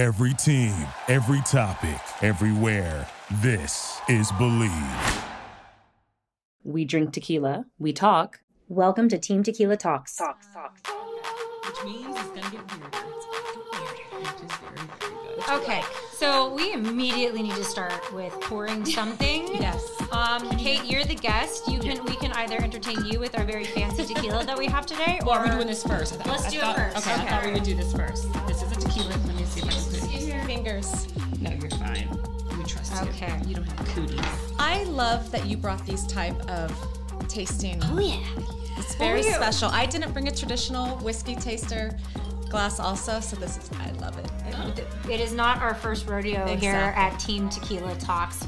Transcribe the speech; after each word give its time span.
Every 0.00 0.32
team, 0.32 0.72
every 1.08 1.42
topic, 1.42 2.00
everywhere. 2.22 3.06
This 3.42 4.00
is 4.08 4.32
Believe. 4.32 4.72
We 6.64 6.86
drink 6.86 7.12
tequila. 7.12 7.66
We 7.78 7.92
talk. 7.92 8.40
Welcome 8.68 9.10
to 9.10 9.18
Team 9.18 9.42
Tequila 9.42 9.76
Talks. 9.76 10.16
Talks, 10.16 10.46
talks. 10.54 10.80
Which 11.66 11.84
means 11.84 12.16
it's 12.18 12.28
gonna 12.28 12.40
get 12.50 12.80
weirder. 12.80 12.86
It's 12.94 13.26
gonna 13.26 13.94
get 13.94 14.10
weirder, 14.10 14.46
very, 14.74 15.36
very. 15.46 15.60
Okay, 15.60 15.82
so 16.12 16.54
we 16.54 16.72
immediately 16.72 17.42
need 17.42 17.56
to 17.56 17.64
start 17.64 18.14
with 18.14 18.32
pouring 18.40 18.86
something. 18.86 19.48
Yes. 19.60 19.84
Um, 20.12 20.48
Kate, 20.56 20.82
you're 20.86 21.04
the 21.04 21.14
guest. 21.14 21.68
You 21.68 21.78
can 21.78 22.02
we 22.06 22.16
can 22.16 22.32
either 22.32 22.56
entertain 22.62 23.04
you 23.04 23.20
with 23.20 23.36
our 23.36 23.44
very 23.44 23.64
fancy 23.64 24.06
tequila 24.06 24.46
that 24.46 24.56
we 24.56 24.64
have 24.66 24.86
today, 24.86 25.20
Well, 25.26 25.34
or 25.36 25.40
are 25.40 25.44
we 25.44 25.50
doing 25.50 25.66
this 25.66 25.82
first? 25.82 26.14
Thought- 26.14 26.26
Let's 26.26 26.46
I 26.46 26.50
do 26.50 26.58
it 26.60 26.74
first. 26.76 26.96
Okay, 27.06 27.14
I 27.20 27.28
thought 27.28 27.44
we 27.44 27.52
would 27.52 27.62
do 27.64 27.74
this 27.74 27.92
first. 27.92 28.32
This 28.48 28.62
is 28.62 28.72
a 28.72 28.76
tequila. 28.76 29.29
Let 29.64 29.74
me 29.74 29.80
see 29.80 29.98
I 29.98 30.00
can 30.00 30.00
put 30.00 30.10
it. 30.10 30.20
Use 30.20 30.28
your 30.28 30.42
fingers. 30.44 31.08
No, 31.40 31.50
you're 31.50 31.70
fine. 31.70 32.08
We 32.58 32.64
trust 32.64 32.92
you. 33.02 33.08
Okay. 33.10 33.40
You 33.46 33.54
don't 33.56 33.64
have 33.64 33.86
cooties. 33.88 34.20
I 34.58 34.84
love 34.84 35.30
that 35.32 35.46
you 35.46 35.56
brought 35.56 35.84
these 35.86 36.06
type 36.06 36.38
of 36.50 36.72
tasting. 37.28 37.80
Oh 37.84 37.98
yeah. 37.98 38.18
It's 38.76 38.94
very 38.96 39.22
you. 39.22 39.32
special. 39.32 39.68
I 39.70 39.86
didn't 39.86 40.12
bring 40.12 40.28
a 40.28 40.34
traditional 40.34 40.96
whiskey 40.98 41.34
taster 41.34 41.96
glass 42.48 42.80
also, 42.80 43.20
so 43.20 43.36
this 43.36 43.56
is 43.56 43.70
I 43.78 43.90
love 43.92 44.18
it. 44.18 44.26
It 45.08 45.20
is 45.20 45.32
not 45.32 45.58
our 45.62 45.74
first 45.74 46.06
rodeo 46.08 46.46
here 46.46 46.54
Exactly. 46.74 47.02
at 47.02 47.20
Team 47.20 47.48
Tequila 47.48 47.94
Talks. 47.96 48.46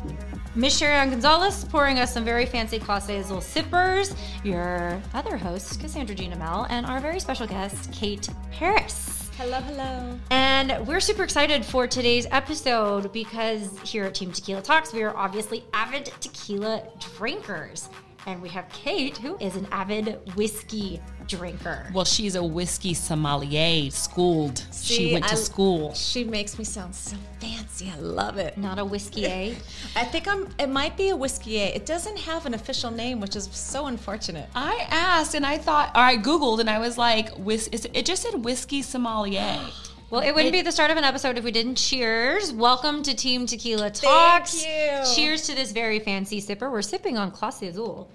Miss 0.54 0.76
Sharon 0.76 1.10
Gonzalez 1.10 1.64
pouring 1.64 1.98
us 1.98 2.12
some 2.12 2.24
very 2.24 2.44
fancy 2.44 2.78
Clase 2.78 3.18
Azul 3.20 3.40
sippers. 3.40 4.14
Your 4.44 5.00
other 5.14 5.36
host, 5.36 5.80
Cassandra 5.80 6.14
Gina 6.14 6.36
Mel, 6.36 6.66
and 6.68 6.84
our 6.84 7.00
very 7.00 7.20
special 7.20 7.46
guest, 7.46 7.90
Kate 7.92 8.28
Peris. 8.52 9.21
Hello, 9.38 9.60
hello. 9.60 10.18
And 10.30 10.86
we're 10.86 11.00
super 11.00 11.22
excited 11.22 11.64
for 11.64 11.86
today's 11.86 12.26
episode 12.30 13.12
because 13.12 13.78
here 13.80 14.04
at 14.04 14.14
Team 14.14 14.30
Tequila 14.30 14.60
Talks, 14.60 14.92
we 14.92 15.02
are 15.02 15.16
obviously 15.16 15.64
avid 15.72 16.12
tequila 16.20 16.82
drinkers. 17.16 17.88
And 18.26 18.40
we 18.40 18.48
have 18.50 18.68
Kate, 18.68 19.16
who 19.18 19.36
is 19.38 19.56
an 19.56 19.66
avid 19.72 20.18
whiskey 20.36 21.00
drinker. 21.26 21.90
Well, 21.92 22.04
she's 22.04 22.36
a 22.36 22.44
whiskey 22.44 22.94
sommelier, 22.94 23.90
schooled. 23.90 24.64
she 24.72 24.94
See, 24.94 25.12
went 25.12 25.26
to 25.26 25.32
I- 25.34 25.38
school. 25.38 25.92
She 25.94 26.22
makes 26.22 26.56
me 26.56 26.64
sound 26.64 26.94
so 26.94 27.16
fancy. 27.40 27.90
I 27.90 27.98
love 27.98 28.38
it. 28.38 28.56
Not 28.56 28.78
a 28.78 28.84
whiskey 28.84 29.26
A. 29.26 29.56
I 29.96 30.04
think 30.04 30.28
I'm. 30.28 30.48
It 30.60 30.68
might 30.68 30.96
be 30.96 31.08
a 31.08 31.16
whiskey. 31.16 31.58
A. 31.58 31.74
It 31.74 31.84
doesn't 31.84 32.18
have 32.18 32.46
an 32.46 32.54
official 32.54 32.92
name, 32.92 33.18
which 33.20 33.34
is 33.34 33.48
so 33.52 33.86
unfortunate. 33.86 34.48
I 34.54 34.86
asked 34.90 35.34
and 35.34 35.44
I 35.44 35.58
thought, 35.58 35.90
or 35.96 36.00
I 36.02 36.16
Googled 36.16 36.60
and 36.60 36.70
I 36.70 36.78
was 36.78 36.96
like, 36.96 37.30
whis- 37.38 37.68
it 37.72 38.06
just 38.06 38.22
said 38.22 38.44
whiskey 38.44 38.82
sommelier. 38.82 39.58
Well, 40.12 40.20
it 40.20 40.34
wouldn't 40.34 40.52
be 40.52 40.60
the 40.60 40.70
start 40.70 40.90
of 40.90 40.98
an 40.98 41.04
episode 41.04 41.38
if 41.38 41.44
we 41.44 41.52
didn't 41.52 41.76
cheers. 41.76 42.52
Welcome 42.52 43.02
to 43.04 43.14
Team 43.14 43.46
Tequila 43.46 43.90
Talks. 43.90 44.62
you. 44.62 45.00
Cheers 45.14 45.46
to 45.46 45.54
this 45.54 45.72
very 45.72 46.00
fancy 46.00 46.38
sipper. 46.38 46.70
We're 46.70 46.82
sipping 46.82 47.16
on 47.16 47.30
Clase 47.30 47.66
Azul. 47.66 48.10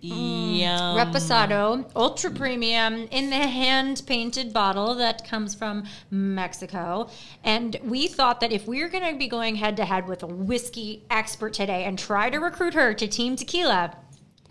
Yeah. 0.00 0.78
Mm. 0.78 1.12
Reposado, 1.12 1.90
ultra 1.96 2.30
premium 2.30 3.08
in 3.10 3.28
the 3.28 3.36
hand 3.38 4.04
painted 4.06 4.52
bottle 4.52 4.94
that 4.94 5.26
comes 5.26 5.52
from 5.52 5.82
Mexico. 6.12 7.10
And 7.42 7.76
we 7.82 8.06
thought 8.06 8.38
that 8.38 8.52
if 8.52 8.68
we 8.68 8.80
were 8.80 8.88
going 8.88 9.12
to 9.12 9.18
be 9.18 9.26
going 9.26 9.56
head 9.56 9.76
to 9.78 9.84
head 9.84 10.06
with 10.06 10.22
a 10.22 10.28
whiskey 10.28 11.02
expert 11.10 11.54
today 11.54 11.86
and 11.86 11.98
try 11.98 12.30
to 12.30 12.38
recruit 12.38 12.74
her 12.74 12.94
to 12.94 13.08
Team 13.08 13.34
Tequila, 13.34 13.96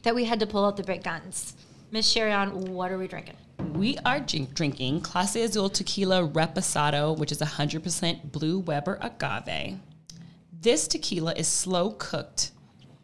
that 0.03 0.13
we 0.13 0.25
had 0.25 0.41
to 0.41 0.45
pull 0.45 0.65
out 0.65 0.75
the 0.75 0.83
big 0.83 1.05
guns. 1.05 1.55
Miss 1.89 2.13
Sherion, 2.13 2.67
what 2.67 2.91
are 2.91 2.97
we 2.97 3.07
drinking? 3.07 3.37
We 3.73 3.97
are 3.99 4.19
drink- 4.19 4.53
drinking 4.53 5.01
Clase 5.01 5.43
Azul 5.43 5.69
Tequila 5.69 6.27
Reposado, 6.27 7.17
which 7.17 7.31
is 7.31 7.41
100% 7.41 8.31
Blue 8.31 8.59
Weber 8.59 8.97
agave. 9.01 9.79
This 10.61 10.87
tequila 10.87 11.33
is 11.33 11.47
slow 11.47 11.91
cooked 11.91 12.51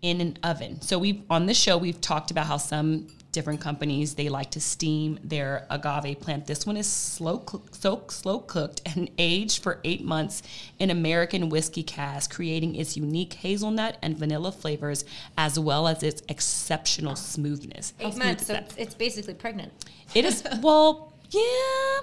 in 0.01 0.19
an 0.19 0.37
oven. 0.43 0.81
So 0.81 0.99
we 0.99 1.23
on 1.29 1.45
this 1.45 1.57
show 1.57 1.77
we've 1.77 2.01
talked 2.01 2.31
about 2.31 2.47
how 2.47 2.57
some 2.57 3.07
different 3.33 3.59
companies 3.59 4.15
they 4.15 4.29
like 4.29 4.51
to 4.51 4.61
steam 4.61 5.19
their 5.23 5.65
agave 5.69 6.21
plant. 6.21 6.47
This 6.47 6.65
one 6.65 6.77
is 6.77 6.87
slow 6.87 7.39
cook, 7.39 7.75
so 7.75 8.03
slow 8.07 8.39
cooked 8.39 8.81
and 8.95 9.09
aged 9.17 9.61
for 9.61 9.79
8 9.83 10.05
months 10.05 10.41
in 10.79 10.89
American 10.89 11.49
whiskey 11.49 11.83
cask, 11.83 12.33
creating 12.33 12.75
its 12.75 12.95
unique 12.95 13.33
hazelnut 13.33 13.97
and 14.01 14.17
vanilla 14.17 14.51
flavors 14.53 15.03
as 15.37 15.59
well 15.59 15.87
as 15.89 16.01
its 16.03 16.21
exceptional 16.29 17.15
smoothness. 17.17 17.93
Eight 17.99 18.13
smooth 18.13 18.25
months, 18.25 18.41
is 18.43 18.47
so 18.47 18.53
it's, 18.55 18.75
it's 18.77 18.93
basically 18.95 19.33
pregnant. 19.33 19.73
It 20.15 20.23
is 20.23 20.43
well, 20.61 21.11
yeah. 21.29 21.41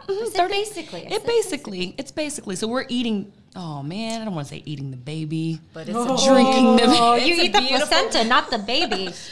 mhm, 0.07 0.27
said 0.27 0.37
30 0.49 0.53
basically. 0.53 1.03
I 1.07 1.11
It 1.11 1.13
said 1.23 1.27
basically, 1.27 1.95
it's 1.97 2.11
basically. 2.13 2.57
So 2.57 2.67
we're 2.69 2.87
eating. 2.89 3.33
Oh 3.57 3.83
man, 3.83 4.21
I 4.23 4.25
don't 4.25 4.35
want 4.35 4.47
to 4.49 4.55
say 4.55 4.63
eating 4.65 4.91
the 4.93 4.97
baby, 4.97 5.61
But 5.73 5.89
it's 5.89 6.25
drinking 6.25 6.77
the. 6.77 6.85
Oh, 6.87 7.15
you 7.17 7.35
eat 7.35 7.53
the 7.53 7.61
beautiful- 7.61 7.87
placenta, 7.89 8.25
not 8.29 8.51
the 8.51 8.59
baby. 8.59 9.11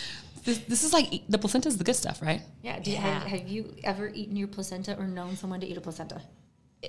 This, 0.48 0.58
this 0.60 0.82
is 0.82 0.94
like 0.94 1.24
the 1.28 1.36
placenta 1.36 1.68
is 1.68 1.76
the 1.76 1.84
good 1.84 1.94
stuff, 1.94 2.22
right? 2.22 2.40
Yeah. 2.62 2.78
Do 2.78 2.90
you, 2.90 2.96
have, 2.96 3.22
have 3.24 3.48
you 3.48 3.74
ever 3.84 4.10
eaten 4.14 4.34
your 4.34 4.48
placenta 4.48 4.96
or 4.98 5.06
known 5.06 5.36
someone 5.36 5.60
to 5.60 5.66
eat 5.66 5.76
a 5.76 5.80
placenta? 5.82 6.22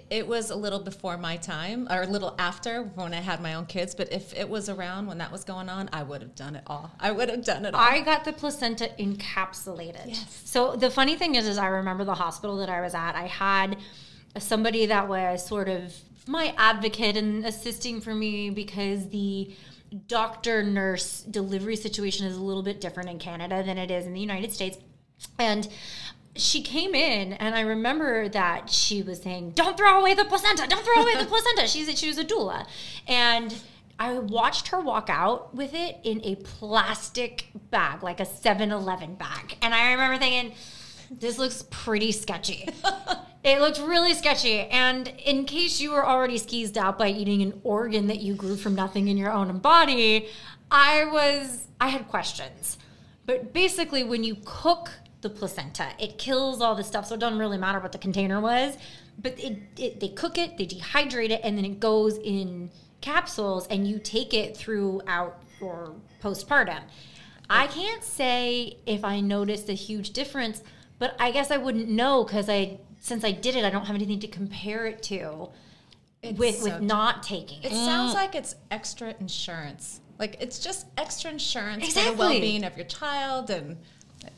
It 0.10 0.26
was 0.26 0.50
a 0.50 0.56
little 0.56 0.80
before 0.80 1.18
my 1.18 1.36
time, 1.36 1.86
or 1.90 2.04
a 2.04 2.08
little 2.08 2.36
after 2.40 2.84
when 2.84 3.14
I 3.14 3.20
had 3.20 3.42
my 3.42 3.56
own 3.56 3.66
kids. 3.66 3.96
But 3.96 4.14
if 4.14 4.34
it 4.34 4.48
was 4.48 4.70
around 4.70 5.08
when 5.08 5.18
that 5.18 5.30
was 5.30 5.44
going 5.44 5.68
on, 5.68 5.90
I 5.92 6.04
would 6.04 6.22
have 6.22 6.36
done 6.36 6.56
it 6.56 6.64
all. 6.68 6.90
I 7.02 7.12
would 7.12 7.28
have 7.28 7.44
done 7.44 7.66
it 7.66 7.74
all. 7.74 7.82
I 7.82 8.00
got 8.00 8.24
the 8.24 8.32
placenta 8.32 8.92
encapsulated. 8.98 10.06
Yes. 10.06 10.42
So 10.46 10.78
the 10.78 10.90
funny 10.90 11.18
thing 11.18 11.36
is, 11.36 11.46
is 11.46 11.58
I 11.58 11.68
remember 11.68 12.06
the 12.06 12.16
hospital 12.16 12.56
that 12.58 12.70
I 12.70 12.80
was 12.80 12.94
at. 12.94 13.16
I 13.16 13.28
had 13.28 13.78
somebody 14.38 14.86
that 14.86 15.10
was 15.10 15.46
sort 15.46 15.68
of 15.68 15.94
my 16.28 16.54
advocate 16.58 17.18
and 17.18 17.46
assisting 17.46 18.00
for 18.00 18.16
me 18.16 18.52
because 18.52 19.10
the 19.10 19.54
doctor 20.08 20.64
nurse 20.64 21.22
delivery 21.22 21.76
situation 21.76 22.28
is 22.28 22.38
a 22.38 22.42
little 22.42 22.64
bit 22.64 22.82
different 22.82 23.10
in 23.10 23.20
Canada 23.20 23.64
than 23.64 23.78
it 23.78 23.92
is 23.92 24.06
in 24.06 24.14
the 24.14 24.20
United 24.20 24.54
States. 24.54 24.78
And 25.38 25.68
she 26.36 26.62
came 26.62 26.96
in 26.96 27.34
and 27.34 27.56
I 27.56 27.62
remember 27.62 28.30
that 28.30 28.70
she 28.70 29.02
was 29.02 29.22
saying, 29.22 29.52
Don't 29.52 29.78
throw 29.78 30.00
away 30.00 30.14
the 30.14 30.26
placenta, 30.26 30.68
don't 30.68 30.84
throw 30.84 31.02
away 31.02 31.16
the 31.18 31.26
placenta. 31.28 31.68
She's 31.68 32.00
she 32.00 32.08
was 32.08 32.18
a 32.18 32.26
doula. 32.26 32.68
And 33.08 33.56
I 34.00 34.18
watched 34.20 34.70
her 34.70 34.80
walk 34.80 35.10
out 35.10 35.54
with 35.54 35.74
it 35.74 35.98
in 36.04 36.22
a 36.24 36.36
plastic 36.36 37.48
bag, 37.70 38.02
like 38.02 38.22
a 38.22 38.26
7-Eleven 38.26 39.16
bag. 39.16 39.58
And 39.62 39.74
I 39.74 39.92
remember 39.92 40.18
thinking, 40.18 40.56
this 41.12 41.38
looks 41.38 41.66
pretty 41.70 42.14
sketchy. 42.14 42.70
it 43.44 43.60
looked 43.60 43.80
really 43.80 44.14
sketchy. 44.14 44.62
And 44.62 45.08
in 45.26 45.46
case 45.46 45.80
you 45.80 45.92
were 45.92 46.06
already 46.06 46.38
skeezed 46.38 46.78
out 46.78 46.98
by 46.98 47.10
eating 47.10 47.42
an 47.42 47.62
organ 47.64 48.08
that 48.08 48.20
you 48.20 48.34
grew 48.34 48.56
from 48.56 48.76
nothing 48.76 49.08
in 49.08 49.18
your 49.18 49.32
own 49.32 49.58
body, 49.60 50.28
I 50.70 51.06
was 51.06 51.68
I 51.80 51.90
had 51.90 52.08
questions. 52.08 52.78
But 53.26 53.54
basically 53.54 54.04
when 54.04 54.24
you 54.24 54.38
cook 54.44 54.92
the 55.22 55.30
placenta, 55.30 55.90
it 56.00 56.18
kills 56.18 56.62
all 56.62 56.76
the 56.76 56.84
stuff, 56.84 57.06
so 57.06 57.16
it 57.16 57.20
doesn't 57.20 57.40
really 57.40 57.58
matter 57.58 57.80
what 57.80 57.92
the 57.92 57.98
container 57.98 58.42
was. 58.42 58.78
But 59.18 59.40
it, 59.40 59.58
it 59.78 60.00
they 60.00 60.10
cook 60.10 60.38
it, 60.38 60.58
they 60.58 60.66
dehydrate 60.66 61.30
it, 61.30 61.42
and 61.44 61.58
then 61.58 61.66
it 61.66 61.80
goes 61.80 62.18
in 62.18 62.72
capsules 63.02 63.66
and 63.68 63.88
you 63.88 64.00
take 64.00 64.34
it 64.34 64.58
throughout 64.58 65.42
your 65.62 65.96
postpartum. 66.22 66.82
I 67.50 67.68
can't 67.68 68.04
say 68.04 68.78
if 68.86 69.04
I 69.04 69.22
noticed 69.22 69.70
a 69.70 69.74
huge 69.74 70.12
difference, 70.12 70.62
but 71.00 71.16
I 71.20 71.32
guess 71.32 71.50
I 71.50 71.58
wouldn't 71.58 71.90
know 71.90 72.24
because 72.24 72.50
I 72.50 72.80
since 73.00 73.24
I 73.24 73.32
did 73.32 73.56
it, 73.56 73.64
I 73.66 73.70
don't 73.70 73.86
have 73.86 73.96
anything 73.96 74.20
to 74.20 74.28
compare 74.28 74.86
it 74.86 75.02
to 75.04 75.50
with 76.36 76.58
so 76.58 76.64
with 76.66 76.82
not 76.82 77.24
taking 77.24 77.64
It 77.64 77.72
it. 77.72 77.76
sounds 77.76 78.14
like 78.14 78.36
it's 78.36 78.56
extra 78.72 79.16
insurance. 79.20 80.02
Like 80.18 80.36
it's 80.42 80.60
just 80.60 80.86
extra 80.98 81.32
insurance 81.32 81.94
for 81.94 82.12
the 82.12 82.14
well-being 82.18 82.64
of 82.66 82.76
your 82.76 82.86
child, 82.86 83.50
and 83.50 83.78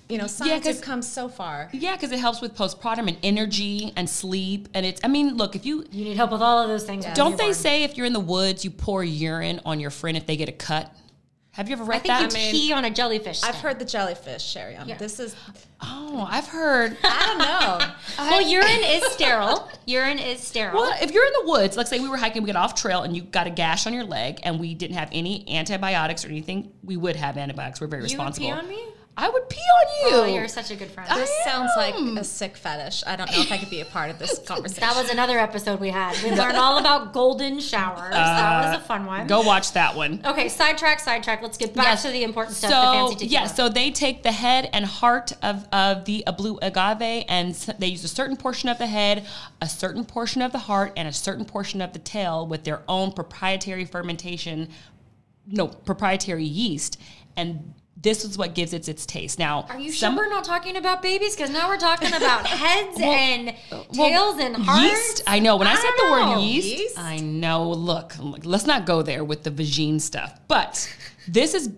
you 0.07 0.19
know, 0.19 0.27
science 0.27 0.63
'cause- 0.63 0.75
has 0.75 0.79
come 0.81 1.01
so 1.01 1.27
far. 1.27 1.69
Yeah, 1.73 1.93
because 1.95 2.11
it 2.11 2.19
helps 2.19 2.39
with 2.39 2.55
postpartum 2.55 3.07
and 3.07 3.17
energy 3.23 3.91
and 3.95 4.07
sleep. 4.07 4.67
And 4.75 4.85
it's. 4.85 5.01
I 5.03 5.07
mean, 5.07 5.37
look, 5.37 5.55
if 5.55 5.65
you 5.65 5.85
You 5.91 6.03
need 6.03 6.17
help 6.17 6.31
with 6.31 6.41
all 6.41 6.59
of 6.59 6.67
those 6.67 6.83
things. 6.83 7.03
when 7.05 7.15
don't 7.15 7.37
they 7.37 7.45
born. 7.45 7.53
say 7.55 7.83
if 7.83 7.97
you're 7.97 8.05
in 8.05 8.13
the 8.13 8.19
woods, 8.19 8.63
you 8.63 8.69
pour 8.69 9.03
urine 9.03 9.59
on 9.65 9.79
your 9.79 9.89
friend 9.89 10.15
if 10.15 10.27
they 10.27 10.37
get 10.37 10.49
a 10.49 10.51
cut. 10.51 10.93
Have 11.53 11.67
you 11.67 11.73
ever 11.73 11.83
read 11.83 12.03
that? 12.03 12.09
I 12.11 12.19
think 12.19 12.31
that? 12.31 12.39
you 12.39 12.53
mean, 12.53 12.67
pee 12.67 12.73
on 12.73 12.85
a 12.85 12.89
jellyfish. 12.89 13.43
I've 13.43 13.55
stem. 13.55 13.63
heard 13.63 13.79
the 13.79 13.85
jellyfish, 13.85 14.41
Sherry. 14.41 14.77
Yeah. 14.85 14.97
This 14.97 15.19
is 15.19 15.35
oh, 15.81 16.25
I've 16.29 16.47
heard. 16.47 16.95
I 17.03 17.25
don't 17.25 17.37
know. 17.39 17.93
Well, 18.17 18.41
urine 18.41 18.83
is 18.85 19.03
sterile. 19.11 19.69
urine 19.85 20.17
is 20.17 20.39
sterile. 20.39 20.77
Well, 20.77 20.97
if 21.01 21.11
you're 21.11 21.25
in 21.25 21.33
the 21.43 21.51
woods, 21.51 21.75
let's 21.75 21.89
say 21.89 21.99
we 21.99 22.07
were 22.07 22.15
hiking, 22.15 22.43
we 22.43 22.47
got 22.47 22.55
off 22.55 22.75
trail, 22.75 23.03
and 23.03 23.15
you 23.15 23.23
got 23.23 23.47
a 23.47 23.49
gash 23.49 23.85
on 23.85 23.93
your 23.93 24.05
leg, 24.05 24.39
and 24.43 24.61
we 24.61 24.73
didn't 24.73 24.95
have 24.95 25.09
any 25.11 25.57
antibiotics 25.57 26.23
or 26.23 26.29
anything, 26.29 26.71
we 26.83 26.95
would 26.95 27.17
have 27.17 27.37
antibiotics. 27.37 27.81
We're 27.81 27.87
very 27.87 28.03
you 28.03 28.17
would 28.17 28.25
responsible. 28.25 28.47
pee 28.47 28.53
on 28.53 28.69
me? 28.69 28.85
I 29.17 29.29
would 29.29 29.49
pee 29.49 29.59
on 29.59 29.87
you. 30.11 30.15
Oh, 30.17 30.25
you're 30.25 30.47
such 30.47 30.71
a 30.71 30.75
good 30.75 30.89
friend. 30.89 31.09
This 31.13 31.29
I 31.41 31.49
sounds 31.49 31.71
like 31.75 31.93
a 32.17 32.23
sick 32.23 32.55
fetish. 32.55 33.03
I 33.05 33.15
don't 33.17 33.29
know 33.29 33.41
if 33.41 33.51
I 33.51 33.57
could 33.57 33.69
be 33.69 33.81
a 33.81 33.85
part 33.85 34.09
of 34.09 34.17
this 34.17 34.39
conversation. 34.45 34.79
that 34.81 34.95
was 34.95 35.11
another 35.11 35.37
episode 35.37 35.79
we 35.79 35.89
had. 35.89 36.15
We 36.23 36.31
learned 36.35 36.57
all 36.57 36.77
about 36.77 37.11
golden 37.13 37.59
showers. 37.59 37.99
Uh, 37.99 38.11
that 38.13 38.71
was 38.71 38.79
a 38.79 38.83
fun 38.85 39.05
one. 39.05 39.27
Go 39.27 39.41
watch 39.41 39.73
that 39.73 39.95
one. 39.95 40.21
Okay, 40.25 40.47
sidetrack, 40.47 40.99
sidetrack. 41.01 41.41
Let's 41.41 41.57
get 41.57 41.73
back 41.75 41.85
Yes. 41.85 42.01
to 42.03 42.09
the 42.09 42.23
important 42.23 42.55
stuff. 42.55 42.71
So 43.11 43.15
the 43.19 43.25
yeah, 43.25 43.47
so 43.47 43.67
they 43.69 43.91
take 43.91 44.23
the 44.23 44.31
head 44.31 44.69
and 44.71 44.85
heart 44.85 45.33
of, 45.43 45.67
of 45.73 46.05
the 46.05 46.23
a 46.25 46.31
blue 46.33 46.57
agave, 46.61 47.25
and 47.27 47.53
they 47.79 47.87
use 47.87 48.03
a 48.05 48.07
certain 48.07 48.37
portion 48.37 48.69
of 48.69 48.77
the 48.77 48.87
head, 48.87 49.25
a 49.61 49.67
certain 49.67 50.05
portion 50.05 50.41
of 50.41 50.51
the 50.53 50.59
heart, 50.59 50.93
and 50.95 51.07
a 51.07 51.13
certain 51.13 51.43
portion 51.45 51.81
of 51.81 51.91
the 51.93 51.99
tail 51.99 52.47
with 52.47 52.63
their 52.63 52.81
own 52.87 53.11
proprietary 53.11 53.83
fermentation, 53.85 54.69
no 55.45 55.67
proprietary 55.67 56.45
yeast, 56.45 56.99
and 57.35 57.73
this 58.01 58.25
is 58.25 58.37
what 58.37 58.55
gives 58.55 58.73
it 58.73 58.87
its 58.89 59.05
taste. 59.05 59.37
Now, 59.37 59.65
Are 59.69 59.79
you 59.79 59.91
some- 59.91 60.15
sure 60.15 60.25
we're 60.25 60.29
not 60.29 60.43
talking 60.43 60.75
about 60.77 61.01
babies? 61.01 61.35
Because 61.35 61.49
now 61.51 61.67
we're 61.69 61.77
talking 61.77 62.13
about 62.13 62.47
heads 62.47 62.99
and 62.99 63.53
well, 63.71 63.83
tails 63.85 64.39
and 64.39 64.55
hearts. 64.55 64.91
Yeast. 64.91 65.23
I 65.27 65.39
know. 65.39 65.55
When 65.57 65.67
I, 65.67 65.73
I 65.73 65.75
said 65.75 65.89
don't 65.97 66.05
the 66.07 66.11
word 66.11 66.35
know. 66.35 66.41
yeast, 66.41 66.67
Yeast? 66.67 66.99
I 66.99 67.17
know. 67.17 67.69
Look, 67.69 68.17
look, 68.19 68.45
let's 68.45 68.65
not 68.65 68.85
go 68.85 69.01
there 69.01 69.23
with 69.23 69.43
the 69.43 69.51
vagine 69.51 69.99
stuff. 70.01 70.39
But 70.47 70.91
this 71.27 71.53
is 71.53 71.69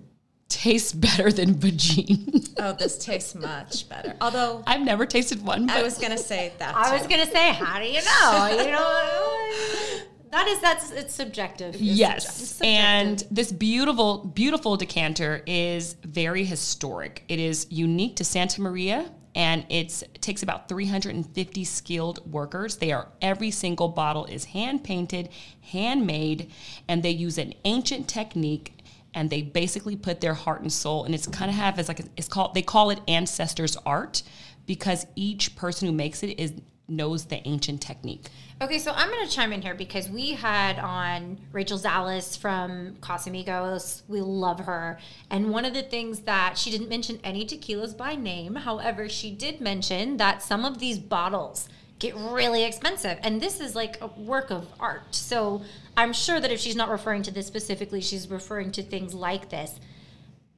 tastes 0.50 0.94
better 0.94 1.32
than 1.32 1.56
vagine. 1.56 2.48
oh, 2.60 2.74
this 2.74 2.98
tastes 3.04 3.34
much 3.34 3.90
better. 3.90 4.14
Although 4.22 4.64
I've 4.68 4.82
never 4.82 5.06
tasted 5.06 5.44
one. 5.44 5.66
But 5.66 5.78
I 5.78 5.84
was 5.84 5.98
gonna 5.98 6.18
say 6.18 6.54
that. 6.60 6.76
I 6.76 6.96
was 6.96 7.08
gonna 7.08 7.26
say, 7.26 7.50
how 7.54 7.80
do 7.80 7.86
you 7.86 8.02
know? 8.02 8.64
You 8.64 8.72
know, 8.72 10.00
that 10.34 10.48
is 10.48 10.60
that's 10.60 10.92
it's 10.92 11.14
subjective. 11.14 11.76
It's 11.76 11.84
Yes. 11.84 12.36
subjective. 12.36 12.66
And 12.68 13.24
this 13.30 13.52
beautiful, 13.52 14.26
beautiful 14.34 14.76
decanter 14.78 15.44
is 15.46 15.96
very 16.04 16.44
historic. 16.44 17.24
It 17.30 17.40
is 17.40 17.68
unique 17.70 18.16
to 18.18 18.24
Santa 18.24 18.62
Maria 18.62 19.12
and 19.36 19.66
it's, 19.70 20.02
it 20.04 20.22
takes 20.22 20.44
about 20.44 20.70
350 20.70 21.64
skilled 21.64 22.32
workers. 22.32 22.78
They 22.78 22.92
are 22.92 23.08
every 23.22 23.52
single 23.52 23.88
bottle 23.90 24.26
is 24.26 24.46
hand 24.46 24.84
painted, 24.84 25.30
handmade, 25.62 26.52
and 26.88 27.02
they 27.04 27.10
use 27.12 27.38
an 27.38 27.54
ancient 27.66 28.08
technique 28.08 28.74
and 29.14 29.30
they 29.30 29.44
basically 29.44 29.96
put 29.96 30.22
their 30.22 30.34
heart 30.34 30.62
and 30.62 30.74
soul 30.74 31.04
and 31.04 31.14
it's 31.14 31.28
kind 31.28 31.50
of 31.52 31.56
have 31.56 31.78
as 31.78 31.88
like 31.88 32.00
a, 32.00 32.04
it's 32.18 32.28
called 32.28 32.56
they 32.56 32.64
call 32.64 32.90
it 32.90 33.00
ancestors 33.08 33.78
art 33.86 34.24
because 34.66 35.06
each 35.16 35.56
person 35.56 35.88
who 35.88 35.94
makes 35.94 36.24
it 36.24 36.40
is 36.40 36.54
knows 36.88 37.26
the 37.26 37.46
ancient 37.48 37.82
technique. 37.82 38.28
Okay, 38.62 38.80
so 38.80 38.92
I'm 38.92 39.10
going 39.10 39.26
to 39.26 39.34
chime 39.34 39.54
in 39.54 39.62
here 39.62 39.74
because 39.74 40.10
we 40.10 40.32
had 40.32 40.80
on 40.80 41.38
Rachel 41.52 41.80
Zales 41.80 42.38
from 42.38 42.96
Casamigos. 43.02 44.04
We 44.08 44.22
love 44.22 44.60
her. 44.62 45.00
And 45.30 45.50
one 45.52 45.66
of 45.66 45.74
the 45.74 45.84
things 45.84 46.22
that 46.22 46.58
she 46.58 46.72
didn't 46.72 46.90
mention 46.90 47.20
any 47.24 47.46
tequilas 47.46 47.96
by 47.96 48.16
name. 48.16 48.56
However, 48.56 49.08
she 49.10 49.32
did 49.32 49.62
mention 49.62 50.18
that 50.18 50.44
some 50.44 50.66
of 50.66 50.80
these 50.80 51.00
bottles 51.00 51.70
get 52.00 52.16
really 52.16 52.64
expensive. 52.64 53.18
And 53.22 53.42
this 53.42 53.60
is 53.60 53.76
like 53.76 54.02
a 54.02 54.08
work 54.08 54.52
of 54.52 54.68
art. 54.80 55.16
So 55.16 55.62
I'm 55.96 56.12
sure 56.12 56.40
that 56.40 56.52
if 56.52 56.60
she's 56.60 56.76
not 56.76 56.90
referring 56.90 57.24
to 57.24 57.32
this 57.32 57.48
specifically, 57.48 58.02
she's 58.02 58.30
referring 58.30 58.72
to 58.74 58.84
things 58.84 59.14
like 59.14 59.50
this. 59.50 59.80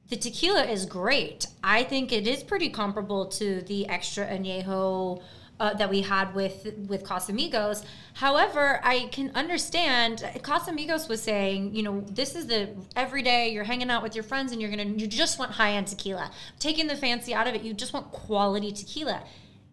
The 0.08 0.16
tequila 0.16 0.64
is 0.64 0.86
great. 0.86 1.46
I 1.64 1.82
think 1.82 2.12
it 2.12 2.26
is 2.26 2.42
pretty 2.44 2.68
comparable 2.68 3.26
to 3.26 3.60
the 3.62 3.88
extra 3.88 4.26
añejo 4.26 5.20
uh, 5.58 5.74
that 5.74 5.88
we 5.88 6.02
had 6.02 6.34
with 6.34 6.66
with 6.86 7.04
Casamigos. 7.04 7.84
However, 8.14 8.80
I 8.82 9.08
can 9.12 9.30
understand 9.34 10.18
Casamigos 10.42 11.08
was 11.08 11.22
saying, 11.22 11.74
you 11.74 11.82
know, 11.82 12.00
this 12.08 12.34
is 12.34 12.46
the 12.46 12.70
everyday 12.94 13.50
you're 13.50 13.64
hanging 13.64 13.90
out 13.90 14.02
with 14.02 14.14
your 14.14 14.24
friends 14.24 14.52
and 14.52 14.60
you're 14.60 14.70
gonna 14.70 14.84
you 14.84 15.06
just 15.06 15.38
want 15.38 15.52
high 15.52 15.72
end 15.72 15.88
tequila. 15.88 16.30
Taking 16.58 16.86
the 16.86 16.96
fancy 16.96 17.34
out 17.34 17.46
of 17.46 17.54
it, 17.54 17.62
you 17.62 17.74
just 17.74 17.92
want 17.92 18.10
quality 18.12 18.72
tequila. 18.72 19.22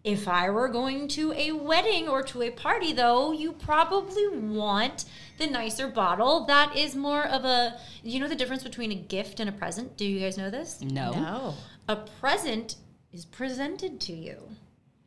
If 0.04 0.28
I 0.28 0.50
were 0.50 0.68
going 0.68 1.08
to 1.08 1.32
a 1.32 1.52
wedding 1.52 2.08
or 2.08 2.22
to 2.24 2.42
a 2.42 2.50
party, 2.50 2.92
though, 2.92 3.32
you 3.32 3.52
probably 3.52 4.28
want 4.28 5.06
the 5.38 5.46
nicer 5.46 5.88
bottle 5.88 6.44
that 6.44 6.76
is 6.76 6.94
more 6.94 7.26
of 7.26 7.46
a, 7.46 7.78
you 8.02 8.20
know, 8.20 8.28
the 8.28 8.34
difference 8.34 8.62
between 8.62 8.92
a 8.92 8.96
gift 8.96 9.40
and 9.40 9.48
a 9.48 9.52
present. 9.52 9.96
Do 9.96 10.06
you 10.06 10.20
guys 10.20 10.36
know 10.36 10.50
this? 10.50 10.82
No. 10.82 11.12
No. 11.12 11.54
A 11.88 11.96
present 11.96 12.76
is 13.14 13.24
presented 13.24 13.98
to 14.02 14.12
you. 14.12 14.56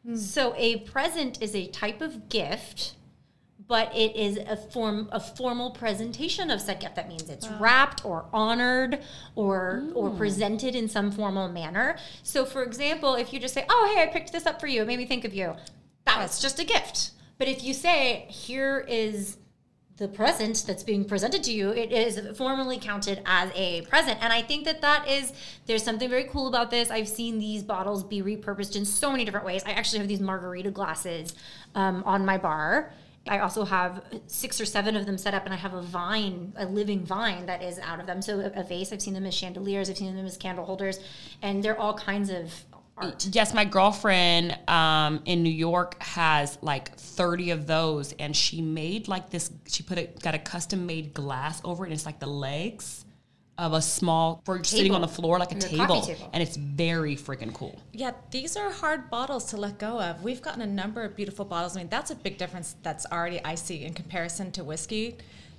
Mm. 0.07 0.17
So 0.17 0.53
a 0.55 0.77
present 0.79 1.41
is 1.41 1.53
a 1.55 1.67
type 1.67 2.01
of 2.01 2.29
gift, 2.29 2.95
but 3.67 3.93
it 3.93 4.15
is 4.15 4.37
a 4.37 4.55
form 4.55 5.09
a 5.11 5.19
formal 5.19 5.71
presentation 5.71 6.49
of 6.49 6.61
said 6.61 6.79
gift. 6.79 6.95
That 6.95 7.09
means 7.09 7.29
it's 7.29 7.47
wrapped 7.59 8.05
or 8.05 8.25
honored 8.31 9.01
or 9.35 9.83
or 9.93 10.09
mm. 10.09 10.17
presented 10.17 10.75
in 10.75 10.87
some 10.87 11.11
formal 11.11 11.49
manner. 11.49 11.97
So 12.23 12.45
for 12.45 12.63
example, 12.63 13.15
if 13.15 13.33
you 13.33 13.39
just 13.39 13.53
say, 13.53 13.65
"Oh, 13.69 13.93
hey, 13.93 14.03
I 14.03 14.07
picked 14.07 14.31
this 14.31 14.45
up 14.45 14.61
for 14.61 14.67
you. 14.67 14.81
It 14.83 14.87
made 14.87 14.99
me 14.99 15.05
think 15.05 15.25
of 15.25 15.33
you." 15.33 15.55
That's 16.05 16.41
just 16.41 16.59
a 16.59 16.63
gift. 16.63 17.11
But 17.37 17.47
if 17.49 17.63
you 17.63 17.73
say, 17.73 18.25
"Here 18.29 18.85
is 18.87 19.37
the 19.97 20.07
present 20.07 20.63
that's 20.67 20.83
being 20.83 21.03
presented 21.03 21.43
to 21.43 21.51
you, 21.51 21.71
it 21.71 21.91
is 21.91 22.37
formally 22.37 22.77
counted 22.77 23.21
as 23.25 23.51
a 23.55 23.81
present. 23.81 24.19
And 24.21 24.31
I 24.31 24.43
think 24.43 24.65
that 24.65 24.81
that 24.81 25.07
is, 25.07 25.33
there's 25.65 25.83
something 25.83 26.09
very 26.09 26.25
cool 26.25 26.47
about 26.47 26.69
this. 26.69 26.91
I've 26.91 27.07
seen 27.07 27.39
these 27.39 27.63
bottles 27.63 28.03
be 28.03 28.21
repurposed 28.21 28.75
in 28.75 28.85
so 28.85 29.11
many 29.11 29.25
different 29.25 29.45
ways. 29.45 29.63
I 29.65 29.71
actually 29.71 29.99
have 29.99 30.07
these 30.07 30.21
margarita 30.21 30.69
glasses 30.69 31.33
um, 31.73 32.03
on 32.05 32.25
my 32.25 32.37
bar. 32.37 32.93
I 33.27 33.39
also 33.39 33.65
have 33.65 34.03
six 34.27 34.61
or 34.61 34.65
seven 34.65 34.95
of 34.95 35.05
them 35.05 35.17
set 35.17 35.33
up, 35.33 35.45
and 35.45 35.53
I 35.53 35.57
have 35.57 35.73
a 35.73 35.81
vine, 35.81 36.53
a 36.55 36.65
living 36.65 37.03
vine 37.03 37.45
that 37.47 37.61
is 37.61 37.77
out 37.79 37.99
of 37.99 38.05
them. 38.05 38.21
So 38.21 38.39
a, 38.39 38.61
a 38.61 38.63
vase, 38.63 38.93
I've 38.93 39.01
seen 39.01 39.15
them 39.15 39.25
as 39.25 39.33
chandeliers, 39.33 39.89
I've 39.89 39.97
seen 39.97 40.15
them 40.15 40.25
as 40.25 40.37
candle 40.37 40.63
holders, 40.63 40.99
and 41.41 41.61
they're 41.61 41.77
all 41.77 41.93
kinds 41.93 42.29
of 42.29 42.53
art. 42.97 43.27
Yes, 43.31 43.53
my 43.53 43.65
girlfriend 43.65 44.57
um, 44.67 45.21
in 45.25 45.43
New 45.43 45.49
York 45.51 46.01
has 46.01 46.57
like 46.61 46.95
30 46.95 47.51
of 47.51 47.67
those, 47.67 48.13
and 48.13 48.35
she 48.35 48.61
made 48.61 49.07
like 49.07 49.29
this. 49.29 49.51
She 49.67 49.83
put 49.83 49.97
it, 49.97 50.21
got 50.21 50.35
a 50.35 50.39
custom 50.39 50.85
made 50.85 51.13
glass 51.13 51.61
over 51.63 51.85
it, 51.85 51.87
and 51.87 51.93
it's 51.93 52.05
like 52.05 52.19
the 52.19 52.27
legs 52.27 53.05
of 53.57 53.73
a 53.73 53.81
small, 53.81 54.41
for 54.45 54.63
sitting 54.63 54.93
on 54.93 55.01
the 55.01 55.07
floor 55.07 55.39
like 55.39 55.51
a 55.51 55.55
table, 55.55 56.01
table. 56.01 56.29
and 56.31 56.43
it's 56.43 56.55
very 56.55 57.15
freaking 57.15 57.53
cool. 57.53 57.79
Yeah, 57.91 58.11
these 58.29 58.55
are 58.55 58.71
hard 58.71 59.09
bottles 59.09 59.45
to 59.45 59.57
let 59.57 59.79
go 59.79 59.99
of. 59.99 60.21
We've 60.23 60.41
gotten 60.41 60.61
a 60.61 60.67
number 60.67 61.03
of 61.03 61.15
beautiful 61.15 61.43
bottles. 61.43 61.75
I 61.75 61.79
mean, 61.79 61.89
that's 61.89 62.11
a 62.11 62.15
big 62.15 62.37
difference 62.37 62.75
that's 62.83 63.05
already 63.07 63.43
I 63.43 63.55
see 63.55 63.83
in 63.83 63.93
comparison 63.93 64.51
to 64.53 64.63
whiskey. 64.63 65.17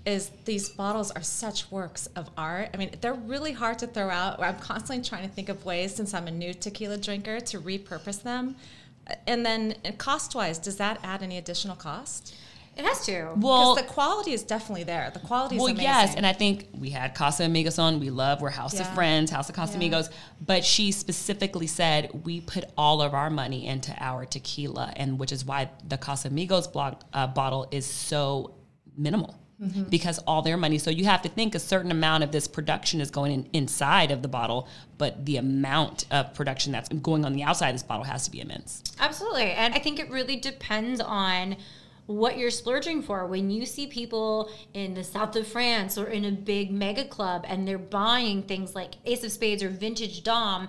Is 0.08 0.31
these 0.46 0.70
bottles 0.70 1.10
are 1.10 1.22
such 1.22 1.70
works 1.70 2.06
of 2.16 2.31
art. 2.37 2.70
I 2.72 2.76
mean, 2.78 2.90
they're 3.02 3.12
really 3.34 3.52
hard 3.52 3.78
to 3.81 3.87
throw 3.87 4.08
out. 4.08 4.40
I'm 4.40 4.58
constantly 4.58 5.05
trying 5.05 5.28
to 5.28 5.34
think 5.34 5.49
of 5.50 5.66
ways, 5.66 5.94
since 5.94 6.14
I'm 6.14 6.26
a 6.26 6.31
new 6.31 6.55
tequila 6.55 6.96
drinker, 6.96 7.40
to 7.40 7.60
repurpose 7.60 8.22
them. 8.22 8.56
And 9.26 9.44
then, 9.44 9.75
cost 9.99 10.34
wise, 10.34 10.58
does 10.58 10.76
that 10.76 11.00
add 11.02 11.22
any 11.22 11.37
additional 11.37 11.76
cost? 11.76 12.34
It 12.78 12.84
has 12.84 13.05
to. 13.06 13.34
Well, 13.37 13.75
Because 13.75 13.88
the 13.88 13.93
quality 13.93 14.32
is 14.32 14.43
definitely 14.44 14.84
there. 14.84 15.10
The 15.12 15.19
quality 15.19 15.56
is 15.56 15.60
well, 15.60 15.72
amazing. 15.72 15.84
yes, 15.84 16.14
and 16.14 16.25
I 16.25 16.32
think 16.32 16.69
we 16.72 16.90
had 16.90 17.14
Casa 17.14 17.44
Amigos 17.44 17.78
on. 17.78 18.00
We 18.00 18.11
love 18.11 18.40
we're 18.40 18.50
House 18.50 18.78
of 18.78 18.88
Friends, 18.94 19.31
House 19.31 19.49
of 19.50 19.56
Casa 19.56 19.76
Amigos. 19.76 20.08
But 20.40 20.64
she 20.64 20.93
specifically 20.93 21.66
said 21.66 22.25
we 22.25 22.40
put 22.40 22.64
all 22.78 23.02
of 23.02 23.14
our 23.14 23.31
money 23.31 23.66
into 23.66 23.93
our 23.99 24.25
tequila, 24.25 24.93
and 24.96 25.19
which 25.19 25.32
is 25.32 25.44
why 25.44 25.70
the 25.87 25.99
Casamigos 25.99 26.72
blog, 26.72 27.02
uh, 27.12 27.26
bottle 27.26 27.66
is 27.72 27.84
so 27.84 28.54
minimal. 28.96 29.34
Mm-hmm. 29.60 29.84
Because 29.84 30.20
all 30.20 30.40
their 30.43 30.56
money, 30.56 30.78
so 30.78 30.88
you 30.88 31.04
have 31.06 31.21
to 31.23 31.28
think 31.28 31.54
a 31.54 31.59
certain 31.59 31.90
amount 31.90 32.23
of 32.23 32.30
this 32.30 32.47
production 32.47 33.00
is 33.00 33.11
going 33.11 33.33
in, 33.33 33.49
inside 33.52 34.12
of 34.12 34.23
the 34.23 34.28
bottle, 34.28 34.68
but 34.99 35.26
the 35.26 35.37
amount 35.37 36.06
of 36.12 36.33
production 36.33 36.71
that's 36.71 36.88
going 36.88 37.25
on 37.25 37.33
the 37.33 37.42
outside 37.42 37.71
of 37.71 37.75
this 37.75 37.83
bottle 37.83 38.04
has 38.04 38.25
to 38.26 38.30
be 38.30 38.40
immense. 38.40 38.85
Absolutely. 39.00 39.50
And 39.50 39.75
I 39.75 39.80
think 39.80 39.99
it 39.99 40.09
really 40.11 40.37
depends 40.37 41.00
on 41.00 41.56
what 42.06 42.38
you're 42.38 42.50
splurging 42.52 43.02
for. 43.02 43.26
When 43.26 43.50
you 43.50 43.66
see 43.66 43.88
people 43.88 44.49
in 44.75 44.94
the 44.94 45.02
south 45.02 45.35
of 45.35 45.47
France 45.47 45.99
or 45.99 46.06
in 46.06 46.25
a 46.25 46.30
big 46.30 46.71
mega 46.71 47.04
club 47.04 47.44
and 47.49 47.66
they're 47.66 47.78
buying 47.78 48.44
things 48.44 48.76
like 48.76 48.94
Ace 49.06 49.25
of 49.25 49.33
Spades 49.33 49.62
or 49.64 49.71
Vintage 49.71 50.23
Dom, 50.23 50.68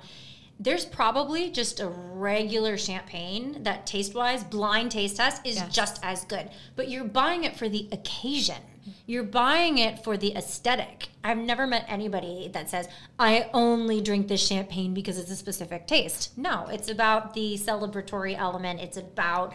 there's 0.59 0.83
probably 0.83 1.49
just 1.51 1.79
a 1.79 1.87
regular 1.87 2.75
champagne 2.75 3.63
that 3.63 3.85
taste 3.85 4.13
wise, 4.13 4.43
blind 4.43 4.91
taste 4.91 5.15
test, 5.17 5.45
is 5.45 5.55
Yes. 5.55 5.73
just 5.73 5.99
as 6.03 6.25
good. 6.25 6.49
But 6.75 6.89
you're 6.89 7.05
buying 7.05 7.45
it 7.45 7.55
for 7.55 7.69
the 7.69 7.87
occasion. 7.93 8.57
You're 9.05 9.23
buying 9.23 9.77
it 9.77 10.03
for 10.03 10.17
the 10.17 10.35
aesthetic. 10.35 11.09
I've 11.23 11.37
never 11.37 11.67
met 11.67 11.85
anybody 11.87 12.49
that 12.53 12.69
says, 12.69 12.87
I 13.17 13.49
only 13.53 14.01
drink 14.01 14.27
this 14.27 14.45
champagne 14.45 14.93
because 14.93 15.17
it's 15.17 15.31
a 15.31 15.35
specific 15.35 15.87
taste. 15.87 16.37
No, 16.37 16.67
it's 16.71 16.89
about 16.89 17.33
the 17.33 17.55
celebratory 17.57 18.37
element. 18.37 18.79
It's 18.79 18.97
about 18.97 19.53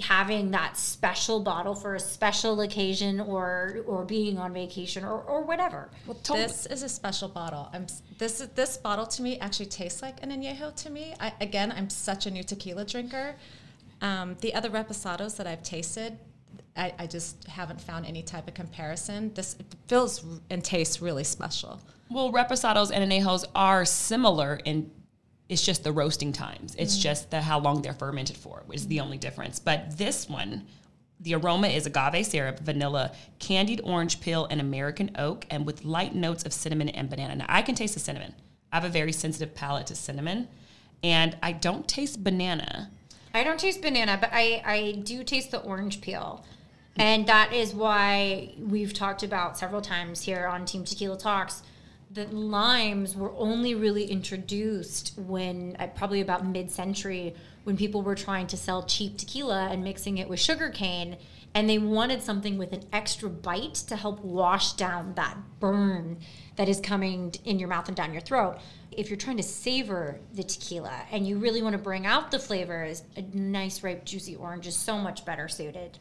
having 0.00 0.50
that 0.52 0.76
special 0.76 1.40
bottle 1.40 1.74
for 1.74 1.94
a 1.94 2.00
special 2.00 2.60
occasion 2.62 3.20
or 3.20 3.84
or 3.86 4.04
being 4.04 4.38
on 4.38 4.52
vacation 4.52 5.04
or, 5.04 5.20
or 5.20 5.42
whatever. 5.42 5.90
This 6.38 6.66
is 6.66 6.82
a 6.82 6.88
special 6.88 7.28
bottle. 7.28 7.68
I'm 7.72 7.86
this 8.18 8.38
this 8.54 8.76
bottle 8.78 9.06
to 9.06 9.22
me 9.22 9.38
actually 9.38 9.66
tastes 9.66 10.00
like 10.00 10.22
an 10.22 10.30
añejo 10.30 10.74
to 10.76 10.90
me. 10.90 11.14
I, 11.20 11.32
again, 11.40 11.72
I'm 11.72 11.90
such 11.90 12.26
a 12.26 12.30
new 12.30 12.42
tequila 12.42 12.84
drinker. 12.84 13.36
Um, 14.00 14.36
the 14.40 14.54
other 14.54 14.70
reposados 14.70 15.36
that 15.36 15.46
I've 15.46 15.62
tasted, 15.62 16.18
I, 16.76 16.94
I 16.98 17.06
just 17.06 17.46
haven't 17.46 17.80
found 17.80 18.06
any 18.06 18.22
type 18.22 18.48
of 18.48 18.54
comparison. 18.54 19.32
This 19.34 19.56
feels 19.88 20.24
and 20.50 20.64
tastes 20.64 21.02
really 21.02 21.24
special. 21.24 21.80
Well, 22.10 22.32
reposados 22.32 22.90
and 22.92 23.10
anejos 23.10 23.44
are 23.54 23.84
similar 23.84 24.60
in 24.64 24.90
It's 25.48 25.62
just 25.62 25.84
the 25.84 25.92
roasting 25.92 26.32
times. 26.32 26.74
It's 26.78 26.96
mm. 26.96 27.02
just 27.02 27.30
the 27.30 27.42
how 27.42 27.58
long 27.60 27.82
they're 27.82 27.92
fermented 27.92 28.36
for 28.36 28.62
is 28.72 28.86
the 28.86 28.96
mm-hmm. 28.96 29.04
only 29.04 29.18
difference. 29.18 29.58
But 29.58 29.98
this 29.98 30.28
one, 30.28 30.66
the 31.20 31.34
aroma 31.34 31.68
is 31.68 31.86
agave 31.86 32.26
syrup, 32.26 32.58
vanilla, 32.60 33.12
candied 33.38 33.80
orange 33.84 34.20
peel, 34.20 34.46
and 34.50 34.60
American 34.60 35.10
oak, 35.16 35.46
and 35.50 35.66
with 35.66 35.84
light 35.84 36.14
notes 36.14 36.44
of 36.44 36.52
cinnamon 36.52 36.88
and 36.88 37.08
banana. 37.08 37.36
Now 37.36 37.46
I 37.48 37.62
can 37.62 37.74
taste 37.74 37.94
the 37.94 38.00
cinnamon. 38.00 38.34
I 38.72 38.76
have 38.76 38.84
a 38.84 38.88
very 38.88 39.12
sensitive 39.12 39.54
palate 39.54 39.86
to 39.88 39.94
cinnamon, 39.94 40.48
and 41.02 41.36
I 41.42 41.52
don't 41.52 41.86
taste 41.86 42.24
banana. 42.24 42.90
I 43.34 43.44
don't 43.44 43.60
taste 43.60 43.82
banana, 43.82 44.18
but 44.20 44.30
I, 44.32 44.62
I 44.64 44.92
do 45.04 45.22
taste 45.24 45.50
the 45.50 45.60
orange 45.60 46.00
peel. 46.00 46.44
And 46.96 47.26
that 47.26 47.52
is 47.52 47.74
why 47.74 48.54
we've 48.58 48.92
talked 48.92 49.22
about 49.22 49.58
several 49.58 49.80
times 49.80 50.22
here 50.22 50.46
on 50.46 50.66
Team 50.66 50.84
Tequila 50.84 51.18
Talks 51.18 51.62
that 52.10 52.34
limes 52.34 53.16
were 53.16 53.32
only 53.36 53.74
really 53.74 54.04
introduced 54.04 55.14
when, 55.16 55.76
probably 55.94 56.20
about 56.20 56.46
mid 56.46 56.70
century, 56.70 57.34
when 57.64 57.76
people 57.76 58.02
were 58.02 58.14
trying 58.14 58.46
to 58.48 58.56
sell 58.56 58.82
cheap 58.82 59.16
tequila 59.16 59.68
and 59.70 59.82
mixing 59.82 60.18
it 60.18 60.28
with 60.28 60.38
sugar 60.38 60.68
cane. 60.68 61.16
And 61.54 61.68
they 61.68 61.78
wanted 61.78 62.22
something 62.22 62.56
with 62.56 62.72
an 62.72 62.82
extra 62.92 63.28
bite 63.28 63.74
to 63.74 63.96
help 63.96 64.20
wash 64.20 64.72
down 64.72 65.14
that 65.14 65.36
burn 65.60 66.18
that 66.56 66.68
is 66.68 66.80
coming 66.80 67.34
in 67.44 67.58
your 67.58 67.68
mouth 67.68 67.88
and 67.88 67.96
down 67.96 68.12
your 68.12 68.22
throat. 68.22 68.58
If 68.90 69.08
you're 69.08 69.18
trying 69.18 69.36
to 69.38 69.42
savor 69.42 70.18
the 70.34 70.42
tequila 70.42 71.04
and 71.10 71.26
you 71.26 71.38
really 71.38 71.62
want 71.62 71.74
to 71.74 71.78
bring 71.78 72.06
out 72.06 72.30
the 72.30 72.38
flavors, 72.38 73.02
a 73.16 73.22
nice, 73.34 73.82
ripe, 73.82 74.04
juicy 74.04 74.36
orange 74.36 74.66
is 74.66 74.76
so 74.76 74.98
much 74.98 75.24
better 75.24 75.48
suited. 75.48 75.98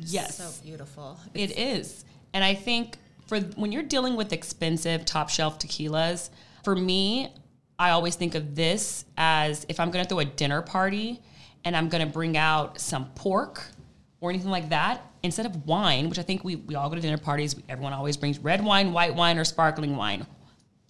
Yes. 0.00 0.36
So 0.38 0.62
beautiful. 0.64 1.18
It 1.34 1.58
is. 1.58 2.04
And 2.32 2.42
I 2.44 2.54
think 2.54 2.98
for 3.26 3.40
when 3.40 3.72
you're 3.72 3.82
dealing 3.82 4.16
with 4.16 4.32
expensive 4.32 5.04
top 5.04 5.28
shelf 5.30 5.58
tequilas, 5.58 6.30
for 6.62 6.74
me, 6.74 7.32
I 7.78 7.90
always 7.90 8.14
think 8.14 8.34
of 8.34 8.54
this 8.54 9.04
as 9.16 9.66
if 9.68 9.80
I'm 9.80 9.90
going 9.90 10.04
to 10.04 10.08
throw 10.08 10.18
a 10.20 10.24
dinner 10.24 10.62
party 10.62 11.20
and 11.64 11.76
I'm 11.76 11.88
going 11.88 12.06
to 12.06 12.12
bring 12.12 12.36
out 12.36 12.80
some 12.80 13.06
pork 13.14 13.62
or 14.20 14.30
anything 14.30 14.50
like 14.50 14.70
that, 14.70 15.02
instead 15.22 15.44
of 15.44 15.66
wine, 15.66 16.08
which 16.08 16.18
I 16.18 16.22
think 16.22 16.44
we, 16.44 16.56
we 16.56 16.74
all 16.76 16.88
go 16.88 16.94
to 16.94 17.00
dinner 17.00 17.18
parties, 17.18 17.56
everyone 17.68 17.92
always 17.92 18.16
brings 18.16 18.38
red 18.38 18.64
wine, 18.64 18.92
white 18.92 19.14
wine, 19.14 19.38
or 19.38 19.44
sparkling 19.44 19.96
wine. 19.96 20.26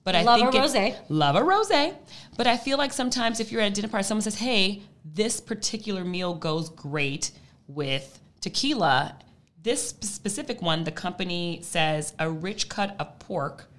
But 0.05 0.15
I 0.15 0.23
Love 0.23 0.39
think 0.41 0.55
a 0.55 0.59
it's- 0.59 0.73
rosé. 0.75 0.97
Love 1.09 1.35
a 1.35 1.41
rosé. 1.41 1.95
But 2.37 2.47
I 2.47 2.57
feel 2.57 2.79
like 2.79 2.93
sometimes 2.93 3.41
if 3.41 3.51
you're 3.51 3.61
at 3.61 3.73
a 3.73 3.75
dinner 3.75 3.89
party, 3.89 4.05
someone 4.05 4.23
says, 4.23 4.37
hey, 4.37 4.83
this 5.05 5.41
particular 5.41 6.05
meal 6.05 6.35
goes 6.35 6.69
great 6.71 7.33
with 7.67 8.21
tequila. 8.45 9.17
This 9.63 9.89
specific 9.89 10.61
one, 10.61 10.85
the 10.85 10.93
company 10.93 11.61
says 11.63 12.13
a 12.19 12.31
rich 12.31 12.69
cut 12.69 12.95
of 12.99 13.19
pork. 13.19 13.71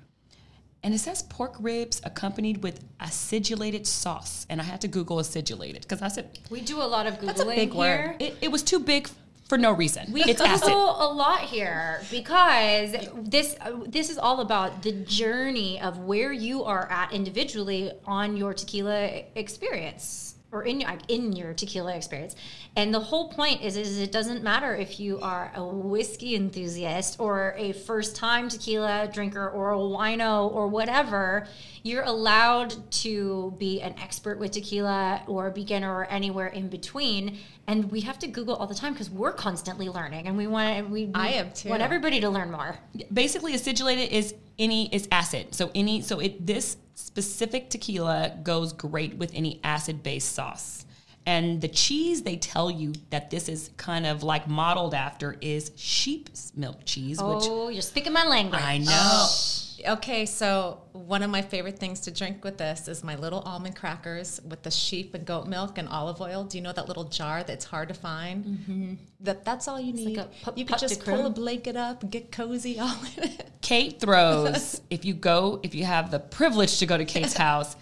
And 0.82 0.92
it 0.94 0.98
says 0.98 1.22
pork 1.22 1.56
ribs 1.60 2.02
accompanied 2.04 2.64
with 2.64 2.84
acidulated 3.00 3.86
sauce. 3.86 4.48
And 4.50 4.60
I 4.60 4.64
had 4.64 4.82
to 4.82 4.88
Google 4.88 5.18
acidulated 5.20 5.82
because 5.82 6.02
I 6.02 6.08
said 6.08 6.40
We 6.50 6.62
do 6.62 6.82
a 6.82 6.90
lot 6.96 7.06
of 7.06 7.22
That's 7.22 7.40
a 7.40 7.46
Googling 7.46 7.56
big 7.56 7.74
here. 7.74 8.08
word. 8.10 8.22
it, 8.22 8.38
it 8.42 8.52
was 8.52 8.64
too 8.64 8.80
big 8.80 9.08
for 9.48 9.60
no 9.60 9.72
reason. 9.72 10.12
We 10.12 10.24
it's 10.24 10.42
Google 10.42 10.56
acid. 10.56 10.72
a 10.72 11.10
lot 11.14 11.42
here 11.42 12.02
because 12.10 12.96
this 13.16 13.56
uh, 13.62 13.72
this 13.88 14.10
is 14.10 14.18
all 14.18 14.42
about 14.42 14.82
the 14.82 14.92
journey 14.92 15.80
of 15.80 16.00
where 16.00 16.34
you 16.34 16.64
are 16.64 16.92
at 16.92 17.14
individually 17.14 17.92
on 18.06 18.36
your 18.36 18.56
tequila 18.56 19.22
experience 19.36 20.35
or 20.56 20.64
in 20.64 20.80
your 20.80 20.98
in 21.10 21.34
your 21.34 21.54
tequila 21.54 21.94
experience. 21.96 22.36
And 22.78 22.94
the 22.94 23.00
whole 23.00 23.30
point 23.30 23.62
is 23.62 23.76
is 23.76 24.00
it 24.00 24.12
doesn't 24.12 24.42
matter 24.42 24.74
if 24.74 25.00
you 25.00 25.20
are 25.20 25.52
a 25.54 25.66
whiskey 25.66 26.36
enthusiast 26.36 27.20
or 27.20 27.54
a 27.58 27.74
first 27.74 28.16
time 28.16 28.48
tequila 28.48 29.10
drinker 29.12 29.50
or 29.50 29.74
a 29.74 29.78
wino 29.78 30.50
or 30.52 30.68
whatever, 30.70 31.48
you're 31.84 32.04
allowed 32.04 32.90
to 33.04 33.54
be 33.60 33.82
an 33.82 33.94
expert 34.02 34.40
with 34.40 34.52
tequila 34.52 35.24
or 35.28 35.48
a 35.48 35.52
beginner 35.52 35.94
or 35.94 36.06
anywhere 36.06 36.48
in 36.48 36.70
between. 36.70 37.38
And 37.68 37.92
we 37.92 38.02
have 38.02 38.18
to 38.20 38.28
Google 38.28 38.56
all 38.56 38.68
the 38.68 38.76
time 38.76 38.94
because 38.94 39.10
we're 39.10 39.34
constantly 39.34 39.90
learning, 39.90 40.28
and 40.28 40.38
we 40.38 40.48
want 40.48 40.90
we, 40.90 41.06
we 41.06 41.14
I 41.14 41.30
am 41.30 41.52
too. 41.52 41.70
want 41.70 41.82
everybody 41.82 42.22
to 42.22 42.30
learn 42.30 42.50
more. 42.52 42.78
basically 43.12 43.54
acidulated 43.54 44.10
is 44.12 44.36
any 44.58 44.88
is 44.94 45.08
acid. 45.12 45.54
So 45.54 45.72
any 45.76 46.02
so 46.02 46.20
it 46.20 46.46
this 46.46 46.78
specific 46.96 47.70
tequila 47.70 48.38
goes 48.44 48.74
great 48.74 49.16
with 49.18 49.32
any 49.34 49.60
acid 49.64 50.02
based 50.02 50.34
sauce. 50.34 50.86
And 51.28 51.60
the 51.60 51.68
cheese 51.68 52.22
they 52.22 52.38
tell 52.38 52.70
you 52.70 52.94
that 53.10 53.30
this 53.32 53.50
is 53.50 53.72
kind 53.78 54.06
of 54.06 54.24
like 54.24 54.48
modeled 54.48 54.94
after 54.94 55.38
is 55.42 55.72
sheep's 55.76 56.52
milk 56.56 56.80
cheese, 56.86 57.22
which 57.22 57.44
Oh, 57.48 57.70
you're 57.70 57.82
speaking 57.82 58.14
my 58.14 58.26
language. 58.26 58.62
I 58.62 58.78
know. 58.78 58.88
Oh. 58.92 59.65
Okay, 59.88 60.26
so 60.26 60.80
one 60.94 61.24
of 61.24 61.30
my 61.30 61.42
favorite 61.42 61.80
things 61.80 62.00
to 62.02 62.12
drink 62.12 62.44
with 62.44 62.58
this 62.58 62.88
is 62.88 63.04
my 63.04 63.16
little 63.16 63.40
almond 63.42 63.76
crackers 63.76 64.40
with 64.48 64.64
the 64.64 64.72
sheep 64.72 65.14
and 65.14 65.26
goat 65.26 65.48
milk 65.48 65.78
and 65.78 65.88
olive 65.90 66.22
oil. 66.22 66.44
Do 66.44 66.58
you 66.58 66.64
know 66.64 66.72
that 66.74 66.88
little 66.88 67.06
jar 67.06 67.44
that's 67.44 67.66
hard 67.66 67.90
to 67.90 67.94
find? 67.94 68.46
Mm-hmm. 68.46 68.94
That 69.22 69.44
that's 69.44 69.68
all 69.68 69.80
you 69.80 69.94
need. 69.94 70.18
like 70.18 70.42
pu- 70.42 70.54
you 70.56 70.66
could 70.66 70.78
just 70.78 71.04
pull 71.04 71.26
a 71.26 71.30
blanket 71.30 71.76
up 71.76 72.04
and 72.04 72.12
get 72.12 72.32
cozy 72.32 72.80
all 72.82 72.98
in 73.18 73.24
it. 73.24 73.50
Kate 73.62 74.00
throws, 74.00 74.82
if 74.90 75.04
you 75.04 75.14
go, 75.14 75.60
if 75.64 75.76
you 75.76 75.86
have 75.86 76.12
the 76.12 76.20
privilege 76.20 76.80
to 76.80 76.86
go 76.86 76.98
to 76.98 77.06
Kate's 77.06 77.34
house, 77.38 77.76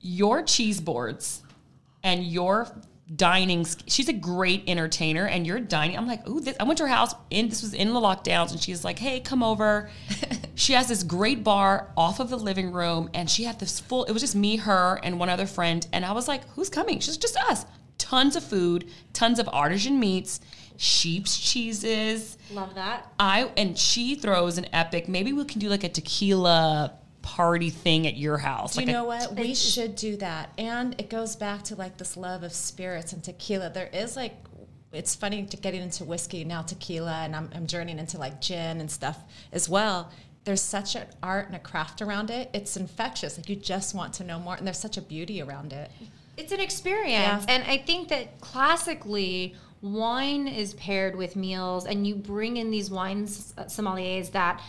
your 0.00 0.42
cheese 0.42 0.80
boards 0.80 1.42
and 2.02 2.24
your 2.24 2.68
dining, 3.14 3.66
she's 3.86 4.08
a 4.08 4.12
great 4.12 4.64
entertainer 4.66 5.26
and 5.26 5.46
you're 5.46 5.60
dining. 5.60 5.96
I'm 5.96 6.06
like, 6.06 6.28
ooh, 6.28 6.40
this, 6.40 6.56
I 6.60 6.64
went 6.64 6.78
to 6.78 6.84
her 6.84 6.88
house 6.88 7.14
and 7.30 7.50
this 7.50 7.62
was 7.62 7.74
in 7.74 7.92
the 7.92 8.00
lockdowns 8.00 8.52
and 8.52 8.60
she's 8.60 8.84
like, 8.84 8.98
hey, 8.98 9.20
come 9.20 9.42
over. 9.42 9.90
she 10.54 10.74
has 10.74 10.88
this 10.88 11.02
great 11.02 11.42
bar 11.42 11.90
off 11.96 12.20
of 12.20 12.30
the 12.30 12.38
living 12.38 12.72
room 12.72 13.08
and 13.14 13.30
she 13.30 13.44
had 13.44 13.58
this 13.58 13.80
full, 13.80 14.04
it 14.04 14.12
was 14.12 14.22
just 14.22 14.36
me, 14.36 14.56
her, 14.56 15.00
and 15.02 15.18
one 15.18 15.28
other 15.28 15.46
friend. 15.46 15.86
And 15.92 16.04
I 16.04 16.12
was 16.12 16.28
like, 16.28 16.46
who's 16.50 16.68
coming? 16.68 17.00
She's 17.00 17.16
just 17.16 17.36
us. 17.36 17.64
Tons 17.96 18.36
of 18.36 18.44
food, 18.44 18.88
tons 19.12 19.38
of 19.38 19.48
artisan 19.52 19.98
meats, 19.98 20.40
sheep's 20.76 21.38
cheeses. 21.38 22.38
Love 22.52 22.74
that. 22.76 23.12
I 23.18 23.50
and 23.56 23.76
she 23.76 24.14
throws 24.14 24.56
an 24.56 24.66
epic. 24.72 25.08
Maybe 25.08 25.32
we 25.32 25.44
can 25.44 25.60
do 25.60 25.68
like 25.68 25.84
a 25.84 25.88
tequila 25.88 26.97
party 27.36 27.68
thing 27.68 28.06
at 28.06 28.16
your 28.16 28.38
house. 28.38 28.74
Do 28.74 28.80
like 28.80 28.86
you 28.86 28.94
a- 28.94 28.96
know 28.98 29.04
what? 29.04 29.36
We 29.36 29.54
should 29.54 29.94
do 29.96 30.16
that. 30.16 30.50
And 30.56 30.94
it 30.98 31.10
goes 31.10 31.36
back 31.36 31.62
to 31.64 31.76
like 31.76 31.98
this 31.98 32.16
love 32.16 32.42
of 32.42 32.52
spirits 32.52 33.12
and 33.12 33.22
tequila. 33.22 33.70
There 33.70 33.90
is 33.92 34.16
like, 34.16 34.34
it's 34.92 35.14
funny 35.14 35.44
to 35.44 35.56
getting 35.58 35.82
into 35.82 36.04
whiskey 36.04 36.44
now, 36.44 36.62
tequila, 36.62 37.20
and 37.24 37.36
I'm, 37.36 37.50
I'm 37.54 37.66
journeying 37.66 37.98
into 37.98 38.16
like 38.16 38.40
gin 38.40 38.80
and 38.80 38.90
stuff 38.90 39.18
as 39.52 39.68
well. 39.68 40.10
There's 40.44 40.62
such 40.62 40.96
an 40.96 41.06
art 41.22 41.46
and 41.48 41.56
a 41.56 41.58
craft 41.58 42.00
around 42.00 42.30
it. 42.30 42.48
It's 42.54 42.76
infectious. 42.78 43.36
Like 43.36 43.50
you 43.50 43.56
just 43.56 43.94
want 43.94 44.14
to 44.14 44.24
know 44.24 44.38
more, 44.38 44.54
and 44.54 44.66
there's 44.66 44.78
such 44.78 44.96
a 44.96 45.02
beauty 45.02 45.42
around 45.42 45.74
it. 45.74 45.90
It's 46.38 46.52
an 46.52 46.60
experience. 46.60 47.44
Yeah. 47.46 47.54
And 47.54 47.64
I 47.64 47.76
think 47.76 48.08
that 48.08 48.40
classically, 48.40 49.54
wine 49.82 50.48
is 50.48 50.72
paired 50.74 51.14
with 51.16 51.36
meals, 51.36 51.84
and 51.84 52.06
you 52.06 52.14
bring 52.14 52.56
in 52.56 52.70
these 52.70 52.90
wines 52.90 53.52
uh, 53.58 53.64
sommeliers 53.64 54.30
that 54.32 54.62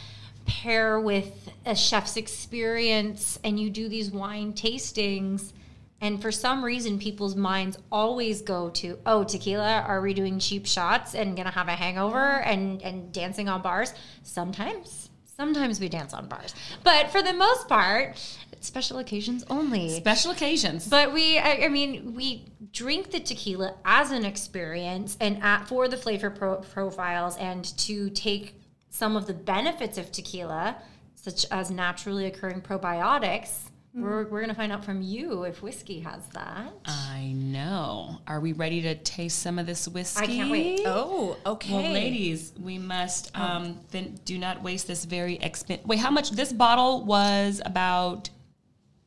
pair 0.45 0.99
with 0.99 1.49
a 1.65 1.75
chef's 1.75 2.17
experience, 2.17 3.39
and 3.43 3.59
you 3.59 3.69
do 3.69 3.87
these 3.87 4.11
wine 4.11 4.53
tastings. 4.53 5.53
And 6.01 6.21
for 6.21 6.31
some 6.31 6.63
reason, 6.63 6.97
people's 6.97 7.35
minds 7.35 7.77
always 7.91 8.41
go 8.41 8.69
to, 8.69 8.97
oh, 9.05 9.23
tequila, 9.23 9.81
are 9.81 10.01
we 10.01 10.13
doing 10.13 10.39
cheap 10.39 10.65
shots 10.65 11.13
and 11.13 11.35
gonna 11.35 11.51
have 11.51 11.67
a 11.67 11.75
hangover 11.75 12.41
and, 12.41 12.81
and 12.81 13.11
dancing 13.11 13.49
on 13.49 13.61
bars? 13.61 13.93
Sometimes. 14.23 15.09
Sometimes 15.25 15.79
we 15.79 15.87
dance 15.89 16.13
on 16.13 16.27
bars. 16.27 16.53
But 16.83 17.11
for 17.11 17.21
the 17.21 17.33
most 17.33 17.67
part, 17.67 18.17
special 18.59 18.99
occasions 18.99 19.45
only. 19.49 19.89
special 19.89 20.31
occasions. 20.31 20.87
But 20.87 21.13
we, 21.13 21.37
I, 21.37 21.65
I 21.65 21.67
mean, 21.69 22.13
we 22.13 22.45
drink 22.73 23.11
the 23.11 23.19
tequila 23.19 23.75
as 23.85 24.11
an 24.11 24.25
experience 24.25 25.17
and 25.21 25.41
at, 25.41 25.67
for 25.67 25.87
the 25.87 25.97
flavor 25.97 26.29
pro- 26.29 26.57
profiles 26.57 27.37
and 27.37 27.63
to 27.77 28.09
take 28.09 28.58
some 28.89 29.15
of 29.15 29.27
the 29.27 29.33
benefits 29.33 29.97
of 29.97 30.11
tequila, 30.11 30.77
such 31.15 31.45
as 31.51 31.69
naturally 31.71 32.25
occurring 32.25 32.61
probiotics. 32.61 33.69
We're, 33.93 34.23
we're 34.25 34.39
going 34.39 34.49
to 34.49 34.55
find 34.55 34.71
out 34.71 34.85
from 34.85 35.01
you 35.01 35.43
if 35.43 35.63
whiskey 35.63 35.99
has 36.01 36.25
that. 36.33 36.71
I 36.85 37.33
know. 37.35 38.19
Are 38.27 38.39
we 38.39 38.53
ready 38.53 38.81
to 38.83 38.95
taste 38.95 39.39
some 39.39 39.57
of 39.57 39.65
this 39.65 39.87
whiskey? 39.87 40.23
I 40.23 40.27
can't 40.27 40.51
wait. 40.51 40.81
Oh, 40.85 41.35
okay. 41.45 41.73
Well, 41.73 41.91
ladies, 41.91 42.53
we 42.61 42.77
must 42.77 43.35
um, 43.37 43.79
then 43.91 44.19
do 44.25 44.37
not 44.37 44.61
waste 44.61 44.87
this 44.87 45.05
very 45.05 45.35
expensive. 45.37 45.85
Wait, 45.87 45.99
how 45.99 46.11
much? 46.11 46.31
This 46.31 46.53
bottle 46.53 47.03
was 47.03 47.61
about 47.65 48.29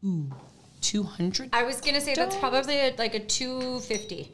ooh, 0.04 0.30
two 0.80 1.04
hundred. 1.04 1.50
I 1.52 1.62
was 1.62 1.80
going 1.80 1.94
to 1.94 2.00
say 2.00 2.14
that's 2.14 2.36
probably 2.36 2.76
a, 2.76 2.94
like 2.98 3.14
a 3.14 3.20
250. 3.20 4.32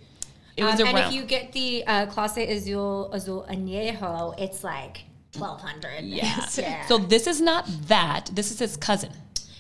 It 0.57 0.65
was 0.65 0.81
Um, 0.81 0.89
and 0.89 0.99
if 0.99 1.13
you 1.13 1.23
get 1.25 1.53
the 1.53 1.85
uh, 1.87 2.07
Clase 2.07 2.49
Azul 2.49 3.13
Azul 3.13 3.47
Añejo, 3.49 4.35
it's 4.41 4.65
like 4.65 5.05
1200 5.37 6.05
yeah. 6.05 6.47
yeah. 6.57 6.87
So 6.87 6.99
this 6.99 7.27
is 7.27 7.41
not 7.41 7.67
that. 7.89 8.31
This 8.33 8.51
is 8.51 8.59
his 8.59 8.77
cousin. 8.77 9.11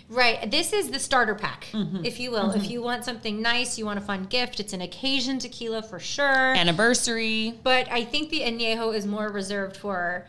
Right. 0.08 0.50
This 0.50 0.72
is 0.72 0.90
the 0.90 0.98
starter 0.98 1.34
pack, 1.34 1.66
Mm-hmm. 1.72 2.04
if 2.04 2.18
you 2.18 2.30
will. 2.30 2.50
If 2.52 2.70
you 2.70 2.80
want 2.80 3.04
something 3.04 3.42
nice, 3.42 3.78
you 3.78 3.84
want 3.84 3.98
a 3.98 4.02
fun 4.02 4.24
gift, 4.24 4.58
it's 4.58 4.72
an 4.72 4.80
occasion 4.80 5.38
tequila 5.38 5.82
for 5.82 5.98
sure. 5.98 6.54
Anniversary. 6.56 7.54
but 7.62 7.90
I 7.90 8.04
think 8.04 8.30
the 8.30 8.40
añejo 8.40 8.94
is 8.94 9.06
more 9.06 9.28
reserved 9.30 9.76
for 9.76 10.26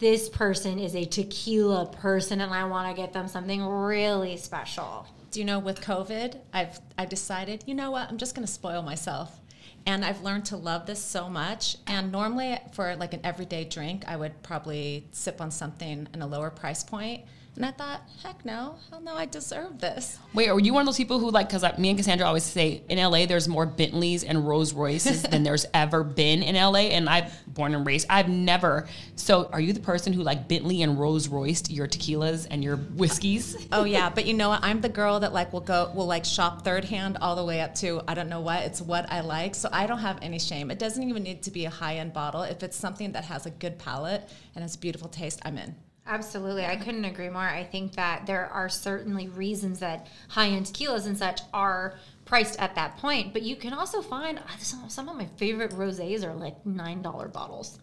this 0.00 0.28
person 0.28 0.80
is 0.80 0.96
a 0.96 1.04
tequila 1.04 1.86
person 1.86 2.40
and 2.40 2.52
I 2.52 2.64
want 2.64 2.94
to 2.94 3.00
get 3.00 3.12
them 3.12 3.28
something 3.28 3.64
really 3.64 4.36
special. 4.36 5.06
do 5.30 5.38
you 5.38 5.46
know 5.46 5.60
with 5.60 5.80
COVID, 5.80 6.36
I've 6.52 6.80
I've 6.98 7.08
decided, 7.08 7.62
you 7.66 7.74
know 7.74 7.92
what, 7.92 8.08
I'm 8.10 8.18
just 8.18 8.34
gonna 8.34 8.48
spoil 8.48 8.82
myself. 8.82 9.38
And 9.86 10.04
I've 10.04 10.22
learned 10.22 10.46
to 10.46 10.56
love 10.56 10.86
this 10.86 11.02
so 11.02 11.28
much. 11.28 11.76
And 11.86 12.10
normally 12.10 12.58
for 12.72 12.96
like 12.96 13.12
an 13.12 13.20
everyday 13.22 13.64
drink, 13.64 14.04
I 14.06 14.16
would 14.16 14.42
probably 14.42 15.06
sip 15.12 15.40
on 15.40 15.50
something 15.50 16.08
in 16.12 16.22
a 16.22 16.26
lower 16.26 16.50
price 16.50 16.82
point. 16.82 17.24
And 17.56 17.64
I 17.64 17.70
thought, 17.70 18.02
heck 18.20 18.44
no, 18.44 18.76
hell 18.90 19.00
no, 19.00 19.14
I 19.14 19.26
deserve 19.26 19.78
this. 19.78 20.18
Wait, 20.32 20.48
are 20.48 20.58
you 20.58 20.74
one 20.74 20.80
of 20.80 20.86
those 20.86 20.96
people 20.96 21.20
who 21.20 21.30
like? 21.30 21.48
Because 21.48 21.62
me 21.78 21.88
and 21.88 21.96
Cassandra 21.96 22.26
always 22.26 22.42
say 22.42 22.82
in 22.88 22.98
LA, 22.98 23.26
there's 23.26 23.46
more 23.46 23.64
Bentleys 23.64 24.24
and 24.24 24.46
Rolls 24.46 24.72
Royces 24.72 25.22
than 25.22 25.42
there's 25.44 25.64
ever 25.72 26.02
been 26.02 26.42
in 26.42 26.56
LA. 26.56 26.90
And 26.90 27.08
I'm 27.08 27.26
born 27.46 27.74
and 27.74 27.86
raised. 27.86 28.08
I've 28.10 28.28
never. 28.28 28.88
So, 29.14 29.48
are 29.52 29.60
you 29.60 29.72
the 29.72 29.80
person 29.80 30.12
who 30.12 30.22
like 30.22 30.48
Bentley 30.48 30.82
and 30.82 30.98
Rolls 30.98 31.28
Royced 31.28 31.70
your 31.70 31.86
tequilas 31.86 32.48
and 32.50 32.64
your 32.64 32.76
whiskeys? 32.76 33.56
Oh 33.70 33.84
yeah, 33.84 34.10
but 34.10 34.26
you 34.26 34.34
know 34.34 34.48
what? 34.48 34.64
I'm 34.64 34.80
the 34.80 34.88
girl 34.88 35.20
that 35.20 35.32
like 35.32 35.52
will 35.52 35.60
go 35.60 35.92
will 35.94 36.06
like 36.06 36.24
shop 36.24 36.64
third 36.64 36.84
hand 36.84 37.18
all 37.20 37.36
the 37.36 37.44
way 37.44 37.60
up 37.60 37.76
to 37.76 38.02
I 38.08 38.14
don't 38.14 38.28
know 38.28 38.40
what. 38.40 38.62
It's 38.62 38.80
what 38.80 39.10
I 39.12 39.20
like. 39.20 39.54
So 39.54 39.68
I 39.72 39.86
don't 39.86 40.00
have 40.00 40.18
any 40.22 40.40
shame. 40.40 40.72
It 40.72 40.80
doesn't 40.80 41.08
even 41.08 41.22
need 41.22 41.42
to 41.44 41.52
be 41.52 41.66
a 41.66 41.70
high 41.70 41.96
end 41.96 42.12
bottle. 42.12 42.42
If 42.42 42.64
it's 42.64 42.76
something 42.76 43.12
that 43.12 43.24
has 43.26 43.46
a 43.46 43.50
good 43.50 43.78
palate 43.78 44.28
and 44.56 44.62
has 44.62 44.76
beautiful 44.76 45.08
taste, 45.08 45.40
I'm 45.44 45.56
in. 45.56 45.76
Absolutely. 46.06 46.66
I 46.66 46.76
couldn't 46.76 47.04
agree 47.06 47.30
more. 47.30 47.42
I 47.42 47.64
think 47.64 47.94
that 47.94 48.26
there 48.26 48.46
are 48.46 48.68
certainly 48.68 49.28
reasons 49.28 49.80
that 49.80 50.06
high 50.28 50.48
end 50.48 50.66
tequilas 50.66 51.06
and 51.06 51.16
such 51.16 51.40
are 51.54 51.94
priced 52.26 52.58
at 52.60 52.74
that 52.74 52.98
point, 52.98 53.32
but 53.32 53.42
you 53.42 53.56
can 53.56 53.72
also 53.72 54.02
find 54.02 54.40
some, 54.58 54.88
some 54.90 55.08
of 55.08 55.16
my 55.16 55.26
favorite 55.36 55.70
rosés 55.72 56.22
are 56.24 56.34
like 56.34 56.62
$9 56.64 57.32
bottles. 57.32 57.78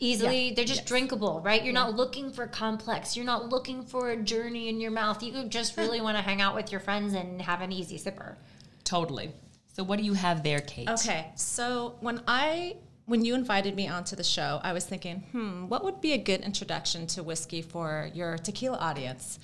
Easily, 0.00 0.48
Yeah. 0.48 0.54
they're 0.54 0.64
just 0.64 0.80
Yes. 0.82 0.88
drinkable, 0.88 1.40
right? 1.40 1.62
You're 1.64 1.74
not 1.74 1.94
looking 1.94 2.30
for 2.32 2.46
complex. 2.46 3.16
You're 3.16 3.24
not 3.26 3.48
looking 3.48 3.82
for 3.84 4.10
a 4.10 4.16
journey 4.16 4.68
in 4.68 4.80
your 4.80 4.92
mouth. 4.92 5.22
You 5.22 5.44
just 5.44 5.76
really 5.76 6.00
want 6.00 6.16
to 6.16 6.22
hang 6.22 6.40
out 6.40 6.54
with 6.54 6.70
your 6.70 6.80
friends 6.80 7.14
and 7.14 7.42
have 7.42 7.60
an 7.62 7.72
easy 7.72 7.98
sipper. 7.98 8.36
Totally. 8.84 9.32
So, 9.74 9.82
what 9.84 9.98
do 9.98 10.04
you 10.04 10.14
have 10.14 10.42
there, 10.42 10.60
Kate? 10.60 10.88
Okay, 10.88 11.30
so 11.36 11.96
when 12.00 12.22
I 12.28 12.76
when 13.08 13.24
you 13.24 13.34
invited 13.34 13.74
me 13.74 13.88
onto 13.88 14.14
the 14.14 14.22
show, 14.22 14.60
I 14.62 14.74
was 14.74 14.84
thinking, 14.84 15.24
hmm, 15.32 15.66
what 15.66 15.82
would 15.82 16.00
be 16.00 16.12
a 16.12 16.18
good 16.18 16.42
introduction 16.42 17.06
to 17.08 17.22
whiskey 17.22 17.62
for 17.62 18.10
your 18.12 18.36
tequila 18.36 18.76
audience? 18.76 19.38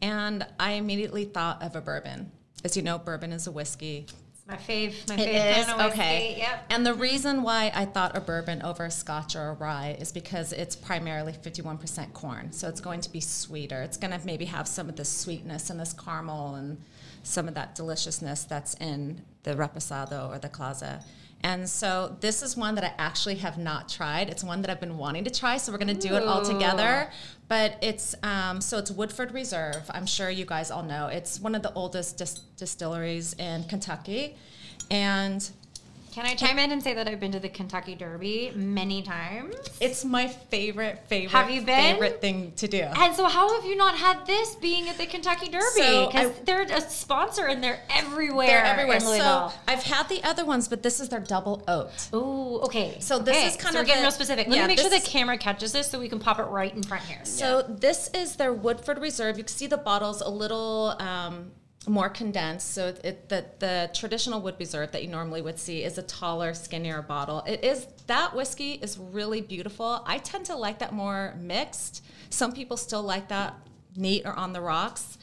And 0.00 0.46
I 0.58 0.72
immediately 0.72 1.26
thought 1.26 1.62
of 1.62 1.76
a 1.76 1.80
bourbon. 1.82 2.32
As 2.64 2.76
you 2.76 2.82
know, 2.82 2.98
bourbon 2.98 3.32
is 3.32 3.46
a 3.46 3.50
whiskey. 3.52 4.06
It's 4.32 4.46
my 4.48 4.56
fave, 4.56 5.08
my 5.08 5.16
It 5.16 5.28
fave 5.28 5.58
is 5.58 5.66
kind 5.66 5.80
of 5.80 5.92
okay. 5.92 6.36
Yep. 6.38 6.64
And 6.70 6.86
the 6.86 6.94
reason 6.94 7.42
why 7.42 7.70
I 7.74 7.84
thought 7.84 8.16
a 8.16 8.20
bourbon 8.20 8.62
over 8.62 8.86
a 8.86 8.90
Scotch 8.90 9.36
or 9.36 9.50
a 9.50 9.52
rye 9.52 9.94
is 10.00 10.10
because 10.10 10.54
it's 10.54 10.74
primarily 10.74 11.34
51% 11.34 12.14
corn, 12.14 12.50
so 12.50 12.66
it's 12.66 12.80
going 12.80 13.02
to 13.02 13.12
be 13.12 13.20
sweeter. 13.20 13.82
It's 13.82 13.98
going 13.98 14.18
to 14.18 14.26
maybe 14.26 14.46
have 14.46 14.66
some 14.66 14.88
of 14.88 14.96
this 14.96 15.10
sweetness 15.10 15.68
and 15.68 15.78
this 15.78 15.92
caramel 15.92 16.54
and 16.54 16.78
some 17.22 17.48
of 17.48 17.54
that 17.54 17.74
deliciousness 17.74 18.44
that's 18.44 18.74
in 18.74 19.22
the 19.42 19.54
reposado 19.54 20.28
or 20.28 20.38
the 20.38 20.48
Clase. 20.48 21.02
And 21.44 21.68
so 21.68 22.16
this 22.20 22.42
is 22.42 22.56
one 22.56 22.76
that 22.76 22.84
I 22.84 22.94
actually 22.98 23.34
have 23.36 23.58
not 23.58 23.88
tried. 23.88 24.30
It's 24.30 24.44
one 24.44 24.62
that 24.62 24.70
I've 24.70 24.80
been 24.80 24.96
wanting 24.96 25.24
to 25.24 25.30
try, 25.30 25.56
so 25.56 25.72
we're 25.72 25.78
going 25.78 25.96
to 25.96 26.08
do 26.08 26.14
it 26.14 26.22
all 26.22 26.44
together. 26.44 27.10
But 27.48 27.78
it's 27.82 28.14
um, 28.22 28.60
so 28.60 28.78
it's 28.78 28.90
Woodford 28.90 29.32
Reserve. 29.32 29.90
I'm 29.90 30.06
sure 30.06 30.30
you 30.30 30.44
guys 30.44 30.70
all 30.70 30.84
know. 30.84 31.08
It's 31.08 31.40
one 31.40 31.54
of 31.54 31.62
the 31.62 31.72
oldest 31.72 32.16
dis- 32.16 32.40
distilleries 32.56 33.34
in 33.34 33.64
Kentucky, 33.64 34.36
and 34.90 35.50
Can 36.12 36.26
I 36.26 36.34
chime 36.34 36.58
in 36.58 36.72
and 36.72 36.82
say 36.82 36.92
that 36.92 37.08
I've 37.08 37.20
been 37.20 37.32
to 37.32 37.40
the 37.40 37.48
Kentucky 37.48 37.94
Derby 37.94 38.52
many 38.54 39.00
times? 39.02 39.54
It's 39.80 40.04
my 40.04 40.28
favorite, 40.28 40.98
favorite, 41.06 41.30
Have 41.30 41.48
you 41.50 41.62
been? 41.62 41.94
favorite 41.94 42.20
thing 42.20 42.52
to 42.56 42.68
do. 42.68 42.82
And 42.82 43.16
so, 43.16 43.24
how 43.28 43.54
have 43.54 43.64
you 43.64 43.74
not 43.76 43.96
had 43.96 44.26
this 44.26 44.54
being 44.56 44.90
at 44.90 44.98
the 44.98 45.06
Kentucky 45.06 45.48
Derby? 45.48 45.64
Because 46.06 46.30
I- 46.32 46.42
they're 46.44 46.62
a 46.62 46.82
sponsor 46.82 47.46
and 47.46 47.64
they're 47.64 47.80
everywhere. 47.88 48.46
They're 48.46 48.64
everywhere. 48.64 49.00
So 49.00 49.50
I've 49.66 49.82
had 49.84 50.10
the 50.10 50.22
other 50.22 50.44
ones, 50.44 50.68
but 50.68 50.82
this 50.82 51.00
is 51.00 51.08
their 51.08 51.20
double 51.20 51.64
oak. 51.66 51.90
Ooh, 52.12 52.60
okay. 52.64 52.96
So 53.00 53.18
this 53.18 53.34
Okay, 53.34 53.46
is 53.46 53.56
kind 53.56 53.72
so 53.72 53.80
of 53.80 53.84
we're 53.84 53.86
getting 53.86 54.02
the- 54.02 54.06
real 54.08 54.12
specific. 54.12 54.48
Let 54.48 54.56
yeah, 54.56 54.62
me 54.66 54.68
make 54.68 54.80
sure 54.80 54.90
the 54.90 55.00
camera 55.00 55.38
catches 55.38 55.72
this 55.72 55.88
so 55.90 55.98
we 55.98 56.10
can 56.10 56.18
pop 56.18 56.38
it 56.38 56.44
right 56.44 56.74
in 56.74 56.82
front 56.82 57.04
here. 57.04 57.20
So 57.24 57.62
this 57.62 58.10
is 58.12 58.36
their 58.36 58.52
Woodford 58.52 58.98
Reserve. 58.98 59.38
You 59.38 59.44
can 59.44 59.54
see 59.54 59.66
the 59.66 59.78
bottles 59.78 60.20
a 60.20 60.28
little 60.28 60.94
um, 60.98 61.52
more 61.88 62.08
condensed. 62.08 62.72
So 62.74 62.94
it, 63.02 63.28
the 63.28 63.44
the 63.58 63.90
traditional 63.92 64.40
Wood 64.40 64.56
Reserve 64.58 64.92
that 64.92 65.02
you 65.02 65.08
normally 65.08 65.42
would 65.42 65.58
see 65.58 65.82
is 65.82 65.98
a 65.98 66.02
taller, 66.02 66.54
skinnier 66.54 67.02
bottle. 67.02 67.42
It 67.46 67.64
is 67.64 67.86
that 68.06 68.34
whiskey 68.34 68.74
is 68.74 68.98
really 68.98 69.40
beautiful. 69.40 70.02
I 70.06 70.18
tend 70.18 70.46
to 70.46 70.56
like 70.56 70.78
that 70.78 70.92
more 70.92 71.34
mixed. 71.40 72.04
Some 72.30 72.52
people 72.52 72.76
still 72.76 73.02
like 73.02 73.28
that 73.28 73.54
neat 73.96 74.22
or 74.24 74.32
on 74.32 74.52
the 74.52 74.60
rocks. 74.60 75.18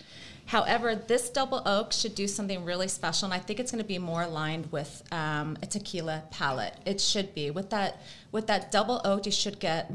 However, 0.48 0.96
this 0.96 1.30
double 1.30 1.62
oak 1.68 1.94
should 1.94 2.16
do 2.16 2.28
something 2.28 2.66
really 2.66 2.88
special, 2.88 3.26
and 3.26 3.34
I 3.34 3.38
think 3.38 3.60
it's 3.60 3.72
going 3.72 3.84
to 3.84 3.88
be 3.88 4.00
more 4.00 4.24
aligned 4.24 4.72
with 4.72 5.04
um, 5.12 5.58
a 5.62 5.68
tequila 5.68 6.24
palette. 6.32 6.74
It 6.86 7.00
should 7.00 7.36
be 7.36 7.52
with 7.52 7.70
that 7.70 8.02
with 8.32 8.48
that 8.48 8.72
double 8.72 9.00
oak. 9.06 9.28
You 9.28 9.32
should 9.32 9.60
get 9.60 9.92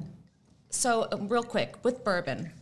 so 0.70 1.08
uh, 1.10 1.16
real 1.22 1.42
quick 1.42 1.76
with 1.82 2.04
bourbon. 2.04 2.52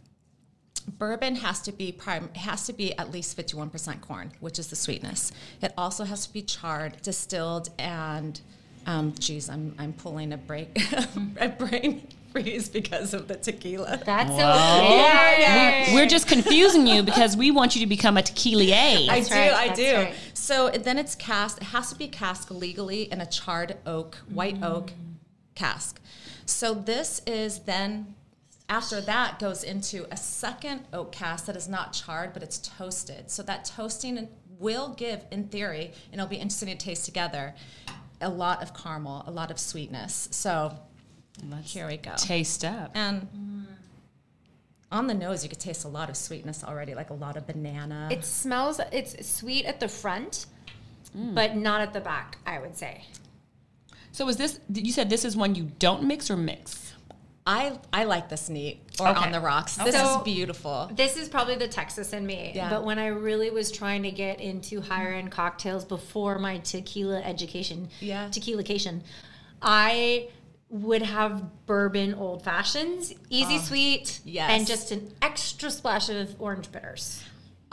Bourbon 0.99 1.37
has 1.37 1.61
to 1.63 1.73
be 1.73 1.93
prime 1.93 2.29
has 2.35 2.67
to 2.67 2.73
be 2.73 2.97
at 2.99 3.11
least 3.13 3.37
51% 3.37 4.01
corn, 4.01 4.33
which 4.41 4.59
is 4.59 4.67
the 4.69 4.77
sweetness. 4.77 5.31
It 5.61 5.73
also 5.79 6.05
has 6.05 6.27
to 6.27 6.33
be 6.33 6.43
charred, 6.43 7.01
distilled, 7.03 7.69
and 7.79 8.41
um, 8.87 9.15
geez, 9.19 9.49
I'm 9.49 9.75
I'm 9.79 9.93
pulling 9.93 10.33
a 10.33 10.37
break 10.37 10.77
a 11.41 11.49
brain 11.49 12.07
freeze 12.33 12.69
because 12.69 13.15
of 13.15 13.29
the 13.29 13.37
tequila. 13.37 14.01
That's 14.05 14.31
Wow. 14.31 14.79
okay. 14.81 15.41
Yeah, 15.43 15.95
we're 15.95 16.07
just 16.09 16.27
confusing 16.27 16.87
you 16.87 17.03
because 17.05 17.37
we 17.37 17.51
want 17.53 17.77
you 17.77 17.81
to 17.83 17.87
become 17.87 18.17
a 18.17 18.23
tequilier. 18.23 19.09
I 19.09 19.21
do, 19.21 19.35
right, 19.35 19.53
I 19.53 19.75
do. 19.75 19.95
right. 19.95 20.15
So 20.35 20.71
then 20.71 20.99
it's 20.99 21.15
cast. 21.15 21.59
It 21.59 21.65
has 21.65 21.91
to 21.91 21.95
be 21.97 22.09
cast 22.09 22.51
legally 22.51 23.03
in 23.13 23.21
a 23.21 23.27
charred 23.27 23.77
oak, 23.87 24.17
white 24.33 24.61
oak 24.63 24.93
cask. 25.55 26.01
So 26.45 26.75
this 26.75 27.21
is 27.27 27.61
then 27.61 28.15
after 28.69 29.01
that 29.01 29.39
goes 29.39 29.65
into 29.65 30.07
a 30.11 30.17
second 30.17 30.87
oak 30.93 31.13
cast 31.13 31.47
that 31.47 31.57
is 31.57 31.69
not 31.69 31.93
charred 31.93 32.33
but 32.33 32.43
it's 32.43 32.59
toasted. 32.59 33.31
So 33.31 33.43
that 33.43 33.65
toasting 33.65 34.29
will 34.59 34.91
give, 34.91 35.25
in 35.31 35.49
theory, 35.49 35.93
and 36.11 36.21
it'll 36.21 36.29
be 36.29 36.37
interesting 36.37 36.69
to 36.69 36.77
taste 36.77 37.05
together, 37.05 37.55
a 38.21 38.31
lot 38.31 38.63
of 38.63 38.73
caramel, 38.75 39.25
a 39.27 39.31
lot 39.31 39.51
of 39.51 39.59
sweetness. 39.59 40.29
So 40.31 40.73
here 41.63 41.87
we 41.89 41.97
go. 41.97 42.13
Taste 42.17 42.65
up. 42.65 42.93
And 42.95 43.29
on 44.91 45.07
the 45.07 45.15
nose, 45.15 45.43
you 45.43 45.49
could 45.49 45.59
taste 45.59 45.85
a 45.85 45.89
lot 45.89 46.09
of 46.09 46.17
sweetness 46.17 46.63
already, 46.63 46.95
like 46.95 47.11
a 47.11 47.15
lot 47.15 47.37
of 47.37 47.47
banana. 47.47 48.09
It 48.11 48.25
smells. 48.25 48.81
It's 48.93 49.27
sweet 49.27 49.65
at 49.65 49.81
the 49.81 49.89
front, 49.89 50.47
mm. 51.17 51.35
but 51.35 51.57
not 51.57 51.81
at 51.81 51.93
the 51.93 52.01
back. 52.01 52.39
I 52.47 52.59
would 52.61 52.77
say. 52.77 53.05
So 54.13 54.29
is 54.29 54.37
this? 54.37 54.61
You 54.73 54.93
said 54.93 55.11
this 55.11 55.25
is 55.25 55.37
one 55.37 55.55
you 55.55 55.71
don't 55.79 56.05
mix 56.05 56.31
or 56.31 56.37
mix? 56.37 56.93
I 57.47 57.79
I 57.93 58.05
like 58.05 58.29
this 58.29 58.49
neat 58.49 58.81
or 59.01 59.09
Okay. 59.09 59.19
on 59.27 59.33
the 59.33 59.41
rocks. 59.41 59.77
This 59.77 59.95
So- 59.97 60.19
is 60.19 60.23
beautiful. 60.23 60.89
This 60.95 61.17
is 61.17 61.29
probably 61.29 61.57
the 61.57 61.67
Texas 61.69 62.13
in 62.13 62.25
me. 62.25 62.53
Yeah. 62.55 62.71
But 62.71 62.85
when 62.85 62.99
I 62.99 63.07
really 63.09 63.51
was 63.51 63.73
trying 63.73 64.05
to 64.05 64.11
get 64.13 64.41
into 64.41 64.81
higher 64.81 65.13
end 65.13 65.33
cocktails 65.33 65.85
before 65.85 66.39
my 66.39 66.59
tequila 66.59 67.21
education, 67.21 67.89
Yeah. 68.01 68.29
tequilacation, 68.31 69.03
I 69.61 70.29
would 70.71 71.03
have 71.03 71.67
bourbon 71.67 72.15
old 72.15 72.43
fashions, 72.45 73.13
easy 73.29 73.57
ah. 73.57 73.63
sweet, 73.63 74.21
yes. 74.25 74.51
and 74.51 74.67
just 74.67 74.91
an 74.91 75.13
extra 75.21 75.71
splash 75.71 76.09
of 76.09 76.35
orange 76.41 76.71
bitters. 76.73 77.23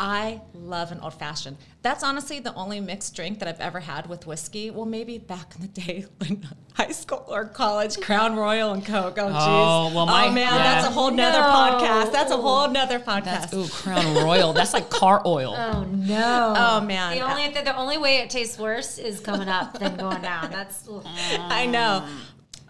I 0.01 0.39
love 0.53 0.93
an 0.93 1.01
old 1.01 1.13
fashioned. 1.13 1.57
That's 1.81 2.03
honestly 2.03 2.39
the 2.39 2.53
only 2.55 2.79
mixed 2.79 3.13
drink 3.17 3.39
that 3.39 3.49
I've 3.49 3.59
ever 3.59 3.81
had 3.81 4.07
with 4.07 4.25
whiskey. 4.25 4.69
Well, 4.71 4.85
maybe 4.85 5.17
back 5.17 5.53
in 5.55 5.61
the 5.61 5.67
day 5.67 6.05
in 6.29 6.47
high 6.73 6.91
school 6.91 7.25
or 7.27 7.43
college, 7.45 7.99
Crown 7.99 8.37
Royal 8.37 8.71
and 8.71 8.85
Coke. 8.85 9.17
Oh, 9.17 9.27
jeez. 9.27 9.35
Oh, 9.37 9.91
well, 9.93 10.05
my- 10.05 10.27
oh 10.27 10.31
man, 10.31 10.53
yeah. 10.53 10.57
that's 10.57 10.87
a 10.87 10.91
whole 10.91 11.11
nother 11.11 11.39
No. 11.39 11.45
podcast. 11.47 12.13
That's 12.13 12.31
a 12.31 12.37
whole 12.37 12.69
nother 12.69 12.99
podcast. 12.99 13.51
That's 13.51 13.53
ooh, 13.53 13.67
Crown 13.67 14.15
Royal. 14.15 14.53
That's 14.53 14.71
like 14.73 14.89
car 14.89 15.21
oil. 15.25 15.53
Oh 15.57 15.83
no! 15.83 16.53
Oh, 16.57 16.79
man. 16.81 17.17
The 17.17 17.21
only 17.29 17.49
the, 17.49 17.61
the 17.63 17.75
only 17.75 17.97
way 17.97 18.17
it 18.19 18.29
tastes 18.29 18.57
worse 18.57 18.97
is 18.99 19.19
coming 19.19 19.49
up 19.49 19.77
than 19.79 19.97
going 19.97 20.21
down. 20.21 20.49
That's 20.49 20.87
ugh. 20.89 21.03
I 21.05 21.65
know. 21.65 22.07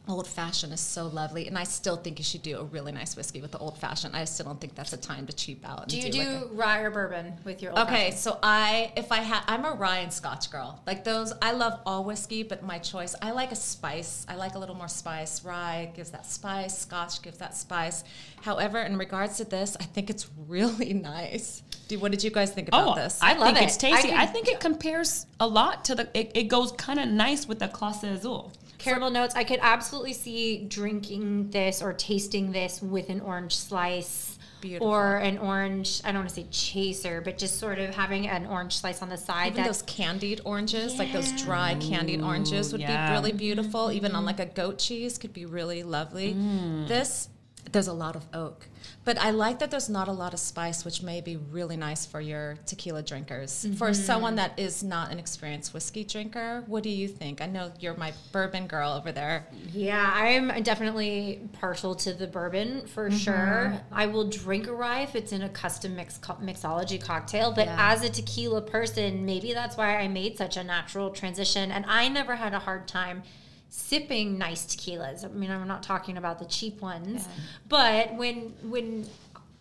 Old 0.09 0.25
fashioned 0.27 0.73
is 0.73 0.79
so 0.79 1.05
lovely, 1.05 1.47
and 1.47 1.55
I 1.55 1.63
still 1.65 1.95
think 1.95 2.17
you 2.17 2.25
should 2.25 2.41
do 2.41 2.57
a 2.59 2.63
really 2.63 2.91
nice 2.91 3.15
whiskey 3.15 3.41
with 3.41 3.51
the 3.51 3.59
old 3.59 3.77
fashioned. 3.77 4.15
I 4.15 4.25
still 4.25 4.47
don't 4.47 4.59
think 4.59 4.73
that's 4.73 4.91
a 4.91 4.97
time 4.97 5.27
to 5.27 5.33
cheap 5.33 5.63
out. 5.63 5.81
And 5.83 5.89
do 5.91 5.97
you 5.97 6.03
like 6.03 6.11
do 6.13 6.45
a- 6.45 6.55
rye 6.55 6.79
or 6.79 6.89
bourbon 6.89 7.33
with 7.43 7.61
your 7.61 7.71
old 7.71 7.81
Okay, 7.81 8.05
fashioned? 8.05 8.17
so 8.17 8.39
I 8.41 8.91
if 8.97 9.11
I 9.11 9.17
had 9.17 9.43
I'm 9.47 9.65
a 9.65 9.71
rye 9.73 9.99
and 9.99 10.11
Scotch 10.11 10.49
girl. 10.49 10.81
Like 10.87 11.03
those, 11.03 11.31
I 11.43 11.51
love 11.51 11.79
all 11.85 12.03
whiskey, 12.03 12.41
but 12.41 12.63
my 12.63 12.79
choice 12.79 13.13
I 13.21 13.31
like 13.31 13.51
a 13.51 13.55
spice. 13.55 14.25
I 14.27 14.35
like 14.35 14.55
a 14.55 14.59
little 14.59 14.73
more 14.75 14.87
spice. 14.87 15.45
Rye 15.45 15.91
gives 15.95 16.09
that 16.09 16.25
spice. 16.25 16.75
Scotch 16.75 17.21
gives 17.21 17.37
that 17.37 17.55
spice. 17.55 18.03
However, 18.41 18.79
in 18.79 18.97
regards 18.97 19.37
to 19.37 19.45
this, 19.45 19.77
I 19.79 19.83
think 19.83 20.09
it's 20.09 20.27
really 20.47 20.93
nice. 21.13 21.61
Do, 21.87 21.99
what 21.99 22.11
did 22.11 22.23
you 22.23 22.31
guys 22.31 22.51
think 22.51 22.67
about 22.67 22.87
Oh, 22.87 22.95
this? 22.95 23.19
I, 23.21 23.33
love 23.33 23.45
think 23.47 23.61
it. 23.61 23.63
it's 23.65 23.77
tasty. 23.77 24.11
I 24.11 24.21
I, 24.21 24.25
could- 24.25 24.33
think 24.33 24.47
it 24.47 24.59
compares 24.59 25.27
a 25.39 25.47
lot 25.47 25.85
to 25.85 25.93
the. 25.95 26.09
It, 26.19 26.31
it 26.35 26.43
goes 26.47 26.71
kind 26.73 26.99
of 26.99 27.09
nice 27.09 27.47
with 27.47 27.59
the 27.59 27.67
Clase 27.67 28.03
Azul. 28.03 28.51
Caramel 28.79 29.11
notes. 29.11 29.35
I 29.35 29.43
could 29.43 29.59
absolutely 29.61 30.13
see 30.13 30.65
drinking 30.65 31.51
this 31.51 31.81
or 31.81 31.93
tasting 31.93 32.51
this 32.51 32.81
with 32.81 33.09
an 33.09 33.21
orange 33.21 33.55
slice 33.55 34.39
Beautiful. 34.61 34.87
or 34.87 35.17
an 35.17 35.37
orange. 35.37 36.01
I 36.03 36.11
don't 36.11 36.21
want 36.21 36.29
to 36.29 36.35
say 36.35 36.47
chaser, 36.49 37.21
but 37.21 37.37
just 37.37 37.59
sort 37.59 37.79
of 37.79 37.93
having 37.93 38.27
an 38.27 38.47
orange 38.47 38.77
slice 38.77 39.01
on 39.01 39.09
the 39.09 39.17
side. 39.17 39.53
Even 39.53 39.65
those 39.65 39.81
candied 39.83 40.41
oranges, 40.45 40.97
like 40.97 41.13
those 41.13 41.31
dry 41.43 41.75
candied 41.75 42.21
oranges, 42.21 42.71
would 42.71 42.81
yeah. 42.81 43.09
be 43.09 43.13
really 43.13 43.31
beautiful. 43.31 43.91
Even 43.91 44.11
on 44.11 44.19
mm-hmm. 44.19 44.27
like 44.27 44.39
a 44.39 44.45
goat 44.45 44.79
cheese, 44.79 45.17
could 45.17 45.33
be 45.33 45.45
really 45.45 45.83
lovely. 45.83 46.33
Mm. 46.33 46.87
This, 46.87 47.29
there's 47.71 47.87
a 47.87 47.93
lot 47.93 48.15
of 48.15 48.25
oak, 48.33 48.67
but 49.05 49.17
I 49.17 49.31
like 49.31 49.59
that 49.59 49.71
there's 49.71 49.89
not 49.89 50.07
a 50.07 50.11
lot 50.11 50.33
of 50.33 50.39
spice, 50.39 50.85
which 50.85 51.01
may 51.01 51.21
be 51.21 51.37
really 51.37 51.77
nice 51.77 52.05
for 52.05 52.21
your 52.21 52.57
tequila 52.65 53.01
drinkers. 53.01 53.65
For 53.77 53.89
mm-hmm. 53.89 53.93
someone 53.93 54.35
that 54.35 54.59
is 54.59 54.83
not 54.83 55.11
an 55.11 55.19
experienced 55.19 55.73
whiskey 55.73 56.03
drinker, 56.03 56.63
what 56.67 56.83
do 56.83 56.89
you 56.89 57.07
think? 57.07 57.41
I 57.41 57.45
know 57.47 57.71
you're 57.79 57.95
my 57.95 58.13
bourbon 58.31 58.67
girl 58.67 58.91
over 58.91 59.11
there. 59.11 59.47
Yeah, 59.73 60.11
I'm 60.13 60.63
definitely 60.63 61.41
partial 61.53 61.95
to 61.95 62.13
the 62.13 62.27
bourbon 62.27 62.85
for 62.87 63.09
mm-hmm. 63.09 63.17
sure. 63.17 63.81
I 63.91 64.05
will 64.07 64.29
drink 64.29 64.67
a 64.67 64.73
rye 64.73 65.01
if 65.01 65.15
it's 65.15 65.31
in 65.31 65.41
a 65.41 65.49
custom 65.49 65.95
mix 65.95 66.17
co- 66.17 66.35
mixology 66.35 67.01
cocktail, 67.01 67.51
but 67.51 67.65
Yeah. 67.65 67.91
as 67.91 68.03
a 68.03 68.09
tequila 68.09 68.61
person, 68.61 69.25
maybe 69.25 69.53
that's 69.53 69.77
why 69.77 69.97
I 69.97 70.07
made 70.07 70.37
such 70.37 70.57
a 70.57 70.63
natural 70.63 71.09
transition. 71.09 71.71
And 71.71 71.85
I 71.87 72.09
never 72.09 72.35
had 72.35 72.53
a 72.53 72.59
hard 72.59 72.87
time 72.87 73.23
sipping 73.69 74.37
nice 74.37 74.65
tequilas. 74.65 75.23
I 75.23 75.29
mean, 75.29 75.51
I'm 75.51 75.67
not 75.67 75.83
talking 75.83 76.17
about 76.17 76.39
the 76.39 76.45
cheap 76.45 76.81
ones, 76.81 77.27
but 77.67 78.15
when 78.15 78.53
when 78.63 79.05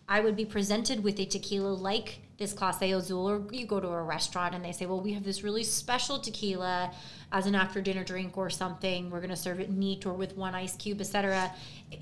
I 0.07 0.19
would 0.21 0.35
be 0.35 0.45
presented 0.45 1.03
with 1.03 1.19
a 1.19 1.25
tequila 1.25 1.69
like 1.69 2.19
this 2.39 2.53
Clase 2.53 2.95
Azul, 2.95 3.29
or 3.29 3.43
you 3.51 3.67
go 3.67 3.79
to 3.79 3.87
a 3.87 4.01
restaurant 4.01 4.55
and 4.55 4.65
they 4.65 4.71
say, 4.71 4.85
well, 4.85 5.01
we 5.01 5.13
have 5.13 5.23
this 5.23 5.43
really 5.43 5.63
special 5.63 6.17
tequila 6.19 6.91
as 7.31 7.45
an 7.45 7.53
after 7.53 7.81
dinner 7.81 8.03
drink 8.03 8.37
or 8.37 8.49
something. 8.49 9.11
We're 9.11 9.19
going 9.19 9.29
to 9.29 9.35
serve 9.35 9.59
it 9.59 9.69
neat 9.69 10.05
or 10.05 10.13
with 10.13 10.35
one 10.35 10.55
ice 10.55 10.75
cube, 10.75 11.01
etc. 11.01 11.51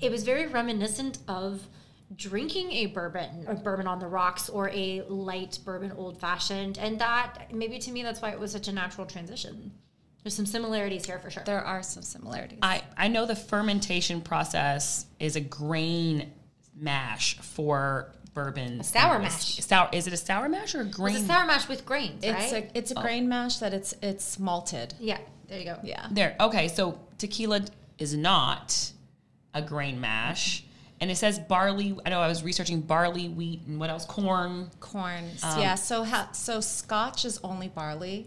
It 0.00 0.10
was 0.10 0.22
very 0.24 0.46
reminiscent 0.46 1.18
of 1.28 1.60
drinking 2.16 2.72
a 2.72 2.86
bourbon, 2.86 3.46
a 3.46 3.54
bourbon 3.54 3.86
on 3.86 3.98
the 3.98 4.06
rocks, 4.06 4.48
or 4.48 4.70
a 4.70 5.02
light 5.08 5.58
bourbon 5.64 5.92
old 5.92 6.18
fashioned. 6.18 6.78
And 6.78 6.98
that, 7.00 7.52
maybe 7.52 7.78
to 7.80 7.90
me, 7.90 8.02
that's 8.02 8.22
why 8.22 8.30
it 8.30 8.40
was 8.40 8.52
such 8.52 8.68
a 8.68 8.72
natural 8.72 9.06
transition. 9.06 9.72
There's 10.22 10.34
some 10.34 10.46
similarities 10.46 11.06
here 11.06 11.18
for 11.18 11.30
sure. 11.30 11.42
There 11.46 11.60
are 11.64 11.82
some 11.82 12.02
similarities. 12.02 12.58
I, 12.62 12.82
I 12.96 13.08
know 13.08 13.24
the 13.26 13.36
fermentation 13.36 14.20
process 14.20 15.06
is 15.20 15.36
a 15.36 15.40
grain 15.40 16.32
mash 16.76 17.38
for 17.38 18.12
bourbon. 18.34 18.82
sour 18.82 19.18
mash. 19.18 19.58
Sour 19.58 19.88
is 19.92 20.06
it 20.06 20.12
a 20.12 20.16
sour 20.16 20.48
mash 20.48 20.74
or 20.74 20.80
a 20.82 20.84
grain? 20.84 21.16
It's 21.16 21.24
a 21.24 21.28
sour 21.28 21.46
mash 21.46 21.68
with 21.68 21.84
grains, 21.86 22.22
it's 22.22 22.52
right? 22.52 22.72
a 22.74 22.78
it's 22.78 22.90
a 22.90 22.94
grain 22.94 23.28
mash 23.28 23.56
that 23.58 23.72
it's 23.74 23.94
it's 24.02 24.38
malted. 24.38 24.94
yeah, 25.00 25.18
there 25.48 25.58
you 25.58 25.64
go. 25.64 25.78
Yeah. 25.82 26.06
There. 26.10 26.36
Okay, 26.40 26.68
so 26.68 26.98
tequila 27.16 27.62
is 27.98 28.14
not 28.14 28.92
a 29.54 29.62
grain 29.62 30.00
mash. 30.00 30.64
And 31.00 31.12
it 31.12 31.16
says 31.16 31.38
barley. 31.38 31.96
I 32.04 32.10
know 32.10 32.20
I 32.20 32.26
was 32.26 32.42
researching 32.42 32.80
barley, 32.80 33.28
wheat, 33.28 33.60
and 33.68 33.78
what 33.78 33.88
else? 33.88 34.04
Corn. 34.04 34.68
Corn. 34.80 35.24
Um, 35.44 35.60
yeah. 35.60 35.76
So 35.76 36.02
ha- 36.02 36.30
so 36.32 36.60
Scotch 36.60 37.24
is 37.24 37.38
only 37.44 37.68
barley. 37.68 38.26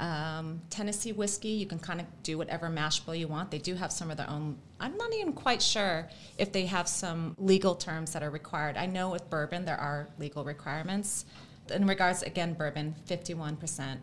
Um, 0.00 0.62
Tennessee 0.70 1.12
whiskey, 1.12 1.48
you 1.48 1.66
can 1.66 1.78
kind 1.80 2.00
of 2.00 2.06
do 2.22 2.38
whatever 2.38 2.68
mash 2.68 3.00
bill 3.00 3.16
you 3.16 3.26
want. 3.26 3.50
They 3.50 3.58
do 3.58 3.74
have 3.74 3.90
some 3.90 4.10
of 4.10 4.16
their 4.16 4.30
own. 4.30 4.56
I'm 4.78 4.96
not 4.96 5.12
even 5.12 5.32
quite 5.32 5.60
sure 5.60 6.08
if 6.38 6.52
they 6.52 6.66
have 6.66 6.88
some 6.88 7.34
legal 7.36 7.74
terms 7.74 8.12
that 8.12 8.22
are 8.22 8.30
required. 8.30 8.76
I 8.76 8.86
know 8.86 9.10
with 9.10 9.28
bourbon 9.28 9.64
there 9.64 9.76
are 9.76 10.08
legal 10.18 10.44
requirements. 10.44 11.24
In 11.72 11.86
regards 11.86 12.22
again, 12.22 12.54
bourbon, 12.54 12.94
51% 13.08 13.98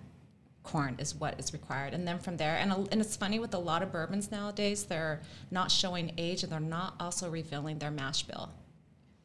corn 0.63 0.95
is 0.99 1.15
what 1.15 1.39
is 1.39 1.53
required, 1.53 1.93
and 1.93 2.07
then 2.07 2.19
from 2.19 2.37
there, 2.37 2.57
and 2.57 2.71
and 2.91 2.99
it's 2.99 3.15
funny 3.15 3.39
with 3.39 3.53
a 3.53 3.57
lot 3.57 3.81
of 3.81 3.91
bourbons 3.91 4.31
nowadays, 4.31 4.83
they're 4.83 5.21
not 5.51 5.71
showing 5.71 6.11
age 6.17 6.43
and 6.43 6.51
they're 6.51 6.59
not 6.59 6.95
also 6.99 7.29
revealing 7.29 7.77
their 7.79 7.91
mash 7.91 8.23
bill. 8.23 8.49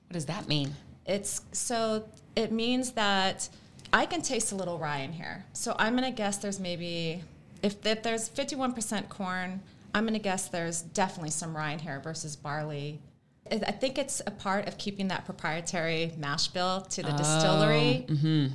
What 0.06 0.14
does 0.14 0.26
that 0.26 0.46
mean? 0.46 0.74
It's 1.06 1.42
so 1.52 2.04
it 2.36 2.52
means 2.52 2.92
that 2.92 3.48
I 3.92 4.06
can 4.06 4.22
taste 4.22 4.52
a 4.52 4.54
little 4.54 4.78
rye 4.78 4.98
in 4.98 5.12
here. 5.12 5.44
So 5.52 5.74
I'm 5.78 5.94
gonna 5.94 6.10
guess 6.10 6.38
there's 6.38 6.60
maybe 6.60 7.22
if, 7.62 7.84
if 7.86 8.02
there's 8.02 8.28
51% 8.28 9.08
corn, 9.08 9.60
I'm 9.94 10.04
gonna 10.06 10.18
guess 10.18 10.48
there's 10.48 10.82
definitely 10.82 11.30
some 11.30 11.56
rye 11.56 11.72
in 11.72 11.78
here 11.80 12.00
versus 12.00 12.36
barley. 12.36 13.00
I 13.50 13.56
I 13.66 13.72
think 13.72 13.98
it's 13.98 14.22
a 14.26 14.30
part 14.30 14.68
of 14.68 14.78
keeping 14.78 15.08
that 15.08 15.24
proprietary 15.24 16.12
mash 16.16 16.48
bill 16.48 16.82
to 16.82 17.02
the 17.02 17.12
distillery. 17.12 18.06
Oh, 18.08 18.12
mm-hmm. 18.12 18.46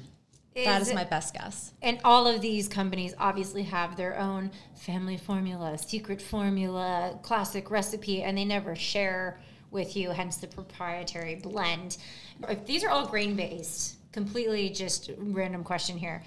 That 0.63 0.81
is 0.81 0.87
Is 0.87 0.93
my 0.93 1.01
it- 1.01 1.09
best 1.09 1.33
guess. 1.33 1.73
And 1.81 1.99
all 2.05 2.27
of 2.27 2.39
these 2.39 2.69
companies 2.69 3.13
obviously 3.19 3.63
have 3.63 3.97
their 3.97 4.17
own 4.17 4.51
family 4.75 5.17
formula, 5.17 5.77
secret 5.77 6.21
formula, 6.21 7.19
classic 7.23 7.69
recipe, 7.69 8.23
and 8.23 8.37
they 8.37 8.45
never 8.45 8.73
share 8.73 9.37
with 9.69 9.97
you, 9.97 10.11
hence 10.11 10.37
the 10.37 10.47
proprietary 10.47 11.35
blend. 11.35 11.97
If 12.47 12.65
these 12.65 12.85
are 12.85 12.89
all 12.89 13.05
grain 13.05 13.35
based, 13.35 13.97
completely 14.15 14.69
just 14.69 15.11
random 15.17 15.61
question 15.63 15.97
here. 15.97 16.23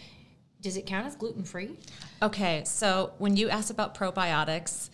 Does 0.61 0.77
it 0.77 0.85
count 0.85 1.07
as 1.07 1.17
gluten 1.17 1.43
free? 1.43 1.71
Okay, 2.23 2.63
so 2.67 3.13
when 3.17 3.35
you 3.35 3.49
asked 3.49 3.71
about 3.71 3.97
probiotics, 3.97 4.91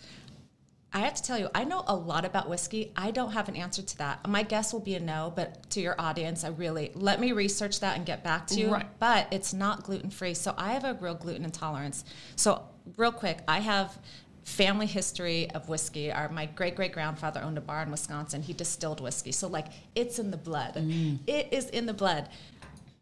I 0.93 0.99
have 0.99 1.13
to 1.15 1.21
tell 1.21 1.37
you, 1.37 1.49
I 1.53 1.65
know 1.65 1.83
a 1.87 1.95
lot 1.95 2.23
about 2.23 2.47
whiskey. 2.49 2.93
I 2.95 3.11
don't 3.11 3.33
have 3.33 3.49
an 3.49 3.57
answer 3.57 3.81
to 3.81 3.97
that. 3.97 4.25
My 4.29 4.43
guess 4.43 4.71
will 4.71 4.79
be 4.79 4.95
a 4.95 5.01
no, 5.01 5.33
but 5.35 5.69
to 5.71 5.81
your 5.81 5.95
audience, 5.99 6.45
I 6.45 6.49
really 6.49 6.91
let 6.95 7.19
me 7.19 7.33
research 7.33 7.81
that 7.81 7.97
and 7.97 8.05
get 8.05 8.23
back 8.23 8.47
to 8.47 8.55
you. 8.55 8.71
Right. 8.71 8.87
But 8.97 9.27
it's 9.29 9.53
not 9.53 9.83
gluten 9.83 10.09
free. 10.09 10.33
So 10.33 10.55
I 10.57 10.71
have 10.71 10.85
a 10.85 10.93
real 10.93 11.15
gluten 11.15 11.43
intolerance. 11.43 12.05
So, 12.37 12.63
real 12.95 13.11
quick, 13.11 13.39
I 13.45 13.59
have 13.59 13.99
family 14.45 14.85
history 14.85 15.49
of 15.51 15.67
whiskey. 15.67 16.11
Our 16.11 16.29
my 16.29 16.45
great 16.45 16.75
great 16.75 16.93
grandfather 16.93 17.41
owned 17.41 17.57
a 17.57 17.61
bar 17.61 17.81
in 17.81 17.89
Wisconsin. 17.89 18.43
He 18.43 18.53
distilled 18.53 19.01
whiskey. 19.01 19.31
So 19.31 19.47
like 19.47 19.67
it's 19.95 20.19
in 20.19 20.29
the 20.31 20.37
blood. 20.37 20.75
Mm. 20.75 21.19
It 21.25 21.49
is 21.51 21.69
in 21.71 21.87
the 21.87 21.93
blood 21.93 22.29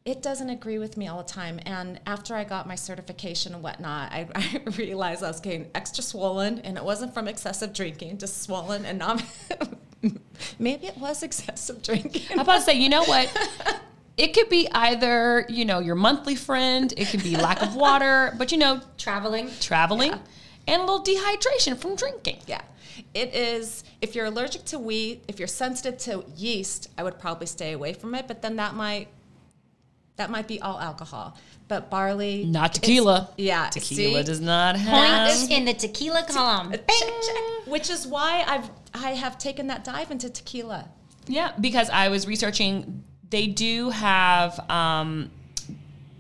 it 0.05 0.21
doesn't 0.21 0.49
agree 0.49 0.79
with 0.79 0.97
me 0.97 1.07
all 1.07 1.23
the 1.23 1.29
time. 1.29 1.59
And 1.65 1.99
after 2.05 2.35
I 2.35 2.43
got 2.43 2.67
my 2.67 2.75
certification 2.75 3.53
and 3.53 3.63
whatnot, 3.63 4.11
I, 4.11 4.27
I 4.35 4.61
realized 4.77 5.23
I 5.23 5.27
was 5.27 5.39
getting 5.39 5.69
extra 5.73 6.03
swollen, 6.03 6.59
and 6.59 6.77
it 6.77 6.83
wasn't 6.83 7.13
from 7.13 7.27
excessive 7.27 7.73
drinking, 7.73 8.17
just 8.17 8.43
swollen 8.43 8.85
and 8.85 8.99
not. 8.99 9.23
maybe 10.59 10.87
it 10.87 10.97
was 10.97 11.23
excessive 11.23 11.81
drinking. 11.81 12.23
I'm 12.31 12.39
about 12.39 12.57
to 12.57 12.61
say, 12.61 12.73
you 12.73 12.89
know 12.89 13.03
what? 13.05 13.31
It 14.17 14.33
could 14.33 14.49
be 14.49 14.67
either, 14.71 15.45
you 15.49 15.65
know, 15.65 15.79
your 15.79 15.95
monthly 15.95 16.35
friend, 16.35 16.93
it 16.97 17.07
could 17.07 17.23
be 17.23 17.35
lack 17.35 17.61
of 17.63 17.75
water, 17.75 18.35
but 18.37 18.51
you 18.51 18.59
know, 18.59 18.79
Traveling? 18.97 19.49
traveling 19.59 20.13
and 20.67 20.81
a 20.81 20.85
little 20.85 21.03
dehydration 21.03 21.77
from 21.77 21.95
drinking. 21.95 22.39
Yeah. 22.45 22.61
It 23.13 23.33
is, 23.33 23.83
if 24.01 24.15
you're 24.15 24.25
allergic 24.25 24.65
to 24.65 24.79
wheat, 24.79 25.23
if 25.27 25.39
you're 25.39 25.47
sensitive 25.47 25.97
to 26.01 26.25
yeast, 26.35 26.89
I 26.97 27.03
would 27.03 27.19
probably 27.19 27.47
stay 27.47 27.73
away 27.73 27.93
from 27.93 28.13
it, 28.15 28.27
but 28.27 28.41
then 28.41 28.55
that 28.57 28.75
might. 28.75 29.07
That 30.15 30.29
might 30.29 30.47
be 30.47 30.61
all 30.61 30.79
alcohol, 30.79 31.35
but 31.67 31.89
barley. 31.89 32.45
Not 32.45 32.77
it's- 32.77 32.79
tequila. 32.81 33.29
Yeah, 33.37 33.69
Tequila 33.69 34.19
see? 34.19 34.23
does 34.25 34.39
not 34.39 34.75
have. 34.75 34.91
Point 34.93 35.41
have. 35.41 35.51
in 35.51 35.65
the 35.65 35.73
tequila 35.73 36.23
column. 36.29 36.71
Check, 36.71 36.83
check. 36.87 37.67
Which 37.67 37.89
is 37.89 38.05
why 38.05 38.43
I've 38.47 38.69
I 38.93 39.11
have 39.13 39.37
taken 39.39 39.67
that 39.67 39.83
dive 39.83 40.11
into 40.11 40.29
tequila. 40.29 40.87
Yeah, 41.27 41.53
because 41.59 41.89
I 41.89 42.09
was 42.09 42.27
researching, 42.27 43.03
they 43.29 43.47
do 43.47 43.89
have. 43.89 44.59
Um, 44.69 45.31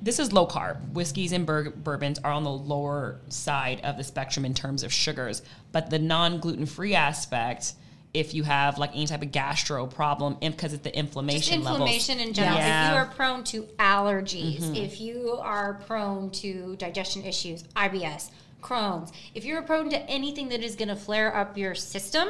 this 0.01 0.19
is 0.19 0.33
low 0.33 0.47
carb. 0.47 0.91
Whiskeys 0.91 1.31
and 1.31 1.45
bur- 1.45 1.69
bourbons 1.69 2.19
are 2.23 2.31
on 2.31 2.43
the 2.43 2.51
lower 2.51 3.19
side 3.29 3.79
of 3.85 3.95
the 3.97 4.03
spectrum 4.03 4.43
in 4.43 4.53
terms 4.53 4.83
of 4.83 4.91
sugars, 4.91 5.43
but 5.71 5.89
the 5.91 5.99
non 5.99 6.39
gluten 6.39 6.65
free 6.65 6.95
aspect, 6.95 7.73
if 8.13 8.33
you 8.33 8.43
have 8.43 8.77
like 8.77 8.91
any 8.91 9.07
type 9.07 9.23
of 9.23 9.31
gastro 9.31 9.87
problem, 9.87 10.37
because 10.39 10.73
it's 10.73 10.83
the 10.83 10.95
inflammation, 10.95 11.41
Just 11.41 11.51
inflammation 11.53 12.17
levels. 12.17 12.29
in 12.29 12.33
general. 12.33 12.57
Yeah. 12.57 12.87
If 12.87 12.93
you 12.93 12.97
are 12.99 13.05
prone 13.07 13.43
to 13.45 13.63
allergies, 13.79 14.61
mm-hmm. 14.61 14.75
if 14.75 15.01
you 15.01 15.39
are 15.41 15.81
prone 15.85 16.29
to 16.31 16.75
digestion 16.75 17.23
issues, 17.23 17.63
IBS, 17.75 18.29
Crohn's, 18.61 19.11
if 19.33 19.45
you're 19.45 19.61
prone 19.63 19.89
to 19.89 19.99
anything 20.09 20.49
that 20.49 20.63
is 20.63 20.75
going 20.75 20.89
to 20.89 20.95
flare 20.95 21.35
up 21.35 21.57
your 21.57 21.75
system, 21.75 22.29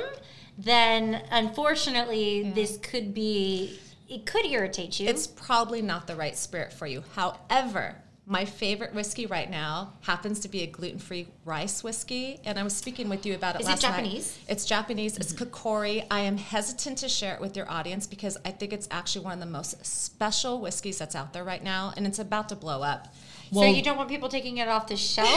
then 0.57 1.21
unfortunately, 1.31 2.51
this 2.55 2.77
could 2.77 3.13
be, 3.13 3.79
it 4.09 4.25
could 4.25 4.45
irritate 4.45 4.99
you. 4.99 5.07
It's 5.07 5.27
probably 5.27 5.81
not 5.81 6.07
the 6.07 6.15
right 6.15 6.37
spirit 6.37 6.71
for 6.71 6.87
you. 6.87 7.03
However, 7.13 7.95
my 8.25 8.45
favorite 8.45 8.93
whiskey 8.93 9.25
right 9.25 9.49
now 9.49 9.93
happens 10.01 10.39
to 10.39 10.47
be 10.47 10.61
a 10.61 10.67
gluten-free 10.67 11.27
rice 11.43 11.83
whiskey, 11.83 12.39
and 12.45 12.57
I 12.57 12.63
was 12.63 12.73
speaking 12.73 13.09
with 13.09 13.25
you 13.25 13.35
about 13.35 13.55
it 13.55 13.61
Is 13.61 13.67
it 13.67 13.71
last 13.71 13.83
night. 13.83 13.89
Japanese? 13.89 14.39
It's 14.47 14.65
Japanese. 14.65 15.17
It's 15.17 15.33
mm-hmm. 15.33 15.43
Kikori. 15.43 16.05
I 16.09 16.21
am 16.21 16.37
hesitant 16.37 16.99
to 16.99 17.09
share 17.09 17.35
it 17.35 17.41
with 17.41 17.57
your 17.57 17.69
audience 17.69 18.07
because 18.07 18.37
I 18.45 18.51
think 18.51 18.71
it's 18.71 18.87
actually 18.91 19.25
one 19.25 19.33
of 19.33 19.39
the 19.41 19.45
most 19.45 19.85
special 19.85 20.61
whiskeys 20.61 20.97
that's 20.97 21.15
out 21.15 21.33
there 21.33 21.43
right 21.43 21.61
now, 21.63 21.93
and 21.97 22.07
it's 22.07 22.19
about 22.19 22.47
to 22.49 22.55
blow 22.55 22.81
up. 22.81 23.13
so 23.51 23.65
you 23.65 23.83
don't 23.83 23.97
want 23.97 24.07
people 24.09 24.29
taking 24.29 24.57
it 24.57 24.69
off 24.69 24.87
the 24.87 24.95
shelves? 25.13 25.29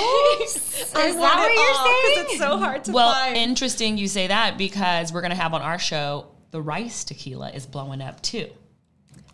Is 0.56 0.92
I 0.94 1.10
that 1.10 1.16
what 1.18 1.50
it 1.50 1.54
you're 1.54 1.68
all 1.70 1.74
'cause 1.74 2.14
saying? 2.14 2.26
It's 2.28 2.38
so 2.38 2.56
hard 2.58 2.84
to 2.84 2.92
Well, 2.92 3.12
find. 3.12 3.36
interesting 3.36 3.98
you 3.98 4.06
say 4.06 4.28
that 4.28 4.56
because 4.56 5.12
we're 5.12 5.22
going 5.22 5.30
to 5.32 5.36
have 5.36 5.54
on 5.54 5.60
our 5.62 5.78
show 5.80 6.28
the 6.52 6.62
rice 6.62 7.02
tequila 7.02 7.50
is 7.50 7.66
blowing 7.66 8.00
up 8.00 8.22
too. 8.22 8.48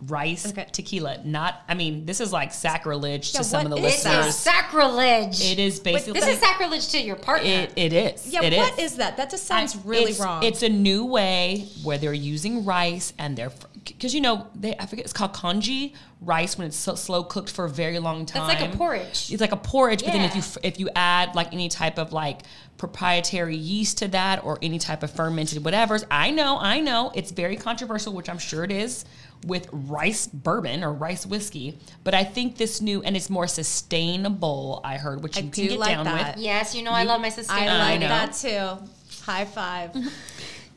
Rice 0.07 0.51
Okay. 0.51 0.67
tequila, 0.73 1.19
not. 1.25 1.63
I 1.69 1.75
mean, 1.75 2.07
this 2.07 2.21
is 2.21 2.33
like 2.33 2.53
sacrilege 2.53 3.33
Yeah, 3.33 3.39
to 3.39 3.45
some 3.45 3.67
of 3.67 3.71
the 3.71 3.77
is 3.77 3.83
This 3.83 4.05
listeners. 4.05 4.27
is 4.27 4.37
sacrilege. 4.37 5.41
It 5.53 5.59
is 5.59 5.79
basically. 5.79 6.19
this 6.19 6.29
is 6.29 6.39
sacrilege 6.41 6.89
to 6.89 7.01
your 7.01 7.17
partner. 7.17 7.49
It, 7.49 7.73
it 7.77 7.93
is. 7.93 8.27
yeah, 8.33 8.43
it 8.43 8.57
what 8.57 8.79
is 8.79 8.97
that? 8.97 9.17
That 9.17 9.31
just 9.31 9.47
sounds 9.47 9.77
I- 9.77 9.81
really 9.85 10.11
it's, 10.13 10.21
wrong. 10.21 10.43
It's 10.43 10.63
a 10.63 10.69
new 10.69 11.05
way 11.05 11.69
where 11.85 11.99
they're 11.99 12.13
using 12.13 12.65
rice 12.65 13.13
and 13.19 13.37
they're 13.37 13.53
because 13.85 14.15
you 14.15 14.21
know 14.21 14.47
they 14.55 14.75
I 14.77 14.87
forget 14.87 15.05
it's 15.05 15.13
called 15.13 15.33
congee 15.33 15.95
rice 16.21 16.57
when 16.57 16.69
it's 16.69 16.77
so, 16.77 16.95
slow 16.95 17.25
cooked 17.25 17.51
for 17.51 17.65
a 17.65 17.69
very 17.69 17.99
long 17.99 18.27
time. 18.27 18.47
That's 18.47 18.61
like 18.61 18.73
a 18.73 18.77
porridge. 18.77 19.31
It's 19.33 19.41
like 19.41 19.53
a 19.53 19.57
porridge, 19.57 20.05
but 20.05 20.13
then 20.13 20.23
if 20.23 20.35
you 20.37 20.43
if 20.63 20.81
you 20.81 20.89
add 20.95 21.35
like 21.35 21.53
any 21.53 21.69
type 21.69 21.99
of 21.99 22.13
like 22.13 22.43
proprietary 22.79 23.57
yeast 23.57 23.99
to 23.99 24.09
that 24.09 24.43
or 24.45 24.59
any 24.63 24.79
type 24.79 25.03
of 25.03 25.11
fermented 25.11 25.65
whatever's, 25.65 26.05
I 26.11 26.31
know, 26.31 26.59
I 26.59 26.81
know 26.81 27.13
it's 27.15 27.31
very 27.31 27.57
controversial, 27.57 28.13
which 28.13 28.29
I'm 28.29 28.39
sure 28.39 28.65
it 28.65 28.73
is 28.73 29.05
with 29.47 29.69
rice 29.73 30.27
bourbon 30.27 30.85
or 30.85 30.93
rice 30.93 31.27
whiskey. 31.27 31.79
But 32.05 32.15
I 32.15 32.25
think 32.25 32.57
this 32.57 32.81
new 32.81 33.03
and 33.03 33.17
it's 33.17 33.31
more 33.31 33.47
sustainable. 33.47 34.81
I 34.85 34.97
heard, 34.97 35.23
which 35.23 35.37
I 35.37 35.41
you 35.41 35.51
can 35.51 35.67
get 35.69 35.79
like 35.79 35.95
down 35.95 36.05
that. 36.05 36.37
with. 36.37 36.45
Yes, 36.45 36.75
you 36.75 36.83
know 36.83 36.93
I 36.93 37.05
love 37.05 37.21
my 37.21 37.27
I 37.27 37.31
sustainable. 37.31 37.79
like 37.79 38.01
know. 38.01 38.09
that 38.09 38.33
too. 38.33 38.87
High 39.25 39.45
five. 39.45 39.97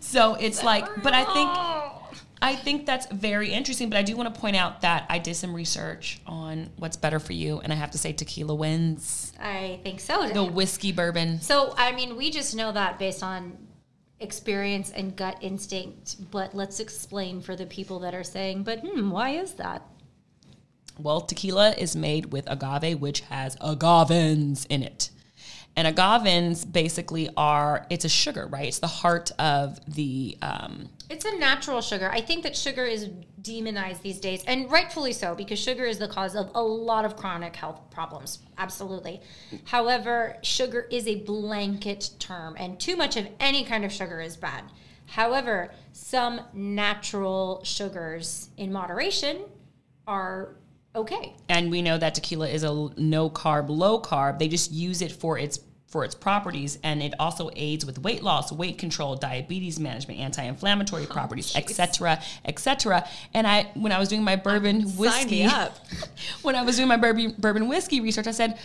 So 0.06 0.36
it's 0.36 0.64
like, 0.64 1.02
but 1.02 1.14
I 1.14 1.24
think 1.26 1.50
I 2.42 2.56
think 2.56 2.86
that's 2.86 3.08
very 3.08 3.52
interesting. 3.52 3.90
But 3.90 3.98
I 3.98 4.04
do 4.04 4.16
want 4.16 4.34
to 4.34 4.40
point 4.40 4.56
out 4.56 4.82
that 4.82 5.06
I 5.10 5.18
did 5.18 5.36
some 5.36 5.54
research 5.54 6.22
on 6.28 6.70
what's 6.78 6.96
better 6.96 7.20
for 7.20 7.34
you, 7.34 7.60
and 7.60 7.74
I 7.74 7.76
have 7.76 7.92
to 7.92 7.98
say 7.98 8.14
tequila 8.14 8.54
wins 8.54 9.34
I 9.40 9.80
think 9.84 10.00
so. 10.00 10.30
the 10.30 10.44
whiskey 10.44 10.92
bourbon. 10.92 11.42
So, 11.42 11.74
I 11.76 11.92
mean, 11.94 12.16
we 12.16 12.30
just 12.30 12.56
know 12.56 12.72
that 12.72 13.00
based 13.00 13.24
on 13.24 13.58
experience 14.26 14.92
and 14.92 15.16
gut 15.16 15.38
instinct, 15.40 16.32
but 16.32 16.56
let's 16.56 16.80
explain 16.80 17.42
for 17.42 17.56
the 17.56 17.68
people 17.68 18.00
that 18.00 18.16
are 18.16 18.24
saying, 18.24 18.64
but 18.64 18.80
hmm, 18.80 19.12
why 19.12 19.30
is 19.30 19.54
that? 19.54 19.84
Well, 20.98 21.22
tequila 21.22 21.76
is 21.78 21.96
made 21.96 22.34
with 22.34 22.50
agave, 22.50 23.00
which 23.00 23.22
has 23.22 23.56
agavins 23.58 24.66
in 24.68 24.82
it. 24.82 25.12
And 25.76 25.94
agavins 25.94 26.72
basically 26.72 27.30
are, 27.36 27.86
it's 27.90 28.06
a 28.06 28.10
sugar, 28.10 28.48
right? 28.48 28.68
It's 28.68 28.80
the 28.80 28.88
heart 28.88 29.32
of 29.38 29.80
the, 29.94 30.38
um, 30.42 30.90
It's 31.10 31.26
a 31.26 31.38
natural 31.38 31.82
sugar. 31.82 32.10
I 32.12 32.22
think 32.22 32.44
that 32.44 32.56
sugar 32.56 32.86
is 32.86 33.10
demonized 33.42 34.02
these 34.02 34.20
days, 34.20 34.44
and 34.48 34.72
rightfully 34.72 35.12
so, 35.14 35.36
because 35.36 35.60
sugar 35.60 35.84
is 35.84 36.00
the 36.00 36.08
cause 36.08 36.36
of 36.36 36.50
a 36.56 36.62
lot 36.62 37.06
of 37.06 37.16
chronic 37.16 37.56
health 37.56 37.92
problems. 37.92 38.40
Absolutely. 38.58 39.22
However, 39.66 40.38
sugar 40.42 40.88
is 40.90 41.08
a 41.08 41.16
blanket 41.24 42.12
term, 42.20 42.56
and 42.58 42.80
too 42.80 42.96
much 42.96 43.18
of 43.18 43.28
any 43.40 43.64
kind 43.66 43.84
of 43.86 43.92
sugar 43.92 44.22
is 44.22 44.38
bad. 44.38 44.64
However, 45.08 45.72
some 45.92 46.42
natural 46.54 47.62
sugars 47.64 48.50
in 48.58 48.72
moderation 48.72 49.42
are 50.08 50.56
okay. 50.96 51.34
and 51.50 51.72
we 51.72 51.82
know 51.82 51.98
that 51.98 52.16
tequila 52.16 52.48
is 52.48 52.64
a 52.64 52.90
no 52.98 53.30
carb, 53.30 53.70
low 53.70 54.00
carb. 54.02 54.40
They 54.40 54.48
just 54.48 54.72
use 54.72 55.02
it 55.02 55.12
for 55.12 55.38
its 55.38 55.60
for 55.96 56.04
its 56.04 56.14
properties, 56.14 56.78
and 56.84 57.02
it 57.02 57.14
also 57.20 57.50
aids 57.56 57.86
with 57.86 58.00
weight 58.00 58.22
loss, 58.22 58.52
weight 58.52 58.78
control, 58.78 59.16
diabetes 59.16 59.80
management, 59.80 60.20
anti-inflammatory 60.20 61.04
oh, 61.10 61.14
properties, 61.14 61.56
etc., 61.56 62.22
etc. 62.44 63.08
And 63.34 63.48
I, 63.48 63.72
when 63.76 63.94
I 63.94 64.00
was 64.00 64.10
doing 64.10 64.22
my 64.22 64.36
bourbon 64.36 64.90
Sign 64.90 64.98
whiskey, 64.98 65.46
up. 65.46 65.78
when 66.42 66.56
I 66.56 66.64
was 66.64 66.76
doing 66.76 66.90
my 66.90 66.98
bourbon, 66.98 67.34
bourbon 67.38 67.70
whiskey 67.70 68.02
research, 68.02 68.28
I 68.28 68.32
said, 68.32 68.60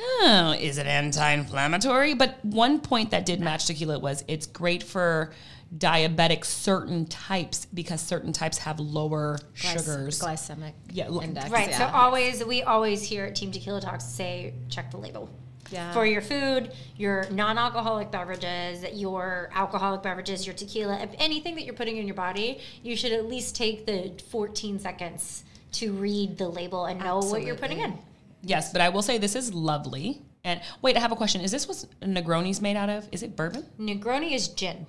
oh, 0.00 0.56
is 0.58 0.78
it 0.78 0.86
anti-inflammatory? 0.86 2.14
But 2.14 2.42
one 2.42 2.80
point 2.80 3.10
that 3.10 3.26
did 3.26 3.40
match 3.40 3.66
tequila 3.66 3.98
was 3.98 4.24
it's 4.26 4.46
great 4.46 4.82
for 4.82 5.32
diabetic 5.76 6.44
certain 6.44 7.06
types 7.06 7.66
because 7.66 8.00
certain 8.00 8.32
types 8.32 8.58
have 8.58 8.80
lower 8.80 9.38
sugars. 9.54 10.20
Glycemic 10.20 10.72
Yeah, 10.90 11.08
index. 11.08 11.50
Right. 11.50 11.72
So 11.74 11.86
always, 11.86 12.44
we 12.44 12.62
always 12.62 13.02
here 13.02 13.26
at 13.26 13.36
Team 13.36 13.52
Tequila 13.52 13.80
Talks 13.80 14.04
say 14.04 14.54
check 14.68 14.90
the 14.90 14.96
label. 14.96 15.30
Yeah. 15.70 15.92
For 15.92 16.04
your 16.04 16.20
food, 16.20 16.72
your 16.96 17.30
non-alcoholic 17.30 18.10
beverages, 18.10 18.84
your 18.92 19.50
alcoholic 19.54 20.02
beverages, 20.02 20.44
your 20.44 20.54
tequila, 20.54 20.98
if 20.98 21.10
anything 21.18 21.54
that 21.54 21.64
you're 21.64 21.74
putting 21.74 21.96
in 21.96 22.06
your 22.06 22.16
body, 22.16 22.58
you 22.82 22.96
should 22.96 23.12
at 23.12 23.28
least 23.28 23.54
take 23.54 23.86
the 23.86 24.12
14 24.30 24.80
seconds 24.80 25.44
to 25.72 25.92
read 25.92 26.38
the 26.38 26.48
label 26.48 26.86
and 26.86 26.98
know 26.98 27.18
what 27.18 27.42
you're 27.44 27.54
putting 27.54 27.78
in. 27.78 27.96
Yes, 28.42 28.72
but 28.72 28.80
I 28.80 28.88
will 28.88 29.02
say 29.02 29.18
this 29.18 29.36
is 29.36 29.54
lovely. 29.54 30.22
And 30.42 30.60
wait, 30.82 30.96
I 30.96 31.00
have 31.00 31.12
a 31.12 31.16
question. 31.16 31.40
Is 31.40 31.52
this 31.52 31.68
what 31.68 31.84
Negronis 32.02 32.60
made 32.60 32.76
out 32.76 32.88
of? 32.88 33.06
Is 33.12 33.22
it 33.22 33.36
bourbon? 33.36 33.64
Negroni 33.78 34.32
is 34.32 34.48
gin. 34.48 34.86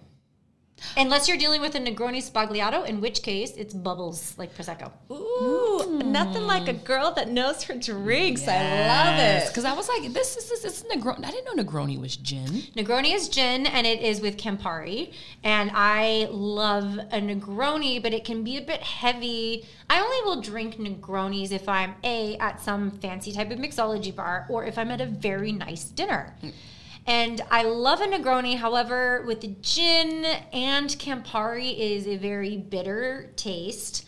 Unless 0.97 1.27
you're 1.27 1.37
dealing 1.37 1.61
with 1.61 1.75
a 1.75 1.79
Negroni 1.79 2.17
Sbagliato, 2.17 2.85
in 2.85 3.01
which 3.01 3.21
case 3.23 3.51
it's 3.51 3.73
bubbles 3.73 4.37
like 4.37 4.55
Prosecco. 4.55 4.91
Ooh, 5.11 6.01
nothing 6.03 6.43
like 6.43 6.67
a 6.67 6.73
girl 6.73 7.11
that 7.13 7.29
knows 7.29 7.63
her 7.63 7.75
drinks. 7.75 8.47
I 8.47 8.87
love 8.87 9.19
it. 9.19 9.47
Because 9.47 9.65
I 9.65 9.73
was 9.73 9.87
like, 9.87 10.11
this 10.13 10.35
is 10.35 10.49
this, 10.49 10.63
is 10.65 10.83
Negroni. 10.91 11.25
I 11.25 11.31
didn't 11.31 11.55
know 11.55 11.63
Negroni 11.63 11.99
was 11.99 12.17
gin. 12.17 12.63
Negroni 12.75 13.13
is 13.13 13.29
gin 13.29 13.65
and 13.65 13.87
it 13.87 14.01
is 14.01 14.21
with 14.21 14.37
Campari. 14.37 15.13
And 15.43 15.71
I 15.73 16.27
love 16.31 16.97
a 16.97 17.19
Negroni, 17.19 18.01
but 18.01 18.13
it 18.13 18.25
can 18.25 18.43
be 18.43 18.57
a 18.57 18.61
bit 18.61 18.81
heavy. 18.81 19.65
I 19.89 19.99
only 19.99 20.21
will 20.23 20.41
drink 20.41 20.77
Negronis 20.77 21.51
if 21.51 21.69
I'm 21.69 21.95
A, 22.03 22.37
at 22.37 22.61
some 22.61 22.91
fancy 22.91 23.31
type 23.31 23.51
of 23.51 23.59
mixology 23.59 24.15
bar, 24.15 24.45
or 24.49 24.65
if 24.65 24.77
I'm 24.77 24.91
at 24.91 25.01
a 25.01 25.05
very 25.05 25.51
nice 25.51 25.85
dinner. 25.85 26.35
Mm. 26.41 26.53
And 27.05 27.41
I 27.49 27.63
love 27.63 28.01
a 28.01 28.05
Negroni. 28.05 28.57
However, 28.57 29.23
with 29.25 29.41
the 29.41 29.55
gin 29.61 30.23
and 30.53 30.89
Campari 30.89 31.77
is 31.77 32.07
a 32.07 32.17
very 32.17 32.57
bitter 32.57 33.31
taste 33.35 34.05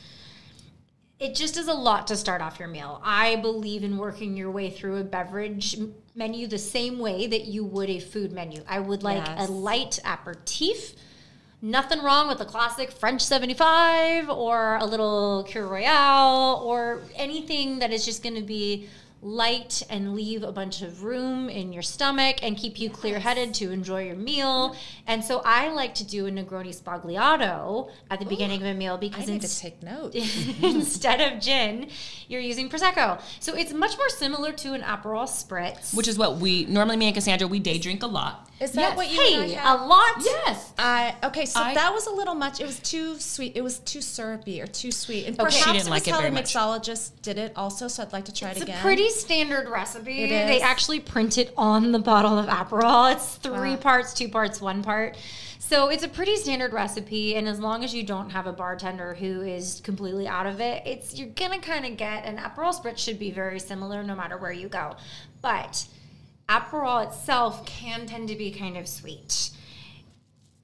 it 1.24 1.36
just 1.36 1.56
is 1.56 1.70
a 1.70 1.74
lot 1.74 2.08
to 2.08 2.18
start 2.18 2.42
off 2.42 2.60
your 2.60 2.68
meal. 2.68 3.00
I 3.02 3.38
believe 3.38 3.84
in 3.86 3.98
working 3.98 4.36
your 4.36 4.52
way 4.52 4.70
through 4.70 4.98
a 4.98 5.06
beverage 5.06 5.78
menu 6.16 6.48
the 6.48 6.58
same 6.58 7.00
way 7.00 7.28
that 7.28 7.46
you 7.46 7.64
would 7.64 7.90
a 7.90 8.00
food 8.00 8.34
menu. 8.34 8.62
I 8.68 8.82
would 8.82 9.04
like 9.04 9.26
Yes. 9.26 9.48
a 9.48 9.52
light 9.52 10.00
aperitif. 10.04 10.96
Nothing 11.62 12.02
wrong 12.02 12.28
with 12.28 12.42
a 12.42 12.46
classic 12.46 12.92
French 12.92 13.22
75 13.22 14.30
or 14.30 14.76
a 14.76 14.86
little 14.86 15.46
Kir 15.50 15.66
Royale 15.66 16.62
or 16.62 17.00
anything 17.16 17.80
that 17.80 17.94
is 17.94 18.04
just 18.04 18.22
going 18.22 18.36
to 18.36 18.42
be 18.42 18.90
light 19.24 19.82
and 19.90 20.16
leave 20.16 20.44
a 20.44 20.52
bunch 20.52 20.82
of 20.82 21.04
room 21.04 21.50
in 21.50 21.72
your 21.72 21.82
stomach 21.82 22.44
and 22.44 22.58
keep 22.58 22.80
you 22.80 22.90
clear 22.90 23.20
headed 23.20 23.54
to 23.56 23.72
enjoy 23.72 24.06
your 24.06 24.16
meal. 24.16 24.76
And 25.08 25.24
so 25.24 25.42
I 25.46 25.70
like 25.70 25.96
to 25.96 26.04
do 26.04 26.28
a 26.28 26.32
Negroni 26.32 26.76
Sbagliato 26.76 27.90
at 28.12 28.20
the 28.20 28.26
beginning 28.26 28.62
of 28.62 28.68
a 28.68 28.74
meal 28.74 28.96
I 28.96 28.98
because 28.98 29.28
need 29.28 29.44
it's 29.44 29.56
to 29.56 29.62
take 29.62 29.82
note. 29.84 30.14
instead 30.16 31.22
of 31.22 31.40
gin, 31.40 31.90
you're 32.28 32.42
using 32.42 32.70
prosecco. 32.70 33.22
So 33.40 33.56
it's 33.56 33.74
much 33.74 33.98
more 33.98 34.10
similar 34.10 34.52
to 34.52 34.74
an 34.74 34.82
Aperol 34.82 35.24
spritz. 35.26 35.96
Which 35.96 36.08
is 36.08 36.18
what 36.18 36.38
we 36.38 36.66
normally 36.66 36.98
me 36.98 37.06
and 37.08 37.16
Cassandra 37.16 37.48
we 37.48 37.60
day 37.60 37.78
drink 37.78 38.04
a 38.04 38.08
lot. 38.08 38.50
Is 38.60 38.72
that 38.74 38.82
yes, 38.96 38.98
what 38.98 39.12
you 39.12 39.20
hey, 39.20 39.56
a 39.62 39.76
lot. 39.76 40.14
Yes. 40.24 40.72
I 40.78 41.16
okay, 41.24 41.46
so 41.46 41.60
I- 41.60 41.74
that 41.74 41.94
was 41.94 42.08
a 42.08 42.12
little 42.12 42.36
much. 42.36 42.62
It 42.62 42.66
was 42.66 42.80
too 42.80 43.20
sweet. 43.20 43.54
It 43.56 43.62
was 43.62 43.80
too 43.80 44.00
syrupy 44.02 44.62
or 44.62 44.68
too 44.68 44.92
sweet. 44.92 45.26
And 45.26 45.36
Okay. 45.36 45.44
perhaps 45.46 45.56
She 45.58 45.64
didn't 45.66 45.76
it 45.76 45.80
was 45.80 45.90
like 45.90 46.08
it 46.08 46.12
how 46.14 46.22
the 46.22 46.32
much. 46.32 46.46
mixologist 46.54 47.12
did 47.22 47.38
it 47.38 47.52
also. 47.58 47.88
So 47.88 48.04
I'd 48.04 48.14
like 48.14 48.26
to 48.26 48.34
try 48.34 48.50
It's 48.52 48.60
it 48.60 48.64
again. 48.64 48.76
It's 48.76 48.82
a 48.82 48.86
pretty 48.86 49.10
standard 49.10 49.68
recipe. 49.68 50.24
It 50.24 50.30
They 50.30 50.62
actually 50.62 51.00
print 51.02 51.38
it 51.38 51.54
on 51.58 51.92
the 51.92 52.00
bottle 52.00 52.38
of 52.40 52.46
Aperol. 52.46 53.12
It's 53.12 53.36
three 53.36 53.72
Wow. 53.72 53.76
parts, 53.78 54.14
two 54.14 54.30
parts, 54.30 54.62
one 54.62 54.82
part. 54.84 55.18
So 55.60 55.90
it's 55.90 56.04
a 56.04 56.10
pretty 56.10 56.36
standard 56.36 56.72
recipe, 56.74 57.36
and 57.36 57.48
as 57.48 57.60
long 57.60 57.84
as 57.84 57.94
you 57.96 58.04
don't 58.04 58.30
have 58.30 58.46
a 58.48 58.54
bartender 58.54 59.16
who 59.16 59.42
is 59.42 59.82
completely 59.84 60.28
out 60.28 60.46
of 60.46 60.60
it, 60.62 60.84
it's 60.86 61.16
you're 61.18 61.30
gonna 61.30 61.60
kind 61.60 61.86
of 61.86 61.98
get 61.98 62.26
an 62.26 62.38
Aperol 62.38 62.74
spritz 62.80 63.00
should 63.00 63.18
be 63.18 63.32
very 63.32 63.60
similar 63.60 64.04
no 64.04 64.14
matter 64.14 64.38
where 64.38 64.52
you 64.52 64.68
go, 64.68 64.96
but 65.42 65.86
Aperol 66.50 67.08
itself 67.08 67.66
can 67.66 68.06
tend 68.06 68.28
to 68.28 68.36
be 68.36 68.52
kind 68.52 68.78
of 68.78 68.88
sweet. 68.88 69.52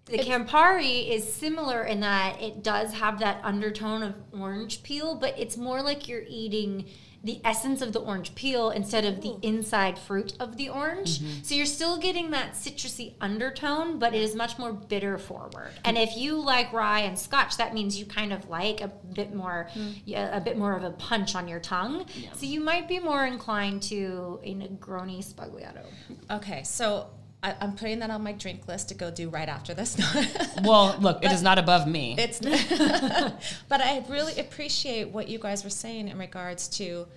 The 0.06 0.18
Campari 0.18 1.10
is 1.10 1.32
similar 1.32 1.84
in 1.84 2.00
that 2.00 2.42
it 2.42 2.64
does 2.64 2.94
have 2.94 3.20
that 3.20 3.40
undertone 3.44 4.02
of 4.02 4.16
orange 4.32 4.82
peel, 4.82 5.16
but 5.16 5.38
it's 5.38 5.56
more 5.56 5.84
like 5.84 6.08
you're 6.08 6.26
eating 6.28 6.86
the 7.24 7.42
essence 7.44 7.82
of 7.82 7.92
the 7.92 8.00
orange 8.00 8.34
peel 8.36 8.70
instead 8.70 9.04
of 9.04 9.22
the 9.22 9.36
inside 9.42 10.00
fruit 10.00 10.34
of 10.40 10.56
the 10.56 10.70
orange. 10.70 11.20
Mm-hmm. 11.20 11.44
So 11.44 11.56
you're 11.56 11.66
still 11.66 11.98
getting 11.98 12.32
that 12.32 12.54
citrusy 12.54 13.14
undertone, 13.20 14.00
but 14.00 14.14
it 14.14 14.22
is 14.22 14.36
much 14.36 14.58
more 14.58 14.72
bitter 14.72 15.18
forward. 15.18 15.72
And 15.84 15.98
mm. 15.98 16.04
if 16.04 16.16
you 16.16 16.40
like 16.40 16.72
rye 16.72 17.02
and 17.02 17.20
scotch, 17.20 17.58
that 17.58 17.74
means 17.74 18.00
you 18.00 18.06
kind 18.06 18.32
of 18.32 18.50
like 18.50 18.80
a 18.80 18.88
bit 18.88 19.34
more 19.34 19.68
mm. 19.74 19.96
yeah, 20.06 20.36
a 20.36 20.40
bit 20.40 20.58
more 20.58 20.76
of 20.76 20.84
a 20.84 20.92
punch 20.92 21.36
on 21.36 21.48
your 21.48 21.60
tongue. 21.60 22.06
So 22.36 22.46
you 22.46 22.62
might 22.62 22.88
be 22.88 23.00
more 23.00 23.26
inclined 23.26 23.84
to 23.84 24.40
a 24.44 24.54
Negroni 24.54 25.24
Sbagliato. 25.24 25.86
Okay, 26.32 26.64
so 26.64 27.08
I, 27.42 27.56
I'm 27.62 27.74
putting 27.74 28.00
that 28.00 28.10
on 28.10 28.22
my 28.22 28.34
drink 28.34 28.68
list 28.68 28.90
to 28.90 28.96
go 28.96 29.10
do 29.12 29.30
right 29.30 29.48
after 29.48 29.74
this. 29.74 29.98
Well, 30.64 30.98
look, 31.00 31.24
it 31.24 31.32
is 31.32 31.42
not 31.42 31.58
above 31.58 31.88
me. 31.88 32.16
It's, 32.18 32.40
but 33.70 33.82
I 33.82 34.04
really 34.10 34.38
appreciate 34.40 35.08
what 35.10 35.30
you 35.30 35.40
guys 35.40 35.64
were 35.64 35.70
saying 35.70 36.10
in 36.10 36.18
regards 36.18 36.68
to 36.80 37.08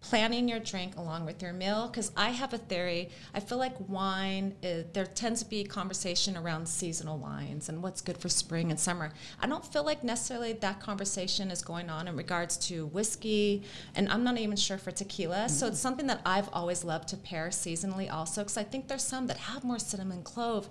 planning 0.00 0.48
your 0.48 0.58
drink 0.58 0.96
along 0.96 1.26
with 1.26 1.42
your 1.42 1.52
meal 1.52 1.86
because 1.86 2.10
I 2.16 2.30
have 2.30 2.54
a 2.54 2.58
theory. 2.58 3.10
I 3.34 3.40
feel 3.40 3.58
like 3.58 3.74
wine, 3.88 4.54
is, 4.62 4.86
there 4.92 5.04
tends 5.04 5.42
to 5.42 5.48
be 5.48 5.62
conversation 5.62 6.36
around 6.36 6.66
seasonal 6.66 7.18
wines 7.18 7.68
and 7.68 7.82
what's 7.82 8.00
good 8.00 8.16
for 8.16 8.28
spring 8.28 8.70
and 8.70 8.80
summer. 8.80 9.12
I 9.40 9.46
don't 9.46 9.64
feel 9.64 9.84
like 9.84 10.02
necessarily 10.02 10.54
that 10.54 10.80
conversation 10.80 11.50
is 11.50 11.62
going 11.62 11.90
on 11.90 12.08
in 12.08 12.16
regards 12.16 12.56
to 12.68 12.86
whiskey, 12.86 13.62
and 13.94 14.08
I'm 14.08 14.24
not 14.24 14.38
even 14.38 14.56
sure 14.56 14.78
for 14.78 14.90
tequila. 14.90 15.48
So 15.48 15.66
mm-hmm. 15.66 15.72
it's 15.72 15.80
something 15.80 16.06
that 16.06 16.22
I've 16.24 16.48
always 16.52 16.82
loved 16.82 17.08
to 17.08 17.16
pair 17.16 17.48
seasonally 17.48 18.10
also 18.10 18.42
because 18.42 18.56
I 18.56 18.64
think 18.64 18.88
there's 18.88 19.04
some 19.04 19.26
that 19.26 19.36
have 19.36 19.64
more 19.64 19.78
cinnamon 19.78 20.22
clove 20.22 20.68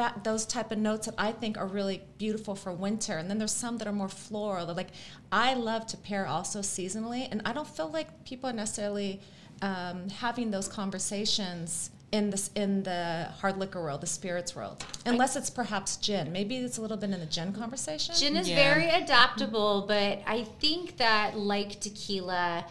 that 0.00 0.24
those 0.24 0.46
type 0.46 0.72
of 0.72 0.78
notes 0.78 1.04
that 1.06 1.14
I 1.18 1.30
think 1.32 1.58
are 1.58 1.66
really 1.66 2.00
beautiful 2.16 2.54
for 2.54 2.72
winter. 2.72 3.18
And 3.18 3.28
then 3.28 3.36
there's 3.38 3.52
some 3.52 3.76
that 3.78 3.86
are 3.86 3.92
more 3.92 4.08
floral. 4.08 4.64
They're 4.66 4.74
like 4.84 4.92
I 5.30 5.52
love 5.54 5.86
to 5.88 5.96
pair 5.98 6.26
also 6.26 6.60
seasonally, 6.60 7.28
and 7.30 7.42
I 7.44 7.52
don't 7.52 7.68
feel 7.68 7.90
like 7.90 8.08
people 8.24 8.48
are 8.48 8.52
necessarily 8.54 9.20
um, 9.60 10.08
having 10.08 10.50
those 10.50 10.68
conversations 10.68 11.90
in 12.12 12.30
this 12.30 12.50
in 12.56 12.82
the 12.82 13.28
hard 13.40 13.58
liquor 13.58 13.80
world, 13.82 14.00
the 14.00 14.06
spirits 14.06 14.56
world, 14.56 14.82
unless 15.04 15.36
it's 15.36 15.50
perhaps 15.50 15.96
gin. 15.98 16.32
Maybe 16.32 16.56
it's 16.56 16.78
a 16.78 16.80
little 16.80 16.96
bit 16.96 17.10
in 17.10 17.20
the 17.20 17.26
gin 17.26 17.52
conversation. 17.52 18.14
Gin 18.16 18.36
is 18.36 18.48
Yeah. 18.48 18.56
very 18.56 18.88
adaptable, 18.88 19.84
but 19.86 20.22
I 20.26 20.44
think 20.62 20.96
that 20.96 21.36
like 21.38 21.78
tequila, 21.78 22.64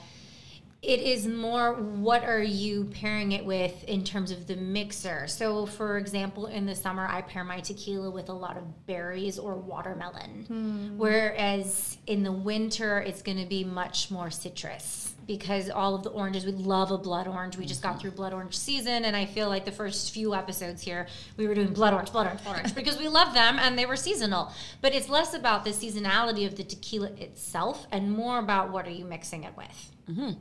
it 0.82 1.02
is 1.02 1.28
more 1.28 1.74
what 1.74 2.24
are 2.24 2.42
you 2.42 2.86
pairing 2.86 3.34
it 3.34 3.44
with 3.44 3.84
in 3.84 4.06
terms 4.06 4.32
of 4.32 4.48
the 4.48 4.56
mixer. 4.56 5.28
So, 5.28 5.66
for 5.66 5.98
example, 5.98 6.46
in 6.46 6.66
the 6.66 6.76
summer, 6.76 7.06
I 7.06 7.22
pair 7.22 7.44
my 7.44 7.60
tequila 7.60 8.10
with 8.10 8.30
a 8.30 8.34
lot 8.34 8.56
of 8.56 8.86
berries 8.86 9.38
or 9.38 9.56
watermelon, 9.56 10.46
hmm. 10.48 10.98
whereas 10.98 11.98
in 12.08 12.24
the 12.24 12.32
winter, 12.32 13.00
it's 13.00 13.22
going 13.22 13.40
to 13.40 13.46
be 13.46 13.66
much 13.66 14.10
more 14.10 14.32
citrus. 14.32 15.14
Because 15.28 15.70
all 15.70 15.94
of 15.94 16.02
the 16.02 16.10
oranges, 16.10 16.44
we 16.44 16.54
love 16.54 16.90
a 16.90 16.98
blood 16.98 17.28
orange. 17.28 17.56
We 17.56 17.68
just 17.68 17.84
got 17.84 17.92
mm-hmm. 17.92 18.00
through 18.00 18.12
blood 18.12 18.34
orange 18.34 18.58
season, 18.58 19.06
and 19.06 19.16
I 19.16 19.26
feel 19.26 19.48
like 19.48 19.64
the 19.64 19.72
first 19.72 20.12
few 20.12 20.34
episodes 20.34 20.82
here, 20.82 21.06
we 21.38 21.48
were 21.48 21.54
doing 21.54 21.72
blood 21.72 21.94
orange, 21.94 22.12
blood 22.12 22.26
orange, 22.26 22.44
blood 22.44 22.56
orange, 22.56 22.74
because 22.82 22.98
we 22.98 23.08
love 23.08 23.36
them 23.36 23.60
and 23.60 23.78
they 23.78 23.86
were 23.86 23.96
seasonal. 23.96 24.52
But 24.82 24.96
it's 24.96 25.08
less 25.08 25.36
about 25.36 25.66
the 25.66 25.70
seasonality 25.70 26.48
of 26.48 26.56
the 26.56 26.64
tequila 26.64 27.12
itself 27.12 27.86
and 27.92 28.12
more 28.12 28.40
about 28.40 28.72
what 28.72 28.88
are 28.88 28.92
you 28.92 29.06
mixing 29.06 29.44
it 29.44 29.56
with. 29.56 29.92
Mm-hmm. 30.10 30.32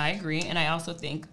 I 0.00 0.10
agree, 0.10 0.40
and 0.42 0.58
I 0.58 0.68
also 0.68 0.92
think 0.92 1.26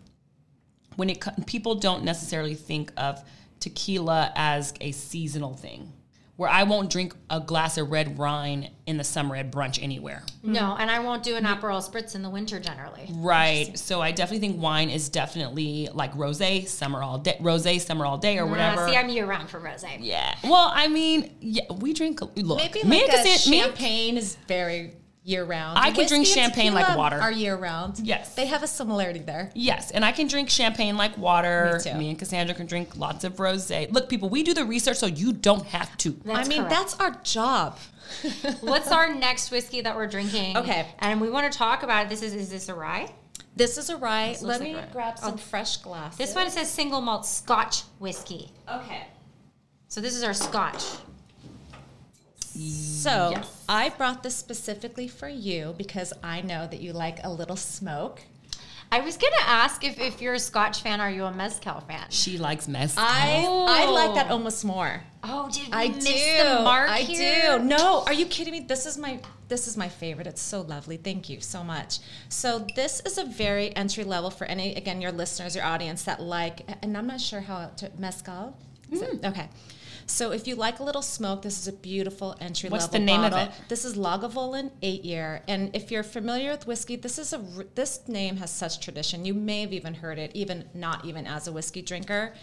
when 0.96 1.10
it 1.10 1.22
co- 1.22 1.32
people 1.46 1.76
don't 1.76 2.04
necessarily 2.04 2.56
think 2.56 2.92
of 2.98 3.24
tequila 3.60 4.32
as 4.36 4.74
a 4.82 4.92
seasonal 4.92 5.54
thing, 5.54 5.92
where 6.36 6.50
I 6.50 6.64
won't 6.64 6.92
drink 6.92 7.16
a 7.32 7.40
glass 7.40 7.80
of 7.80 7.90
red 7.90 8.16
wine 8.18 8.70
in 8.86 8.98
the 8.98 9.04
summer 9.04 9.36
at 9.36 9.52
brunch 9.52 9.82
anywhere. 9.82 10.22
No, 10.44 10.76
and 10.80 10.92
I 10.92 11.00
won't 11.00 11.24
do 11.24 11.36
an 11.36 11.44
Aperol 11.46 11.82
spritz 11.88 12.14
in 12.14 12.22
the 12.22 12.30
winter 12.30 12.60
generally. 12.60 13.08
Right. 13.12 13.76
So 13.78 14.02
I 14.02 14.12
definitely 14.12 14.48
think 14.48 14.62
wine 14.62 14.92
is 14.92 15.10
definitely 15.10 15.90
like 15.94 16.14
rosé, 16.14 16.68
summer 16.68 17.02
all 17.02 17.18
day, 17.18 17.38
rosé, 17.42 17.82
summer 17.82 18.06
all 18.06 18.20
day, 18.20 18.38
or 18.38 18.46
whatever. 18.46 18.82
Uh, 18.82 18.90
see, 18.90 18.96
I'm 18.96 19.10
year 19.10 19.26
round 19.26 19.50
for 19.50 19.60
rosé. 19.60 19.98
yeah. 20.00 20.36
Well, 20.44 20.72
I 20.74 20.88
mean, 20.88 21.36
yeah, 21.42 21.64
we 21.74 21.94
drink. 21.94 22.22
Look, 22.22 22.36
Maybe 22.58 22.84
me 22.84 23.02
like 23.02 23.14
and 23.14 23.28
a 23.28 23.30
Cassan- 23.32 23.50
me 23.50 23.62
champagne 23.62 24.18
is 24.18 24.36
very 24.48 24.94
year 25.28 25.44
round. 25.44 25.78
I 25.78 25.92
can 25.92 26.08
drink 26.08 26.22
Whiskey 26.22 26.40
and 26.40 26.52
champagne 26.54 26.74
like 26.74 26.96
water. 26.98 27.18
Are 27.18 27.32
year 27.32 27.56
round? 27.56 28.00
Yes. 28.00 28.34
they 28.36 28.46
have 28.46 28.64
a 28.64 28.68
similarity 28.68 29.20
there. 29.20 29.52
Yes, 29.54 29.92
and 29.92 30.06
I 30.06 30.14
can 30.14 30.28
drink 30.28 30.50
champagne 30.50 30.96
like 30.96 31.18
water. 31.18 31.74
Me 31.84 31.92
too. 31.92 31.98
Me 31.98 32.10
and 32.10 32.18
Cassandra 32.18 32.56
can 32.56 32.66
drink 32.66 32.96
lots 32.98 33.24
of 33.26 33.36
rosé. 33.36 33.92
Look, 33.92 34.08
people, 34.08 34.30
we 34.30 34.44
do 34.44 34.54
the 34.54 34.66
research 34.66 34.98
so 34.98 35.06
you 35.06 35.34
don't 35.34 35.66
have 35.68 35.96
to. 35.98 36.12
That's 36.24 36.48
I 36.48 36.50
mean, 36.50 36.60
correct. 36.60 36.70
that's 36.70 37.00
our 37.00 37.12
job. 37.24 37.78
What's 38.62 38.90
our 38.90 39.14
next 39.14 39.52
whiskey 39.52 39.82
that 39.82 39.96
we're 39.96 40.08
drinking? 40.08 40.56
Okay. 40.56 40.88
And 41.00 41.20
we 41.20 41.30
want 41.30 41.52
to 41.52 41.58
talk 41.58 41.84
about 41.84 42.06
it. 42.06 42.10
This 42.10 42.22
is 42.22 42.34
is 42.34 42.50
this 42.50 42.70
a 42.70 42.74
rye? 42.74 43.12
This 43.58 43.78
is 43.78 43.90
a 43.90 43.98
rye. 43.98 44.30
looks 44.30 44.44
Let 44.44 44.62
like 44.62 44.70
me 44.70 44.76
rye. 44.76 44.88
grab 44.94 45.20
some 45.20 45.34
oh. 45.34 45.38
fresh 45.38 45.78
glasses. 45.78 46.18
This 46.18 46.34
one 46.34 46.50
says 46.50 46.72
single 46.72 47.02
malt 47.02 47.26
Scotch 47.26 47.82
whiskey. 48.00 48.52
Okay. 48.72 49.08
So 49.90 50.00
this 50.00 50.16
is 50.16 50.24
our 50.24 50.34
Scotch. 50.34 50.84
So 52.62 53.32
Yes. 53.36 53.64
I 53.70 53.90
brought 53.90 54.24
this 54.24 54.36
specifically 54.36 55.08
for 55.08 55.28
you 55.30 55.76
because 55.78 56.14
I 56.24 56.42
know 56.42 56.68
that 56.68 56.82
you 56.82 56.94
like 56.94 57.20
a 57.24 57.30
little 57.32 57.56
smoke. 57.56 58.22
I 58.90 59.02
was 59.02 59.18
gonna 59.18 59.36
ask 59.46 59.84
if, 59.84 60.00
if 60.00 60.22
you're 60.22 60.36
a 60.36 60.40
Scotch 60.40 60.82
fan, 60.82 61.02
are 61.02 61.12
you 61.12 61.26
a 61.26 61.32
mezcal 61.34 61.82
fan? 61.82 62.06
She 62.10 62.38
likes 62.38 62.70
mess. 62.70 62.96
I 62.98 63.46
I 63.46 63.86
like 63.92 64.16
that 64.16 64.28
Oh. 64.30 64.36
almost 64.36 64.64
more. 64.64 65.04
Oh, 65.24 65.50
did 65.52 65.68
we 65.68 65.74
I 65.74 65.88
miss 65.90 66.06
do. 66.06 66.44
the 66.44 66.62
mark 66.64 66.90
I 66.90 67.00
here? 67.02 67.60
do. 67.60 67.66
No, 67.66 68.04
are 68.06 68.14
you 68.14 68.26
kidding 68.26 68.54
me? 68.54 68.62
This 68.62 68.86
is 68.86 68.98
my 68.98 69.20
this 69.50 69.68
is 69.68 69.76
my 69.76 69.90
favorite. 69.90 70.26
It's 70.26 70.42
so 70.42 70.62
lovely. 70.62 70.96
Thank 70.98 71.28
you 71.30 71.42
so 71.42 71.64
much. 71.66 72.00
So 72.30 72.66
this 72.78 73.02
is 73.02 73.18
a 73.18 73.26
very 73.26 73.76
entry 73.76 74.06
level 74.06 74.30
for 74.30 74.46
any 74.46 74.74
again 74.76 75.02
your 75.02 75.12
listeners, 75.12 75.54
your 75.54 75.66
audience 75.66 76.04
that 76.04 76.22
like. 76.22 76.62
And 76.82 76.98
I'm 76.98 77.08
not 77.08 77.20
sure 77.20 77.42
how 77.42 77.68
to 77.78 77.92
mezcal. 78.00 78.58
Is 78.90 79.02
it- 79.02 79.22
mm. 79.22 79.30
okay. 79.32 79.50
So 80.10 80.32
if 80.32 80.48
you 80.48 80.56
like 80.56 80.80
a 80.80 80.84
little 80.84 81.02
smoke, 81.02 81.42
this 81.42 81.60
is 81.60 81.68
a 81.68 81.74
beautiful 81.74 82.36
entry 82.40 82.70
What's 82.70 82.86
level 82.86 83.00
the 83.00 83.06
name 83.06 83.24
of 83.24 83.34
it? 83.34 83.52
This 83.68 83.84
is 83.84 83.96
Lagavulin 83.96 84.72
eight 84.82 85.04
year, 85.04 85.44
and 85.48 85.76
if 85.76 85.92
you're 85.92 86.02
familiar 86.02 86.52
with 86.52 86.66
whiskey, 86.66 86.96
this 86.96 87.20
is 87.20 87.34
a 87.34 87.42
this 87.76 88.08
name 88.08 88.38
has 88.38 88.50
such 88.50 88.80
tradition. 88.80 89.26
You 89.26 89.34
may 89.34 89.62
have 89.62 89.74
even 89.74 89.94
heard 89.94 90.18
it, 90.18 90.32
even 90.34 90.66
not 90.74 91.04
even 91.04 91.28
as 91.28 91.48
a 91.48 91.52
whiskey 91.52 91.82
drinker. 91.82 92.34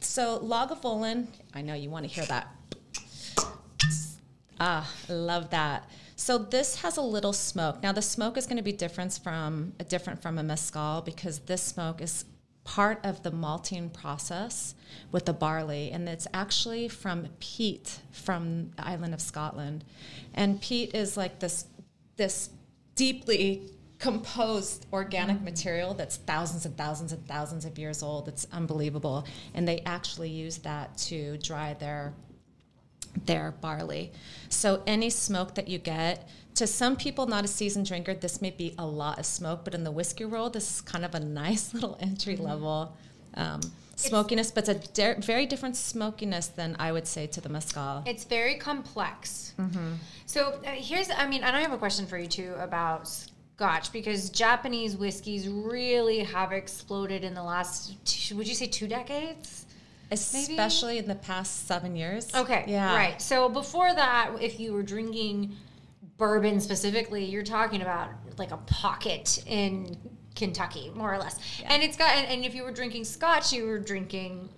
So 0.00 0.40
Lagavulin, 0.40 1.28
I 1.54 1.62
know 1.62 1.74
you 1.74 1.88
want 1.88 2.04
to 2.04 2.12
hear 2.12 2.26
that. 2.26 2.48
Ah, 4.58 4.90
love 5.08 5.50
that. 5.50 5.88
So 6.16 6.38
this 6.38 6.82
has 6.82 6.96
a 6.96 7.02
little 7.02 7.32
smoke. 7.32 7.82
Now 7.82 7.92
the 7.92 8.02
smoke 8.02 8.36
is 8.36 8.46
going 8.46 8.56
to 8.56 8.62
be 8.62 8.72
different 8.72 9.18
from 9.22 9.72
a 9.78 9.84
different 9.84 10.20
from 10.20 10.38
a 10.38 10.42
mezcal 10.42 11.00
because 11.02 11.40
this 11.40 11.62
smoke 11.62 12.00
is 12.00 12.24
part 12.64 12.98
of 13.04 13.22
the 13.22 13.30
malting 13.30 13.90
process 13.90 14.74
with 15.12 15.26
the 15.26 15.32
barley 15.32 15.90
and 15.90 16.08
it's 16.08 16.26
actually 16.32 16.88
from 16.88 17.28
peat 17.38 18.00
from 18.10 18.70
the 18.76 18.86
island 18.86 19.14
of 19.14 19.20
Scotland. 19.20 19.84
And 20.34 20.60
peat 20.60 20.94
is 20.94 21.16
like 21.16 21.40
this 21.40 21.66
this 22.16 22.50
deeply 22.94 23.70
composed 23.98 24.86
organic 24.92 25.38
mm. 25.38 25.44
material 25.44 25.94
that's 25.94 26.16
thousands 26.16 26.66
and 26.66 26.76
thousands 26.76 27.12
and 27.12 27.26
thousands 27.26 27.64
of 27.64 27.78
years 27.78 28.02
old. 28.02 28.28
It's 28.28 28.46
unbelievable. 28.52 29.26
And 29.54 29.66
they 29.66 29.80
actually 29.86 30.30
use 30.30 30.58
that 30.58 30.96
to 30.98 31.38
dry 31.38 31.74
their 31.74 32.12
their 33.26 33.52
barley. 33.60 34.12
So 34.48 34.82
any 34.86 35.10
smoke 35.10 35.54
that 35.54 35.68
you 35.68 35.78
get, 35.78 36.28
to 36.56 36.66
some 36.66 36.96
people 36.96 37.26
not 37.26 37.44
a 37.44 37.48
seasoned 37.48 37.86
drinker, 37.86 38.14
this 38.14 38.40
may 38.40 38.50
be 38.50 38.74
a 38.78 38.86
lot 38.86 39.18
of 39.18 39.26
smoke, 39.26 39.64
but 39.64 39.74
in 39.74 39.84
the 39.84 39.90
whiskey 39.90 40.24
world, 40.24 40.52
this 40.52 40.76
is 40.76 40.80
kind 40.80 41.04
of 41.04 41.14
a 41.14 41.20
nice 41.42 41.74
little 41.74 41.96
entry 42.00 42.36
level 42.36 42.96
um, 43.34 43.60
smokiness, 43.96 44.50
but 44.50 44.68
it's 44.68 44.86
a 44.86 44.92
de- 44.92 45.20
very 45.20 45.46
different 45.46 45.76
smokiness 45.76 46.48
than 46.48 46.76
I 46.78 46.92
would 46.92 47.06
say 47.06 47.26
to 47.28 47.40
the 47.40 47.48
mezcal. 47.48 48.02
It's 48.06 48.24
very 48.24 48.56
complex. 48.56 49.54
Mm-hmm. 49.58 49.94
So 50.26 50.60
uh, 50.64 50.70
here's, 50.70 51.10
I 51.10 51.26
mean, 51.26 51.42
and 51.42 51.56
I 51.56 51.60
have 51.60 51.72
a 51.72 51.78
question 51.78 52.06
for 52.06 52.18
you 52.18 52.26
too 52.26 52.54
about 52.58 53.08
Scotch 53.08 53.92
because 53.92 54.30
Japanese 54.30 54.96
whiskeys 54.96 55.48
really 55.48 56.20
have 56.20 56.52
exploded 56.52 57.24
in 57.24 57.34
the 57.34 57.42
last, 57.42 57.94
two, 58.04 58.36
would 58.36 58.48
you 58.48 58.54
say, 58.54 58.66
two 58.66 58.88
decades? 58.88 59.66
Especially 60.14 60.98
in 60.98 61.06
the 61.06 61.14
past 61.14 61.66
seven 61.66 61.96
years. 61.96 62.34
Okay, 62.34 62.64
Yeah. 62.66 62.94
right. 62.96 63.20
So 63.20 63.48
before 63.48 63.92
that, 63.94 64.30
if 64.40 64.58
you 64.60 64.72
were 64.72 64.82
drinking 64.82 65.56
bourbon 66.16 66.60
specifically, 66.60 67.24
you're 67.24 67.42
talking 67.42 67.82
about 67.82 68.08
like 68.38 68.50
a 68.50 68.56
pocket 68.58 69.42
in 69.46 69.96
Kentucky, 70.34 70.90
more 70.94 71.12
or 71.12 71.18
less. 71.18 71.38
And 71.64 71.82
it's 71.82 71.96
got, 71.96 72.14
and, 72.14 72.26
and 72.26 72.44
if 72.44 72.54
you 72.54 72.62
were 72.64 72.72
drinking 72.72 73.04
Scotch, 73.04 73.52
you 73.52 73.66
were 73.66 73.78
drinking. 73.78 74.48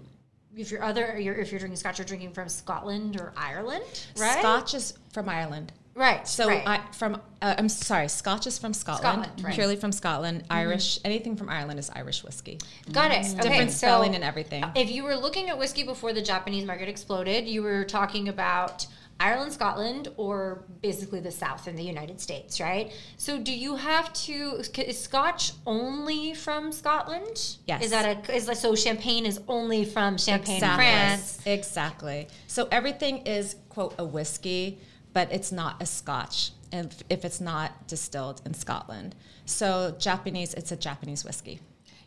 If 0.57 0.71
you're 0.71 0.83
other, 0.83 1.19
you're, 1.19 1.35
if 1.35 1.53
you're 1.53 1.59
drinking 1.59 1.77
Scotch, 1.77 1.99
you're 1.99 2.07
drinking 2.07 2.33
from 2.33 2.49
Scotland 2.49 3.21
or 3.21 3.35
Ireland, 3.37 3.85
right? 4.16 4.38
Scotch 4.38 4.73
is 4.73 4.95
from 5.12 5.29
Ireland. 5.29 5.73
Right? 5.96 6.26
So 6.28 6.48
right. 6.48 6.62
I 6.66 6.80
from 6.92 7.20
uh, 7.42 7.54
I'm 7.59 7.68
sorry, 7.68 8.09
Scotch 8.09 8.46
is 8.46 8.59
from 8.59 8.72
Scotland, 8.72 9.24
Scotland, 9.24 9.44
right. 9.44 9.54
purely 9.54 9.76
from 9.76 9.92
Scotland. 9.92 10.42
Mm-hmm. 10.44 10.52
Irish, 10.52 11.00
anything 11.04 11.37
from 11.37 11.48
Ireland 11.48 11.78
is 11.78 11.90
Irish 11.94 12.22
whiskey. 12.22 12.59
got 12.92 13.11
it. 13.11 13.22
Mm-hmm. 13.22 13.40
Okay, 13.40 13.48
Different 13.48 13.70
so 13.70 13.76
spelling 13.78 14.14
and 14.14 14.22
everything. 14.22 14.62
Uh, 14.62 14.72
if 14.76 14.90
you 14.90 15.02
were 15.02 15.16
looking 15.16 15.50
at 15.50 15.59
whiskey 15.59 15.82
before 15.82 16.12
the 16.12 16.22
Japanese 16.22 16.64
market 16.64 16.88
exploded, 16.88 17.46
you 17.46 17.62
were 17.62 17.85
talking 17.85 18.28
about 18.28 18.87
Ireland, 19.18 19.52
Scotland, 19.52 20.09
or 20.18 20.64
basically 20.82 21.20
the 21.20 21.30
South 21.30 21.68
in 21.68 21.74
the 21.74 21.82
United 21.82 22.20
States, 22.20 22.61
right? 22.61 22.92
So, 23.16 23.38
do 23.38 23.52
you 23.52 23.76
have 23.76 24.12
to? 24.12 24.62
Is 24.76 24.98
Scotch 24.98 25.52
only 25.66 26.35
from 26.35 26.70
Scotland? 26.70 27.56
Yes. 27.66 27.85
Is 27.85 27.90
that 27.92 28.28
a? 28.28 28.35
Is 28.35 28.46
like, 28.46 28.59
so 28.59 28.74
Champagne 28.74 29.24
is 29.24 29.40
only 29.48 29.85
from 29.87 30.18
Champagne, 30.18 30.61
France? 30.61 31.40
Exactly. 31.46 32.28
So 32.46 32.68
everything 32.70 33.18
is 33.26 33.56
quote 33.70 33.94
a 33.98 34.04
whiskey, 34.04 34.78
but 35.16 35.33
it's 35.33 35.50
not 35.50 35.81
a 35.81 35.87
Scotch 35.87 36.50
if, 36.70 37.02
if 37.09 37.24
it's 37.24 37.40
not 37.40 37.88
distilled 37.88 38.42
in 38.44 38.52
Scotland. 38.52 39.14
So 39.46 39.96
Japanese, 39.98 40.52
it's 40.52 40.72
a 40.72 40.76
Japanese 40.76 41.24
whiskey. 41.24 41.61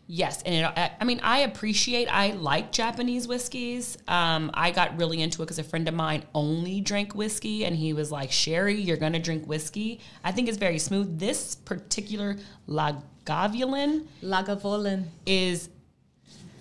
Yes, 0.06 0.44
and 0.44 0.54
it, 0.54 0.64
I, 0.64 0.92
I 1.02 1.06
mean, 1.06 1.20
I 1.24 1.40
appreciate. 1.40 2.08
I 2.08 2.34
like 2.34 2.72
Japanese 2.72 3.28
whiskeys. 3.28 3.98
Um, 4.08 4.52
I 4.54 4.70
got 4.70 4.96
really 4.96 5.24
into 5.24 5.42
it 5.42 5.46
because 5.46 5.58
a 5.58 5.64
friend 5.64 5.88
of 5.88 5.96
mine 5.96 6.24
only 6.36 6.82
drank 6.82 7.16
whiskey, 7.16 7.66
and 7.66 7.76
he 7.76 7.94
was 7.94 8.12
like, 8.12 8.32
"Sherry, 8.32 8.80
you're 8.80 8.98
gonna 8.98 9.18
drink 9.20 9.48
whiskey." 9.48 10.02
I 10.24 10.32
think 10.32 10.48
it's 10.48 10.60
very 10.60 10.78
smooth. 10.78 11.18
This 11.18 11.56
particular 11.56 12.38
Lagavulin 12.68 14.06
Lagavulin. 14.22 15.06
is. 15.26 15.70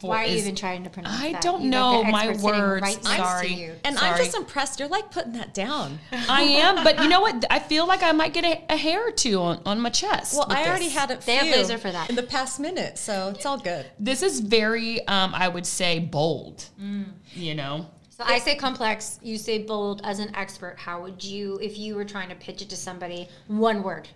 For- 0.01 0.09
Why 0.09 0.25
are 0.25 0.27
you 0.27 0.37
is- 0.37 0.43
even 0.45 0.55
trying 0.57 0.85
to 0.85 0.91
pronounce 0.91 1.21
it? 1.21 1.25
I 1.27 1.33
that? 1.33 1.43
don't 1.43 1.63
You 1.63 1.71
know 1.71 2.03
my 2.05 2.29
words. 2.29 2.83
Right 2.83 3.03
next 3.05 3.17
Sorry. 3.17 3.49
To 3.49 3.55
you. 3.55 3.73
And 3.85 3.99
I'm 3.99 4.17
just 4.17 4.37
impressed. 4.37 4.79
You're 4.81 4.89
like 4.89 5.11
putting 5.11 5.33
that 5.33 5.55
down. 5.55 5.99
I 6.13 6.43
am, 6.43 6.85
but 6.85 7.03
you 7.03 7.09
know 7.09 7.21
what? 7.21 7.45
I 7.51 7.59
feel 7.59 7.87
like 7.87 8.03
I 8.03 8.13
might 8.13 8.33
get 8.33 8.45
a, 8.45 8.63
a 8.73 8.77
hair 8.77 9.07
or 9.07 9.11
two 9.13 9.41
on, 9.41 9.61
on 9.67 9.81
my 9.81 9.91
chest. 9.91 10.35
Well, 10.35 10.47
with 10.49 10.57
I 10.57 10.67
already 10.67 10.85
this. 10.85 10.95
had 10.95 11.11
a 11.11 11.17
They 11.17 11.37
have 11.37 11.47
laser 11.57 11.79
for 11.79 11.91
that. 11.91 12.11
in 12.11 12.17
the 12.17 12.23
past 12.23 12.61
minute, 12.61 12.99
so 12.99 13.29
it's 13.35 13.45
all 13.47 13.59
good. 13.59 13.87
This 13.99 14.23
is 14.23 14.41
very, 14.41 15.07
um, 15.09 15.33
I 15.35 15.49
would 15.49 15.67
say, 15.67 15.99
bold. 15.99 16.65
You 17.35 17.55
know, 17.55 17.87
So 18.11 18.25
I 18.27 18.39
say 18.39 18.57
complex, 18.57 19.21
you 19.23 19.37
say 19.39 19.63
bold. 19.63 20.01
As 20.05 20.19
an 20.19 20.35
expert, 20.35 20.77
how 20.79 21.03
would 21.03 21.23
you, 21.23 21.59
if 21.63 21.79
you 21.79 21.95
were 21.95 22.05
trying 22.05 22.29
to 22.31 22.35
pitch 22.35 22.63
it 22.63 22.69
to 22.71 22.77
somebody, 22.77 23.29
one 23.47 23.83
word? 23.83 24.09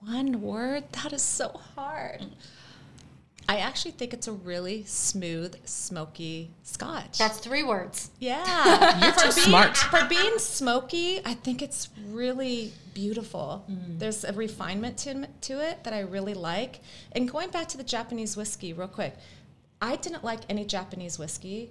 One 0.00 0.40
word? 0.42 0.84
That 0.92 1.12
is 1.12 1.22
so 1.22 1.48
hard. 1.74 2.26
I 3.48 3.58
actually 3.58 3.92
think 3.92 4.12
it's 4.12 4.26
a 4.26 4.32
really 4.32 4.84
smooth, 4.84 5.54
smoky 5.64 6.50
scotch. 6.64 7.18
That's 7.18 7.38
three 7.38 7.62
words. 7.62 8.10
yeah. 8.18 9.00
You're 9.04 9.12
too 9.12 9.30
for 9.30 9.34
being, 9.34 9.46
smart. 9.46 9.76
For 9.76 10.04
being 10.08 10.38
smoky, 10.38 11.20
I 11.24 11.34
think 11.34 11.62
it's 11.62 11.88
really 12.08 12.72
beautiful. 12.92 13.64
Mm. 13.70 13.98
There's 14.00 14.24
a 14.24 14.32
refinement 14.32 14.98
to, 14.98 15.28
to 15.42 15.60
it 15.60 15.84
that 15.84 15.92
I 15.92 16.00
really 16.00 16.34
like. 16.34 16.80
And 17.12 17.30
going 17.30 17.50
back 17.50 17.68
to 17.68 17.76
the 17.76 17.84
Japanese 17.84 18.36
whiskey, 18.36 18.72
real 18.72 18.88
quick, 18.88 19.14
I 19.80 19.96
didn't 19.96 20.24
like 20.24 20.40
any 20.48 20.64
Japanese 20.64 21.18
whiskey. 21.18 21.70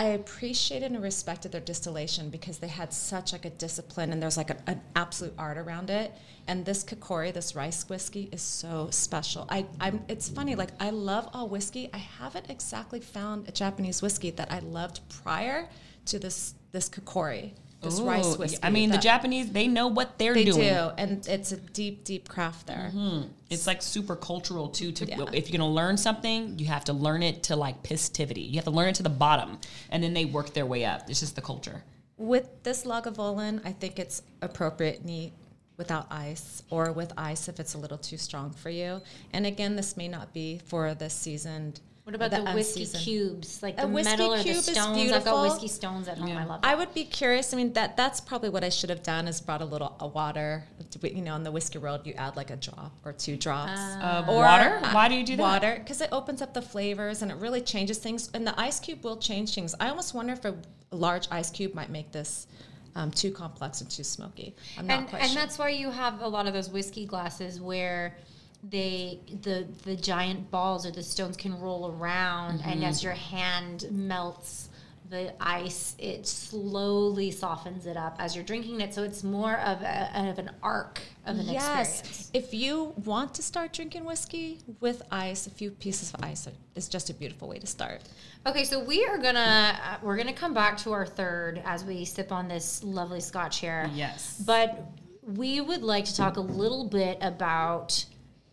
I 0.00 0.04
appreciated 0.14 0.92
and 0.92 1.02
respected 1.02 1.52
their 1.52 1.60
distillation 1.60 2.30
because 2.30 2.56
they 2.56 2.68
had 2.68 2.90
such 2.90 3.34
like 3.34 3.44
a 3.44 3.50
discipline 3.50 4.12
and 4.12 4.22
there's 4.22 4.38
like 4.38 4.48
a, 4.48 4.56
an 4.66 4.80
absolute 4.96 5.34
art 5.36 5.58
around 5.58 5.90
it. 5.90 6.14
And 6.48 6.64
this 6.64 6.82
Kikori, 6.82 7.34
this 7.34 7.54
rice 7.54 7.86
whiskey, 7.86 8.30
is 8.32 8.40
so 8.40 8.88
special. 8.90 9.46
I, 9.50 9.66
I'm. 9.78 10.02
It's 10.08 10.26
funny. 10.26 10.54
Like 10.54 10.70
I 10.80 10.88
love 10.88 11.28
all 11.34 11.50
whiskey. 11.50 11.90
I 11.92 11.98
haven't 11.98 12.48
exactly 12.48 13.00
found 13.00 13.46
a 13.46 13.52
Japanese 13.52 14.00
whiskey 14.00 14.30
that 14.30 14.50
I 14.50 14.60
loved 14.60 15.00
prior 15.22 15.68
to 16.06 16.18
this 16.18 16.54
this 16.72 16.88
Kikori, 16.88 17.52
this 17.80 18.00
rice 18.00 18.34
Ooh, 18.34 18.38
whiskey. 18.38 18.58
I 18.62 18.70
mean, 18.70 18.90
the 18.90 18.98
Japanese, 18.98 19.50
they 19.52 19.66
know 19.66 19.88
what 19.88 20.18
they're 20.18 20.34
They 20.34 20.44
doing. 20.44 20.60
do, 20.68 20.90
and 20.98 21.26
it's 21.26 21.52
a 21.52 21.56
deep, 21.56 22.04
deep 22.04 22.28
craft 22.28 22.66
there. 22.66 22.90
Mm-hmm. 22.94 23.28
It's 23.48 23.66
like 23.66 23.80
super 23.82 24.16
cultural 24.16 24.68
too. 24.68 24.92
To 24.92 25.06
Yeah. 25.06 25.24
if 25.32 25.48
you're 25.50 25.58
gonna 25.58 25.70
learn 25.72 25.96
something, 25.96 26.58
you 26.58 26.66
have 26.66 26.84
to 26.84 26.92
learn 26.92 27.22
it 27.22 27.42
to 27.44 27.56
like 27.56 27.82
pistivity. 27.82 28.46
You 28.48 28.56
have 28.56 28.64
to 28.64 28.70
learn 28.70 28.88
it 28.88 28.94
to 28.96 29.02
the 29.02 29.08
bottom, 29.08 29.58
and 29.90 30.02
then 30.02 30.12
they 30.14 30.24
work 30.24 30.52
their 30.52 30.66
way 30.66 30.84
up. 30.84 31.08
It's 31.08 31.20
just 31.20 31.36
the 31.36 31.42
culture. 31.42 31.82
With 32.18 32.62
this 32.64 32.84
Lagavulin, 32.84 33.62
I 33.64 33.72
think 33.72 33.98
it's 33.98 34.22
appropriate 34.42 35.04
neat 35.04 35.32
without 35.78 36.06
ice, 36.10 36.62
or 36.68 36.92
with 36.92 37.14
ice 37.16 37.48
if 37.48 37.58
it's 37.58 37.72
a 37.72 37.78
little 37.78 37.96
too 37.96 38.18
strong 38.18 38.50
for 38.50 38.68
you. 38.68 39.00
And 39.32 39.46
again, 39.46 39.76
this 39.76 39.96
may 39.96 40.08
not 40.08 40.34
be 40.34 40.60
for 40.66 40.94
the 40.94 41.08
seasoned. 41.08 41.80
What 42.10 42.26
about 42.26 42.44
the, 42.44 42.52
whiskey 42.52 42.80
unseasoned. 42.80 43.04
cubes, 43.04 43.62
like 43.62 43.78
A 43.78 43.82
the 43.82 43.88
whiskey 43.88 44.10
metal 44.10 44.34
or 44.34 44.38
the 44.38 44.42
cube 44.42 44.56
is 44.56 44.66
stones? 44.66 45.12
I've 45.12 45.24
got 45.24 45.42
whiskey 45.42 45.68
stones 45.68 46.08
at 46.08 46.18
home. 46.18 46.36
I 46.36 46.44
love. 46.44 46.60
I 46.64 46.74
would 46.74 46.92
be 46.92 47.04
curious. 47.04 47.54
I 47.54 47.56
mean, 47.56 47.72
that 47.74 47.96
that's 47.96 48.20
probably 48.20 48.48
what 48.48 48.64
I 48.64 48.68
should 48.68 48.90
have 48.90 49.04
done 49.04 49.28
is 49.28 49.40
brought 49.40 49.62
a 49.62 49.64
little 49.64 49.96
uh, 50.00 50.08
water. 50.08 50.64
You 51.02 51.22
know, 51.22 51.36
in 51.36 51.44
the 51.44 51.52
whiskey 51.52 51.78
world, 51.78 52.04
you 52.04 52.14
add 52.14 52.36
like 52.36 52.50
a 52.50 52.56
drop 52.56 52.92
or 53.04 53.12
two 53.12 53.36
drops. 53.36 53.78
Uh, 53.78 54.24
Or, 54.28 54.38
water? 54.38 54.80
uh, 54.82 54.90
Why 54.90 55.08
do 55.08 55.14
you 55.14 55.24
do 55.24 55.36
that? 55.36 55.42
Water, 55.42 55.76
because 55.78 56.00
it 56.00 56.08
opens 56.10 56.42
up 56.42 56.52
the 56.52 56.62
flavors 56.62 57.22
and 57.22 57.30
it 57.30 57.36
really 57.36 57.60
changes 57.60 57.98
things. 57.98 58.28
And 58.34 58.44
the 58.44 58.58
ice 58.60 58.80
cube 58.80 59.04
will 59.04 59.16
change 59.16 59.54
things. 59.54 59.74
I 59.78 59.88
almost 59.88 60.12
wonder 60.12 60.32
if 60.32 60.44
a 60.44 60.56
large 60.90 61.28
ice 61.30 61.50
cube 61.50 61.74
might 61.74 61.90
make 61.90 62.10
this 62.10 62.48
um, 62.96 63.12
too 63.12 63.30
complex 63.30 63.80
and 63.80 63.88
too 63.90 64.02
smoky. 64.02 64.56
I'm 64.76 64.86
not 64.88 64.98
and 64.98 65.08
quite 65.08 65.22
and 65.22 65.30
sure. 65.30 65.40
that's 65.40 65.58
why 65.58 65.68
you 65.68 65.90
have 65.90 66.20
a 66.22 66.28
lot 66.28 66.48
of 66.48 66.54
those 66.54 66.68
whiskey 66.68 67.06
glasses 67.06 67.60
where 67.60 68.16
they 68.62 69.18
the 69.42 69.66
the 69.84 69.96
giant 69.96 70.50
balls 70.50 70.86
or 70.86 70.90
the 70.90 71.02
stones 71.02 71.36
can 71.36 71.58
roll 71.60 71.90
around 71.92 72.60
and 72.64 72.84
as 72.84 73.02
your 73.02 73.14
hand 73.14 73.86
melts 73.90 74.68
the 75.08 75.34
ice 75.40 75.96
it 75.98 76.24
slowly 76.26 77.32
softens 77.32 77.84
it 77.84 77.96
up 77.96 78.14
as 78.20 78.36
you're 78.36 78.44
drinking 78.44 78.80
it. 78.80 78.94
So 78.94 79.02
it's 79.02 79.24
more 79.24 79.58
of, 79.58 79.82
a, 79.82 80.28
of 80.30 80.38
an 80.38 80.52
arc 80.62 81.00
of 81.26 81.34
an 81.34 81.48
experience. 81.48 82.02
Yes, 82.04 82.30
If 82.32 82.54
you 82.54 82.94
want 83.04 83.34
to 83.34 83.42
start 83.42 83.72
drinking 83.72 84.04
whiskey 84.04 84.60
with 84.78 85.02
ice, 85.10 85.48
a 85.48 85.50
few 85.50 85.72
pieces 85.72 86.14
of 86.14 86.22
ice 86.22 86.46
is 86.76 86.88
just 86.88 87.10
a 87.10 87.14
beautiful 87.14 87.48
way 87.48 87.58
to 87.58 87.66
start. 87.66 88.02
okay 88.46 88.62
so 88.62 88.78
we 88.84 89.04
are 89.04 89.18
gonna 89.18 89.76
uh, 89.84 89.96
we're 90.00 90.16
gonna 90.16 90.32
come 90.32 90.54
back 90.54 90.76
to 90.78 90.92
our 90.92 91.06
third 91.06 91.60
as 91.64 91.84
we 91.84 92.04
sip 92.04 92.30
on 92.30 92.46
this 92.46 92.84
lovely 92.84 93.20
scotch 93.20 93.58
here. 93.58 93.90
Yes. 93.92 94.40
But 94.46 94.80
we 95.24 95.60
would 95.60 95.82
like 95.82 96.04
to 96.04 96.16
talk 96.16 96.36
a 96.36 96.40
little 96.40 96.88
bit 96.88 97.18
about 97.20 98.04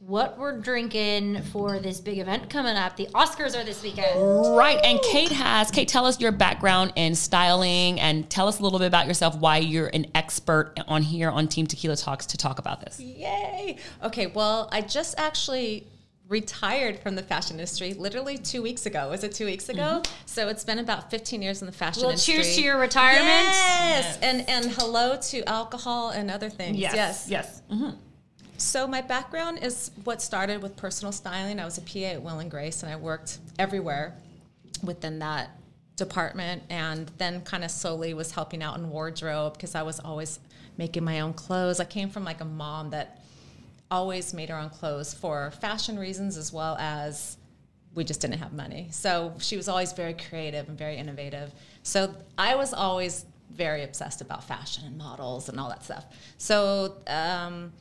what 0.07 0.37
we're 0.37 0.57
drinking 0.57 1.41
for 1.51 1.79
this 1.79 1.99
big 1.99 2.17
event 2.17 2.49
coming 2.49 2.77
up. 2.77 2.95
The 2.95 3.07
Oscars 3.07 3.59
are 3.59 3.65
this 3.65 3.83
weekend. 3.83 4.15
Right. 4.55 4.79
And 4.81 5.01
Kate 5.01 5.33
has, 5.33 5.69
Kate, 5.69 5.89
tell 5.89 6.05
us 6.05 6.21
your 6.21 6.31
background 6.31 6.93
in 6.95 7.13
styling 7.13 7.99
and 7.99 8.29
tell 8.29 8.47
us 8.47 8.61
a 8.61 8.63
little 8.63 8.79
bit 8.79 8.87
about 8.87 9.05
yourself, 9.05 9.35
why 9.37 9.57
you're 9.57 9.87
an 9.87 10.05
expert 10.15 10.73
on 10.87 11.01
here 11.01 11.29
on 11.29 11.49
Team 11.49 11.67
Tequila 11.67 11.97
Talks 11.97 12.25
to 12.27 12.37
talk 12.37 12.57
about 12.57 12.79
this. 12.79 13.01
Yay! 13.01 13.79
Okay, 14.01 14.27
well, 14.27 14.69
I 14.71 14.79
just 14.79 15.19
actually 15.19 15.85
retired 16.29 16.99
from 16.99 17.15
the 17.15 17.23
fashion 17.23 17.57
industry 17.57 17.93
literally 17.93 18.37
two 18.37 18.61
weeks 18.61 18.85
ago. 18.85 19.09
Was 19.09 19.25
it 19.25 19.33
two 19.33 19.45
weeks 19.45 19.67
ago? 19.67 20.01
Mm-hmm. 20.01 20.13
So 20.25 20.47
it's 20.47 20.63
been 20.63 20.79
about 20.79 21.11
15 21.11 21.41
years 21.41 21.61
in 21.61 21.65
the 21.65 21.73
fashion 21.73 22.03
Well, 22.03 22.11
industry. 22.11 22.35
cheers 22.35 22.55
to 22.55 22.61
your 22.61 22.79
retirement. 22.79 23.25
Yes! 23.25 24.17
And, 24.21 24.47
and 24.47 24.71
hello 24.71 25.17
to 25.17 25.43
alcohol 25.49 26.11
and 26.11 26.31
other 26.31 26.49
things. 26.49 26.77
Yes. 26.77 27.27
Yes. 27.29 27.61
Mm-hmm. 27.69 27.89
So 28.57 28.87
my 28.87 29.01
background 29.01 29.59
is 29.61 29.91
what 30.03 30.21
started 30.21 30.63
with 30.63 30.75
personal 30.75 31.11
styling. 31.11 31.59
I 31.59 31.65
was 31.65 31.77
a 31.77 31.81
PA 31.81 32.15
at 32.15 32.21
Will 32.23 32.39
and 32.39 32.49
Grace, 32.49 32.81
and 32.81 32.91
I 32.91 32.95
worked 32.95 33.37
everywhere 33.59 34.15
within 34.83 35.19
that 35.19 35.51
department, 35.95 36.63
and 36.69 37.11
then 37.17 37.41
kind 37.41 37.63
of 37.63 37.69
slowly 37.69 38.15
was 38.15 38.31
helping 38.31 38.63
out 38.63 38.77
in 38.77 38.89
wardrobe 38.89 39.53
because 39.53 39.75
I 39.75 39.83
was 39.83 39.99
always 39.99 40.39
making 40.77 41.03
my 41.03 41.19
own 41.19 41.33
clothes. 41.33 41.79
I 41.79 41.85
came 41.85 42.09
from 42.09 42.23
like 42.23 42.41
a 42.41 42.45
mom 42.45 42.89
that 42.91 43.21
always 43.89 44.33
made 44.33 44.49
her 44.49 44.57
own 44.57 44.69
clothes 44.69 45.13
for 45.13 45.51
fashion 45.51 45.97
reasons 45.97 46.35
as 46.35 46.51
well 46.51 46.75
as 46.79 47.37
we 47.95 48.03
just 48.03 48.21
didn't 48.21 48.39
have 48.39 48.53
money. 48.53 48.87
So 48.91 49.33
she 49.39 49.55
was 49.55 49.67
always 49.67 49.93
very 49.93 50.13
creative 50.13 50.67
and 50.67 50.77
very 50.77 50.97
innovative. 50.97 51.51
So 51.83 52.13
I 52.37 52.55
was 52.55 52.73
always 52.73 53.25
very 53.51 53.83
obsessed 53.83 54.21
about 54.21 54.43
fashion 54.43 54.83
and 54.85 54.97
models 54.97 55.49
and 55.49 55.59
all 55.59 55.69
that 55.69 55.83
stuff. 55.83 56.05
So 56.37 56.97
um, 57.07 57.71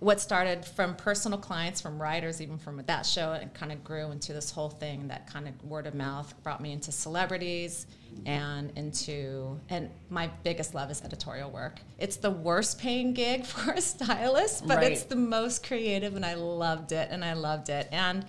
what 0.00 0.18
started 0.18 0.64
from 0.64 0.96
personal 0.96 1.38
clients, 1.38 1.80
from 1.80 2.00
writers, 2.00 2.40
even 2.40 2.56
from 2.58 2.82
that 2.86 3.04
show, 3.04 3.32
and 3.32 3.52
kind 3.52 3.70
of 3.70 3.84
grew 3.84 4.10
into 4.10 4.32
this 4.32 4.50
whole 4.50 4.70
thing 4.70 5.08
that 5.08 5.26
kind 5.30 5.46
of 5.46 5.62
word 5.62 5.86
of 5.86 5.94
mouth 5.94 6.32
brought 6.42 6.60
me 6.60 6.72
into 6.72 6.90
celebrities 6.90 7.86
and 8.26 8.72
into 8.76 9.58
and 9.68 9.88
my 10.08 10.28
biggest 10.42 10.74
love 10.74 10.90
is 10.90 11.02
editorial 11.02 11.50
work. 11.50 11.80
It's 11.98 12.16
the 12.16 12.30
worst 12.30 12.78
paying 12.80 13.12
gig 13.12 13.44
for 13.46 13.72
a 13.72 13.80
stylist, 13.80 14.66
but 14.66 14.78
Right. 14.78 14.92
it's 14.92 15.04
the 15.04 15.16
most 15.16 15.64
creative 15.66 16.16
and 16.16 16.24
I 16.24 16.34
loved 16.34 16.92
it 16.92 17.08
and 17.10 17.24
I 17.24 17.34
loved 17.34 17.68
it. 17.68 17.86
And 17.92 18.24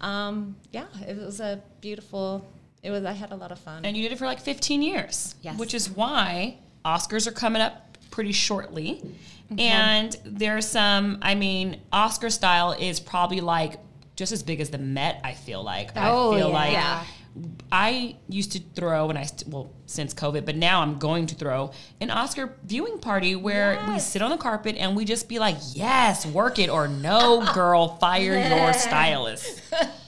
um, 0.00 0.56
yeah, 0.72 0.86
it 1.06 1.16
was 1.16 1.40
a 1.40 1.60
beautiful 1.80 2.46
it 2.82 2.90
was 2.90 3.04
I 3.04 3.12
had 3.12 3.32
a 3.32 3.36
lot 3.36 3.50
of 3.50 3.58
fun. 3.58 3.84
And 3.84 3.96
you 3.96 4.04
did 4.04 4.12
it 4.12 4.18
for 4.18 4.26
like 4.26 4.40
15 4.40 4.80
years. 4.80 5.34
Yes. 5.42 5.58
Which 5.58 5.74
is 5.74 5.90
why 5.90 6.58
Oscars 6.84 7.26
are 7.26 7.32
coming 7.32 7.60
up 7.60 7.98
pretty 8.12 8.32
shortly. 8.32 9.02
Mm-hmm. 9.50 9.60
And 9.60 10.16
there's 10.24 10.66
some, 10.66 11.18
I 11.22 11.34
mean, 11.34 11.80
Oscar 11.92 12.30
style 12.30 12.72
is 12.72 12.98
probably 13.00 13.40
like 13.40 13.78
just 14.16 14.32
as 14.32 14.42
big 14.42 14.60
as 14.60 14.70
the 14.70 14.78
Met, 14.78 15.20
I 15.22 15.34
feel 15.34 15.62
like. 15.62 15.90
Oh, 15.94 16.32
I 16.32 16.38
feel 16.38 16.48
yeah. 16.48 16.54
like 16.54 16.72
Yeah. 16.72 17.04
I 17.70 18.16
used 18.28 18.52
to 18.52 18.60
throw, 18.74 19.10
and 19.10 19.18
I, 19.18 19.26
well, 19.46 19.70
since 19.84 20.14
COVID, 20.14 20.46
but 20.46 20.56
now 20.56 20.80
I'm 20.80 20.98
going 20.98 21.26
to 21.26 21.34
throw 21.34 21.70
an 22.00 22.10
Oscar 22.10 22.56
viewing 22.64 22.98
party 22.98 23.36
where 23.36 23.78
we 23.88 23.98
sit 23.98 24.22
on 24.22 24.30
the 24.30 24.38
carpet 24.38 24.76
and 24.78 24.96
we 24.96 25.04
just 25.04 25.28
be 25.28 25.38
like, 25.38 25.56
yes, 25.74 26.24
work 26.24 26.58
it, 26.58 26.70
or 26.70 26.88
no, 26.88 27.46
girl, 27.54 27.96
fire 27.98 28.38
your 28.38 28.72
stylist. 28.72 29.60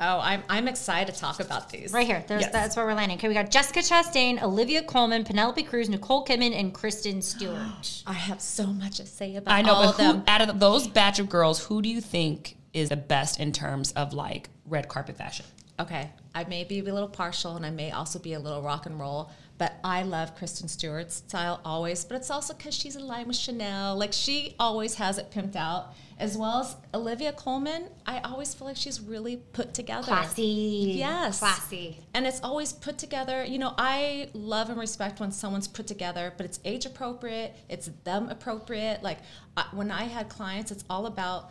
oh, 0.00 0.20
I'm 0.20 0.42
I'm 0.48 0.68
excited 0.68 1.14
to 1.14 1.20
talk 1.20 1.40
about 1.40 1.70
these. 1.70 1.92
Right 1.92 2.06
here. 2.06 2.24
There's, 2.26 2.42
Yes. 2.42 2.52
That's 2.52 2.76
where 2.76 2.86
we're 2.86 2.94
landing. 2.94 3.18
Okay, 3.18 3.28
we 3.28 3.34
got 3.34 3.50
Jessica 3.50 3.80
Chastain, 3.80 4.42
Olivia 4.42 4.82
Colman, 4.82 5.24
Penelope 5.24 5.62
Cruz, 5.64 5.88
Nicole 5.88 6.24
Kidman, 6.24 6.58
and 6.58 6.72
Kristen 6.72 7.22
Stewart. 7.22 8.02
I 8.06 8.12
have 8.12 8.40
so 8.40 8.66
much 8.66 8.96
to 8.98 9.06
say 9.06 9.36
about 9.36 9.52
I 9.54 9.62
know, 9.62 9.74
all 9.74 9.82
but 9.82 9.88
of 9.90 9.96
who, 9.96 10.12
them. 10.14 10.24
out 10.26 10.48
of 10.48 10.60
those 10.60 10.86
batch 10.88 11.18
of 11.18 11.28
girls, 11.28 11.64
who 11.64 11.82
do 11.82 11.88
you 11.88 12.00
think 12.00 12.56
is 12.72 12.88
the 12.90 12.96
best 12.96 13.40
in 13.40 13.52
terms 13.52 13.92
of 13.92 14.12
like 14.12 14.48
red 14.66 14.88
carpet 14.88 15.16
fashion? 15.16 15.46
Okay, 15.80 16.10
I 16.34 16.44
may 16.44 16.64
be 16.64 16.80
a 16.80 16.82
little 16.82 17.08
partial 17.08 17.56
and 17.56 17.64
I 17.64 17.70
may 17.70 17.92
also 17.92 18.18
be 18.18 18.32
a 18.32 18.40
little 18.40 18.62
rock 18.62 18.86
and 18.86 18.98
roll, 18.98 19.30
but 19.58 19.74
I 19.84 20.02
love 20.02 20.34
Kristen 20.36 20.66
Stewart's 20.68 21.16
style 21.16 21.60
always. 21.64 22.04
But 22.04 22.16
it's 22.16 22.30
also 22.30 22.52
because 22.54 22.74
she's 22.74 22.96
aligned 22.96 23.28
with 23.28 23.36
Chanel. 23.36 23.96
Like 23.96 24.12
she 24.12 24.56
always 24.58 24.94
has 24.96 25.18
it 25.18 25.30
pimped 25.30 25.54
out, 25.54 25.94
as 26.18 26.36
well 26.36 26.60
as 26.60 26.76
Olivia 26.92 27.32
Colman. 27.32 27.88
I 28.04 28.18
always 28.20 28.52
feel 28.52 28.66
like 28.66 28.76
she's 28.76 29.00
really 29.00 29.36
put 29.36 29.72
together. 29.72 30.02
Classy. 30.02 30.94
Yes. 30.96 31.38
Classy. 31.38 31.98
And 32.12 32.26
it's 32.26 32.40
always 32.42 32.72
put 32.72 32.98
together. 32.98 33.44
You 33.44 33.58
know, 33.58 33.74
I 33.78 34.28
love 34.34 34.68
and 34.68 34.78
respect 34.78 35.20
when 35.20 35.30
someone's 35.30 35.68
put 35.68 35.86
together, 35.86 36.32
but 36.36 36.44
it's 36.44 36.58
age 36.64 36.86
appropriate, 36.86 37.54
it's 37.68 37.90
them 38.04 38.28
appropriate. 38.28 39.02
Like 39.02 39.18
I, 39.56 39.66
when 39.72 39.90
I 39.90 40.04
had 40.04 40.28
clients, 40.28 40.70
it's 40.70 40.84
all 40.90 41.06
about 41.06 41.50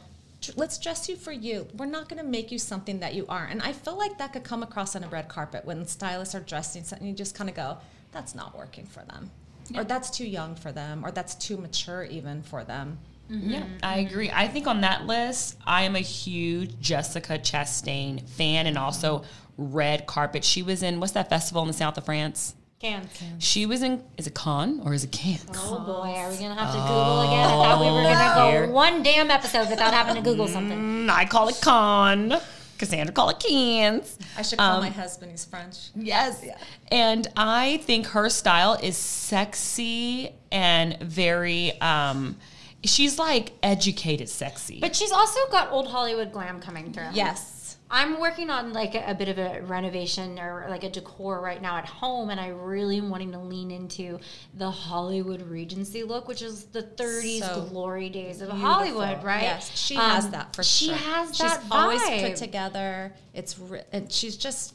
let's 0.55 0.77
dress 0.77 1.09
you 1.09 1.15
for 1.15 1.31
you. 1.31 1.67
We're 1.75 1.87
not 1.87 2.09
going 2.09 2.21
to 2.21 2.29
make 2.29 2.51
you 2.51 2.59
something 2.59 2.99
that 2.99 3.15
you 3.15 3.25
aren't. 3.27 3.51
And 3.51 3.61
I 3.61 3.73
feel 3.73 3.97
like 3.97 4.17
that 4.19 4.33
could 4.33 4.43
come 4.43 4.63
across 4.63 4.95
on 4.95 5.03
a 5.03 5.07
red 5.07 5.27
carpet 5.27 5.65
when 5.65 5.85
stylists 5.87 6.35
are 6.35 6.39
dressing 6.39 6.83
something. 6.83 7.07
You 7.07 7.13
just 7.13 7.35
kind 7.35 7.49
of 7.49 7.55
go, 7.55 7.77
that's 8.11 8.35
not 8.35 8.55
working 8.57 8.85
for 8.85 9.03
them, 9.03 9.31
or 9.75 9.83
that's 9.83 10.09
too 10.09 10.27
young 10.27 10.55
for 10.55 10.71
them, 10.71 11.03
or 11.03 11.11
that's 11.11 11.35
too 11.35 11.57
mature 11.57 12.03
even 12.03 12.43
for 12.43 12.63
them. 12.63 12.99
Yeah, 13.29 13.63
I 13.83 13.99
agree. 13.99 14.29
I 14.31 14.47
think 14.47 14.67
on 14.67 14.81
that 14.81 15.05
list, 15.05 15.57
I 15.65 15.83
am 15.83 15.95
a 15.95 15.99
huge 15.99 16.79
Jessica 16.79 17.37
Chastain 17.39 18.27
fan 18.27 18.67
and 18.67 18.77
also 18.77 19.23
red 19.57 20.05
carpet. 20.07 20.43
She 20.43 20.63
was 20.63 20.81
in 20.83 20.99
what's 20.99 21.13
that 21.13 21.29
festival 21.29 21.61
in 21.63 21.67
the 21.67 21.73
south 21.73 21.97
of 21.97 22.05
France? 22.05 22.55
Cans. 22.79 23.09
She 23.39 23.65
was 23.65 23.81
in. 23.81 24.03
Is 24.17 24.27
it 24.27 24.35
Con 24.35 24.81
or 24.85 24.93
is 24.93 25.03
it 25.03 25.11
Can? 25.11 25.39
Oh 25.55 25.79
boy, 25.79 26.13
are 26.13 26.29
we 26.29 26.37
gonna 26.37 26.53
have 26.53 26.71
to 26.73 26.79
Google 26.79 27.21
again? 27.21 27.45
I 27.45 27.49
thought 27.49 27.79
we 27.79 27.85
were 27.87 28.03
gonna 28.03 28.51
Here. 28.51 28.67
go 28.67 28.71
one 28.71 29.01
damn 29.01 29.31
episode 29.31 29.67
without 29.69 29.93
having 29.95 30.13
to 30.15 30.21
Google 30.21 30.47
something. 30.47 30.77
Mm, 30.77 31.09
I 31.09 31.25
call 31.25 31.47
it 31.49 31.59
Con. 31.61 32.35
Cassandra 32.77 33.11
call 33.11 33.29
it 33.31 33.39
Cans. 33.39 34.19
I 34.37 34.43
should 34.43 34.59
call 34.59 34.75
Um, 34.75 34.81
my 34.83 34.89
husband. 34.91 35.31
He's 35.31 35.43
French. 35.43 35.89
Yes. 35.95 36.41
Yeah. 36.45 36.55
And 36.91 37.25
I 37.35 37.77
think 37.85 38.05
her 38.07 38.29
style 38.29 38.75
is 38.75 38.95
sexy 38.95 40.29
and 40.51 40.99
very 41.01 41.79
um 41.81 42.37
she's 42.83 43.17
like 43.19 43.53
educated 43.63 44.29
sexy. 44.29 44.79
But 44.79 44.95
she's 44.95 45.11
also 45.11 45.39
got 45.51 45.71
old 45.71 45.87
Hollywood 45.87 46.31
glam 46.31 46.59
coming 46.59 46.93
through. 46.93 47.09
Yes. 47.13 47.53
I'm 47.89 48.19
working 48.19 48.49
on 48.49 48.73
like 48.73 48.95
a, 48.95 49.11
a 49.11 49.15
bit 49.15 49.29
of 49.29 49.37
a 49.37 49.61
renovation 49.61 50.37
or 50.39 50.65
like 50.69 50.83
a 50.83 50.89
decor 50.89 51.39
right 51.39 51.61
now 51.61 51.77
at 51.77 51.85
home, 51.85 52.29
and 52.29 52.37
I 52.37 52.49
really 52.49 52.97
am 52.97 53.09
wanting 53.09 53.31
to 53.31 53.39
lean 53.39 53.71
into 53.71 54.19
the 54.55 54.69
Hollywood 54.69 55.41
Regency 55.43 56.03
look, 56.03 56.27
which 56.27 56.41
is 56.41 56.65
the 56.65 56.83
30s 56.83 57.39
So 57.39 57.61
glory 57.69 58.09
days 58.09 58.41
of 58.41 58.49
Beautiful. 58.49 58.69
Hollywood, 58.69 59.23
right? 59.23 59.43
Yes, 59.43 59.71
she 59.77 59.95
Um, 59.95 60.11
has 60.11 60.29
that 60.31 60.53
for 60.53 60.63
she 60.63 60.87
sure. 60.87 60.97
She 60.97 61.03
has 61.05 61.27
she's 61.29 61.37
that 61.39 61.63
always 61.71 62.01
vibe. 62.01 62.27
put 62.27 62.35
together. 62.35 63.13
It's 63.33 63.57
ri- 63.57 63.83
and 63.93 64.11
she's 64.11 64.35
just 64.35 64.73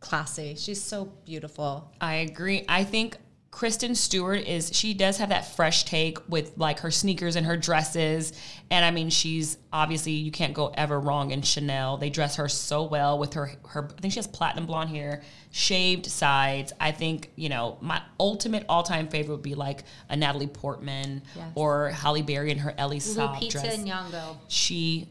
classy. 0.00 0.54
She's 0.58 0.82
so 0.82 1.06
beautiful. 1.24 1.90
I 1.98 2.16
agree. 2.16 2.66
I 2.68 2.84
think 2.84 3.16
Kristen 3.50 3.96
Stewart 3.96 4.46
is 4.46 4.70
she 4.72 4.94
does 4.94 5.18
have 5.18 5.30
that 5.30 5.54
fresh 5.56 5.84
take 5.84 6.18
with 6.28 6.52
like 6.56 6.78
her 6.80 6.90
sneakers 6.90 7.34
and 7.34 7.44
her 7.46 7.56
dresses. 7.56 8.32
And 8.70 8.84
I 8.84 8.92
mean 8.92 9.10
she's 9.10 9.58
obviously 9.72 10.12
you 10.12 10.30
can't 10.30 10.54
go 10.54 10.72
ever 10.76 11.00
wrong 11.00 11.32
in 11.32 11.42
Chanel. 11.42 11.96
They 11.96 12.10
dress 12.10 12.36
her 12.36 12.48
so 12.48 12.84
well 12.84 13.18
with 13.18 13.34
her 13.34 13.50
her 13.68 13.88
I 13.96 14.00
think 14.00 14.12
she 14.14 14.18
has 14.20 14.28
platinum 14.28 14.66
blonde 14.66 14.90
hair, 14.90 15.22
shaved 15.50 16.06
sides. 16.06 16.72
I 16.78 16.92
think, 16.92 17.32
you 17.34 17.48
know, 17.48 17.76
my 17.80 18.00
ultimate 18.20 18.64
all-time 18.68 19.08
favorite 19.08 19.34
would 19.34 19.42
be 19.42 19.56
like 19.56 19.82
a 20.08 20.16
Natalie 20.16 20.46
Portman 20.46 21.22
Yes. 21.34 21.48
or 21.56 21.88
Halle 21.88 22.22
Berry 22.22 22.52
in 22.52 22.58
her 22.58 22.72
Elie 22.78 23.00
Saab 23.00 23.40
Lupita 23.40 23.50
dress. 23.50 23.78
Nyong'o. 23.78 24.36
She 24.46 25.08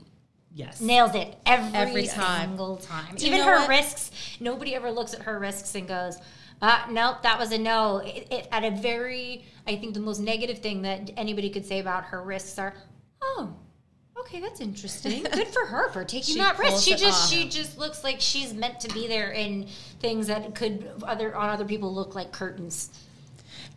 yes. 0.55 0.79
Nails 0.79 1.13
it 1.13 1.35
every, 1.45 1.77
Every 1.77 2.07
time. 2.07 2.49
single 2.51 2.77
time. 2.77 3.15
Do 3.17 3.25
you 3.25 3.33
Even 3.33 3.45
know 3.45 3.51
her 3.51 3.59
what? 3.59 3.69
risks, 3.69 4.11
nobody 4.39 4.75
ever 4.75 4.91
looks 4.91 5.13
at 5.13 5.23
her 5.23 5.37
risks 5.37 5.75
and 5.75 5.87
goes, 5.89 6.17
uh, 6.61 6.85
nope, 6.89 7.21
that 7.23 7.39
was 7.39 7.51
a 7.51 7.57
no. 7.57 7.97
It, 7.97 8.27
it, 8.31 8.47
at 8.51 8.63
a 8.63 8.71
very, 8.71 9.45
I 9.65 9.77
think 9.77 9.93
the 9.93 9.99
most 9.99 10.19
negative 10.19 10.59
thing 10.59 10.81
that 10.81 11.11
anybody 11.15 11.49
could 11.49 11.65
say 11.65 11.79
about 11.79 12.05
her 12.05 12.21
risks 12.21 12.59
are, 12.59 12.73
oh, 13.21 13.53
okay, 14.19 14.41
that's 14.41 14.59
interesting. 14.59 15.23
Good 15.31 15.47
for 15.47 15.65
her 15.65 15.89
for 15.91 16.03
taking 16.03 16.35
She 16.35 16.39
that 16.39 16.59
risk. 16.59 16.83
She 16.83 16.91
just, 16.91 17.23
off. 17.23 17.29
she 17.29 17.49
just 17.49 17.77
looks 17.77 18.03
like 18.03 18.17
she's 18.19 18.53
meant 18.53 18.79
to 18.81 18.93
be 18.93 19.07
there 19.07 19.31
in 19.31 19.67
things 19.99 20.27
that 20.27 20.53
could 20.53 20.89
other 21.03 21.35
on 21.35 21.49
other 21.49 21.65
people 21.65 21.93
look 21.93 22.15
like 22.15 22.31
curtains. 22.31 22.89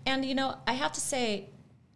And 0.05 0.25
you 0.25 0.35
know, 0.35 0.57
I 0.67 0.73
have 0.73 0.93
to 0.93 1.01
say, 1.01 1.51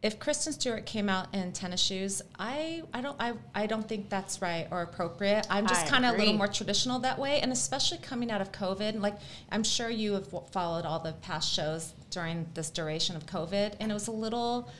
if 0.06 0.18
Kristen 0.18 0.52
Stewart 0.52 0.86
came 0.86 1.08
out 1.08 1.34
in 1.34 1.52
tennis 1.52 1.80
shoes, 1.80 2.22
I, 2.38 2.82
I 2.94 3.00
don't 3.00 3.16
I, 3.20 3.34
I 3.54 3.66
don't 3.66 3.86
think 3.88 4.08
that's 4.08 4.40
right 4.40 4.66
or 4.70 4.82
appropriate. 4.82 5.46
I'm 5.50 5.66
just 5.66 5.86
kind 5.86 6.04
of 6.06 6.14
a 6.14 6.18
little 6.18 6.34
more 6.34 6.48
traditional 6.48 6.98
that 7.00 7.18
way, 7.18 7.40
and 7.40 7.52
especially 7.52 7.98
coming 7.98 8.30
out 8.30 8.40
of 8.40 8.52
COVID. 8.52 9.00
Like 9.00 9.16
I'm 9.50 9.64
sure 9.64 9.90
you 9.90 10.12
have 10.14 10.26
w- 10.30 10.44
followed 10.52 10.84
all 10.86 11.00
the 11.00 11.12
past 11.12 11.52
shows 11.52 11.92
during 12.10 12.46
this 12.54 12.70
duration 12.70 13.16
of 13.16 13.26
COVID, 13.26 13.74
and 13.80 13.90
it 13.90 13.94
was 13.94 14.06
a 14.08 14.12
little. 14.12 14.70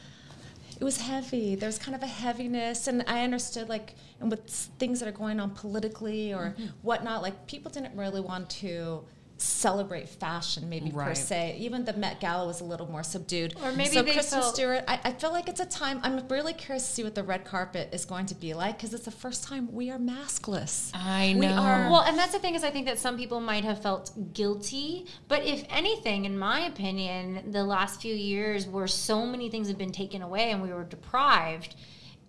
It 0.78 0.84
was 0.84 1.00
heavy. 1.00 1.54
There 1.54 1.68
was 1.68 1.78
kind 1.78 1.94
of 1.94 2.02
a 2.02 2.06
heaviness, 2.06 2.86
and 2.86 3.02
I 3.06 3.24
understood 3.24 3.68
like, 3.70 3.94
and 4.20 4.30
with 4.30 4.44
things 4.78 5.00
that 5.00 5.08
are 5.08 5.12
going 5.12 5.40
on 5.40 5.50
politically 5.52 6.34
or 6.34 6.54
Mm-hmm. 6.58 6.66
whatnot, 6.82 7.22
like 7.22 7.46
people 7.46 7.70
didn't 7.70 7.96
really 7.96 8.20
want 8.20 8.50
to 8.60 9.02
celebrate 9.38 10.08
fashion, 10.08 10.68
maybe 10.68 10.90
per 10.90 11.14
se. 11.14 11.56
Even 11.58 11.84
the 11.84 11.92
Met 11.92 12.20
Gala 12.20 12.46
was 12.46 12.60
a 12.60 12.64
little 12.64 12.90
more 12.90 13.02
subdued. 13.02 13.54
Or 13.62 13.70
maybe 13.72 13.90
so 13.94 14.02
they 14.02 14.12
Kristen 14.12 14.40
felt- 14.40 14.54
Stewart, 14.54 14.84
I, 14.88 14.98
I 15.04 15.12
feel 15.12 15.30
like 15.32 15.48
it's 15.48 15.60
a 15.60 15.66
time. 15.66 16.00
I'm 16.02 16.26
really 16.28 16.54
curious 16.54 16.86
to 16.86 16.92
see 16.94 17.04
what 17.04 17.14
the 17.14 17.22
red 17.22 17.44
carpet 17.44 17.90
is 17.92 18.04
going 18.04 18.26
to 18.26 18.34
be 18.34 18.54
like 18.54 18.78
because 18.78 18.94
it's 18.94 19.04
the 19.04 19.10
first 19.10 19.44
time 19.44 19.70
we 19.72 19.90
are 19.90 19.98
maskless. 19.98 20.90
I 20.94 21.34
know 21.34 21.38
We 21.40 21.46
know. 21.48 21.54
are- 21.56 21.90
Well, 21.90 22.02
and 22.02 22.18
that's 22.18 22.32
the 22.32 22.38
thing 22.38 22.54
is, 22.54 22.64
I 22.64 22.70
think 22.70 22.86
that 22.86 22.98
some 22.98 23.16
people 23.18 23.40
might 23.40 23.64
have 23.64 23.82
felt 23.82 24.10
guilty, 24.32 25.06
but 25.28 25.44
if 25.44 25.64
anything, 25.68 26.24
in 26.24 26.38
my 26.38 26.60
opinion, 26.60 27.50
the 27.52 27.64
last 27.64 28.00
few 28.00 28.14
years 28.14 28.66
where 28.66 28.86
so 28.86 29.26
many 29.26 29.50
things 29.50 29.68
have 29.68 29.78
been 29.78 29.92
taken 29.92 30.22
away 30.22 30.50
and 30.50 30.62
we 30.62 30.72
were 30.72 30.84
deprived, 30.84 31.74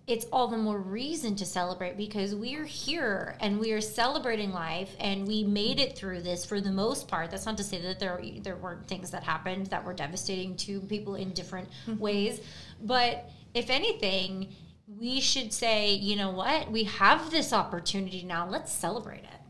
it's 0.08 0.24
all 0.32 0.48
the 0.48 0.56
more 0.56 0.78
reason 0.78 1.36
to 1.36 1.44
celebrate 1.44 1.98
because 1.98 2.34
we 2.34 2.56
are 2.56 2.64
here 2.64 3.36
and 3.40 3.60
we 3.60 3.72
are 3.72 3.80
celebrating 3.80 4.52
life 4.52 4.96
and 4.98 5.28
we 5.28 5.44
made 5.44 5.78
it 5.78 5.96
through 5.96 6.22
this 6.22 6.46
for 6.46 6.60
the 6.62 6.72
most 6.72 7.08
part. 7.08 7.30
That's 7.30 7.44
not 7.44 7.58
to 7.58 7.64
say 7.64 7.80
that 7.82 8.00
there 8.00 8.20
there 8.40 8.56
weren't 8.56 8.86
things 8.86 9.10
that 9.10 9.22
happened 9.22 9.66
that 9.66 9.84
were 9.84 9.92
devastating 9.92 10.56
to 10.56 10.80
people 10.80 11.14
in 11.16 11.32
different 11.32 11.68
mm-hmm. 11.86 11.98
ways, 11.98 12.40
but 12.82 13.30
if 13.54 13.68
anything, 13.68 14.48
we 14.86 15.20
should 15.20 15.52
say, 15.52 15.92
you 15.92 16.16
know 16.16 16.30
what? 16.30 16.70
We 16.70 16.84
have 16.84 17.30
this 17.30 17.52
opportunity 17.52 18.24
now. 18.24 18.48
Let's 18.48 18.72
celebrate 18.72 19.24
it. 19.24 19.40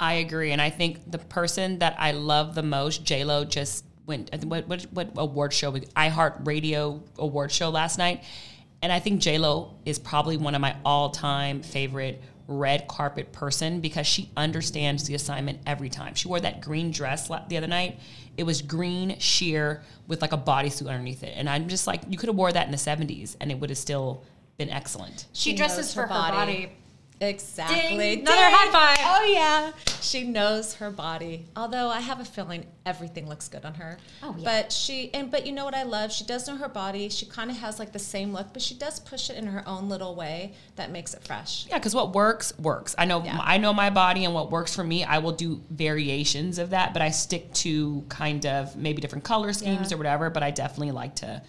I 0.00 0.14
agree, 0.14 0.50
and 0.52 0.62
I 0.62 0.70
think 0.70 1.10
the 1.10 1.18
person 1.18 1.78
that 1.80 1.94
I 1.98 2.12
love 2.12 2.54
the 2.54 2.62
most, 2.62 3.04
J 3.04 3.22
Lo, 3.22 3.44
just 3.44 3.84
went 4.06 4.34
what 4.44 4.66
what 4.66 4.82
what 4.90 5.10
award 5.16 5.52
show? 5.52 5.72
iHeart 5.72 6.46
Radio 6.46 7.02
award 7.18 7.52
show 7.52 7.68
last 7.68 7.98
night, 7.98 8.24
and 8.82 8.92
I 8.92 8.98
think 8.98 9.20
J 9.20 9.38
Lo 9.38 9.74
is 9.84 9.98
probably 9.98 10.36
one 10.36 10.54
of 10.54 10.60
my 10.60 10.76
all 10.84 11.10
time 11.10 11.62
favorite 11.62 12.20
red 12.46 12.88
carpet 12.88 13.32
person 13.32 13.80
because 13.80 14.06
she 14.06 14.30
understands 14.36 15.04
the 15.04 15.14
assignment 15.14 15.60
every 15.66 15.88
time. 15.88 16.14
She 16.14 16.26
wore 16.26 16.40
that 16.40 16.60
green 16.60 16.90
dress 16.90 17.28
the 17.48 17.56
other 17.56 17.68
night. 17.68 18.00
It 18.36 18.42
was 18.44 18.60
green 18.62 19.18
sheer 19.18 19.82
with 20.08 20.20
like 20.22 20.32
a 20.32 20.38
bodysuit 20.38 20.88
underneath 20.88 21.22
it, 21.22 21.34
and 21.36 21.48
I'm 21.48 21.68
just 21.68 21.86
like, 21.86 22.02
you 22.08 22.16
could 22.16 22.28
have 22.28 22.36
wore 22.36 22.52
that 22.52 22.66
in 22.66 22.72
the 22.72 22.78
'70s, 22.78 23.36
and 23.40 23.50
it 23.50 23.60
would 23.60 23.70
have 23.70 23.78
still 23.78 24.24
been 24.56 24.70
excellent. 24.70 25.26
She, 25.32 25.50
She 25.50 25.56
dresses 25.56 25.78
knows 25.78 25.94
for 25.94 26.00
her 26.02 26.06
her 26.06 26.32
body. 26.32 26.72
Exactly. 27.20 27.96
Ding. 28.16 28.20
Another 28.20 28.36
high 28.40 28.70
five. 28.72 28.98
Oh 29.02 29.24
yeah, 29.30 29.72
she 30.00 30.24
knows 30.24 30.74
her 30.76 30.90
body. 30.90 31.46
Although 31.54 31.88
I 31.88 32.00
have 32.00 32.18
a 32.18 32.24
feeling 32.24 32.64
everything 32.86 33.28
looks 33.28 33.46
good 33.48 33.64
on 33.66 33.74
her. 33.74 33.98
Oh, 34.22 34.34
yeah. 34.38 34.44
But 34.44 34.72
she 34.72 35.12
and 35.12 35.30
but 35.30 35.46
you 35.46 35.52
know 35.52 35.64
what 35.66 35.74
I 35.74 35.82
love? 35.82 36.12
She 36.12 36.24
does 36.24 36.48
know 36.48 36.56
her 36.56 36.68
body. 36.68 37.10
She 37.10 37.26
kind 37.26 37.50
of 37.50 37.58
has 37.58 37.78
like 37.78 37.92
the 37.92 37.98
same 37.98 38.32
look, 38.32 38.52
but 38.54 38.62
she 38.62 38.74
does 38.74 38.98
push 39.00 39.28
it 39.28 39.36
in 39.36 39.46
her 39.48 39.62
own 39.68 39.88
little 39.90 40.14
way 40.14 40.54
that 40.76 40.90
makes 40.90 41.12
it 41.12 41.22
fresh. 41.22 41.66
Yeah, 41.68 41.76
because 41.78 41.94
what 41.94 42.14
works 42.14 42.58
works. 42.58 42.94
I 42.96 43.04
know 43.04 43.22
Yeah. 43.22 43.38
I 43.40 43.58
know 43.58 43.74
my 43.74 43.90
body 43.90 44.24
and 44.24 44.32
what 44.32 44.50
works 44.50 44.74
for 44.74 44.82
me. 44.82 45.04
I 45.04 45.18
will 45.18 45.32
do 45.32 45.60
variations 45.70 46.58
of 46.58 46.70
that, 46.70 46.94
but 46.94 47.02
I 47.02 47.10
stick 47.10 47.52
to 47.54 48.02
kind 48.08 48.46
of 48.46 48.76
maybe 48.76 49.02
different 49.02 49.24
color 49.24 49.52
schemes 49.52 49.90
Yeah. 49.90 49.94
or 49.94 49.98
whatever. 49.98 50.30
But 50.30 50.42
I 50.42 50.50
definitely 50.52 50.92
like 50.92 51.16
to 51.16 51.42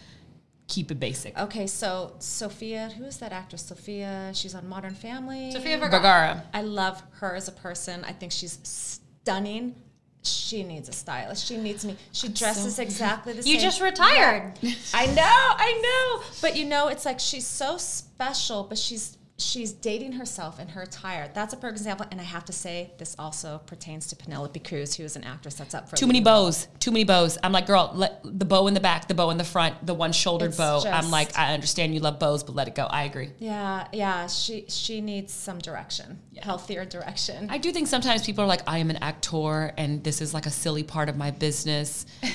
keep 0.71 0.89
it 0.89 0.99
basic. 0.99 1.37
Okay, 1.37 1.67
so 1.67 2.13
Sophia, 2.19 2.89
who 2.97 3.03
is 3.03 3.17
that 3.17 3.33
actress? 3.33 3.61
Sophia, 3.61 4.31
she's 4.33 4.55
on 4.55 4.69
Modern 4.69 4.95
Family. 4.95 5.51
Sofia 5.51 5.77
Vergara. 5.77 5.99
Vergara. 5.99 6.43
I 6.53 6.61
love 6.61 7.03
her 7.19 7.35
as 7.35 7.49
a 7.49 7.51
person. 7.51 8.05
I 8.05 8.13
think 8.13 8.31
she's 8.31 8.57
stunning. 8.63 9.75
She 10.23 10.63
needs 10.63 10.87
a 10.87 10.93
stylist. 10.93 11.45
She 11.45 11.57
needs 11.57 11.83
me. 11.83 11.97
She 12.13 12.29
dresses 12.29 12.79
exactly 12.79 13.33
the 13.33 13.43
same. 13.43 13.53
You 13.53 13.59
just 13.59 13.81
retired. 13.81 14.53
I 14.93 15.07
know, 15.07 15.23
I 15.23 15.81
know. 15.83 16.23
But 16.41 16.55
you 16.55 16.65
know, 16.65 16.87
it's 16.87 17.05
like 17.05 17.19
she's 17.19 17.45
so 17.45 17.77
special, 17.77 18.63
but 18.63 18.77
she's 18.77 19.17
she's 19.41 19.71
dating 19.71 20.13
herself 20.13 20.59
in 20.59 20.67
her 20.69 20.81
attire. 20.81 21.29
That's 21.33 21.53
a 21.53 21.57
perfect 21.57 21.79
example. 21.79 22.05
And 22.11 22.19
I 22.19 22.23
have 22.23 22.45
to 22.45 22.53
say, 22.53 22.91
this 22.97 23.15
also 23.17 23.61
pertains 23.65 24.07
to 24.07 24.15
Penelope 24.15 24.59
Cruz, 24.59 24.95
who 24.95 25.03
is 25.03 25.15
an 25.15 25.23
actress 25.23 25.55
that's 25.55 25.73
up 25.73 25.89
for 25.89 25.95
Too 25.95 26.07
many 26.07 26.21
bows. 26.21 26.67
Too 26.79 26.91
many 26.91 27.03
bows. 27.03 27.37
I'm 27.43 27.51
like, 27.51 27.67
girl, 27.67 27.91
let 27.93 28.21
the 28.23 28.45
bow 28.45 28.67
in 28.67 28.73
the 28.73 28.79
back, 28.79 29.07
the 29.07 29.13
bow 29.13 29.29
in 29.29 29.37
the 29.37 29.43
front, 29.43 29.85
the 29.85 29.93
one 29.93 30.11
shouldered 30.11 30.49
It's 30.49 30.57
bow. 30.57 30.83
I'm 30.85 31.11
like, 31.11 31.37
I 31.37 31.53
understand 31.53 31.93
you 31.93 31.99
love 31.99 32.19
bows, 32.19 32.43
but 32.43 32.55
let 32.55 32.67
it 32.67 32.75
go. 32.75 32.85
I 32.85 33.03
agree. 33.03 33.31
Yeah, 33.39 33.87
yeah. 33.93 34.27
She 34.27 34.65
she 34.67 35.01
needs 35.01 35.33
some 35.33 35.59
direction, 35.59 36.19
healthier 36.41 36.85
direction. 36.85 37.47
I 37.49 37.57
do 37.57 37.71
think 37.71 37.87
sometimes 37.87 38.25
people 38.25 38.43
are 38.43 38.47
like, 38.47 38.61
I 38.67 38.77
am 38.77 38.89
an 38.89 38.97
actor 38.97 39.73
and 39.77 40.03
this 40.03 40.21
is 40.21 40.33
like 40.33 40.45
a 40.45 40.51
silly 40.51 40.83
part 40.83 41.09
of 41.09 41.17
my 41.17 41.31
business. 41.31 42.05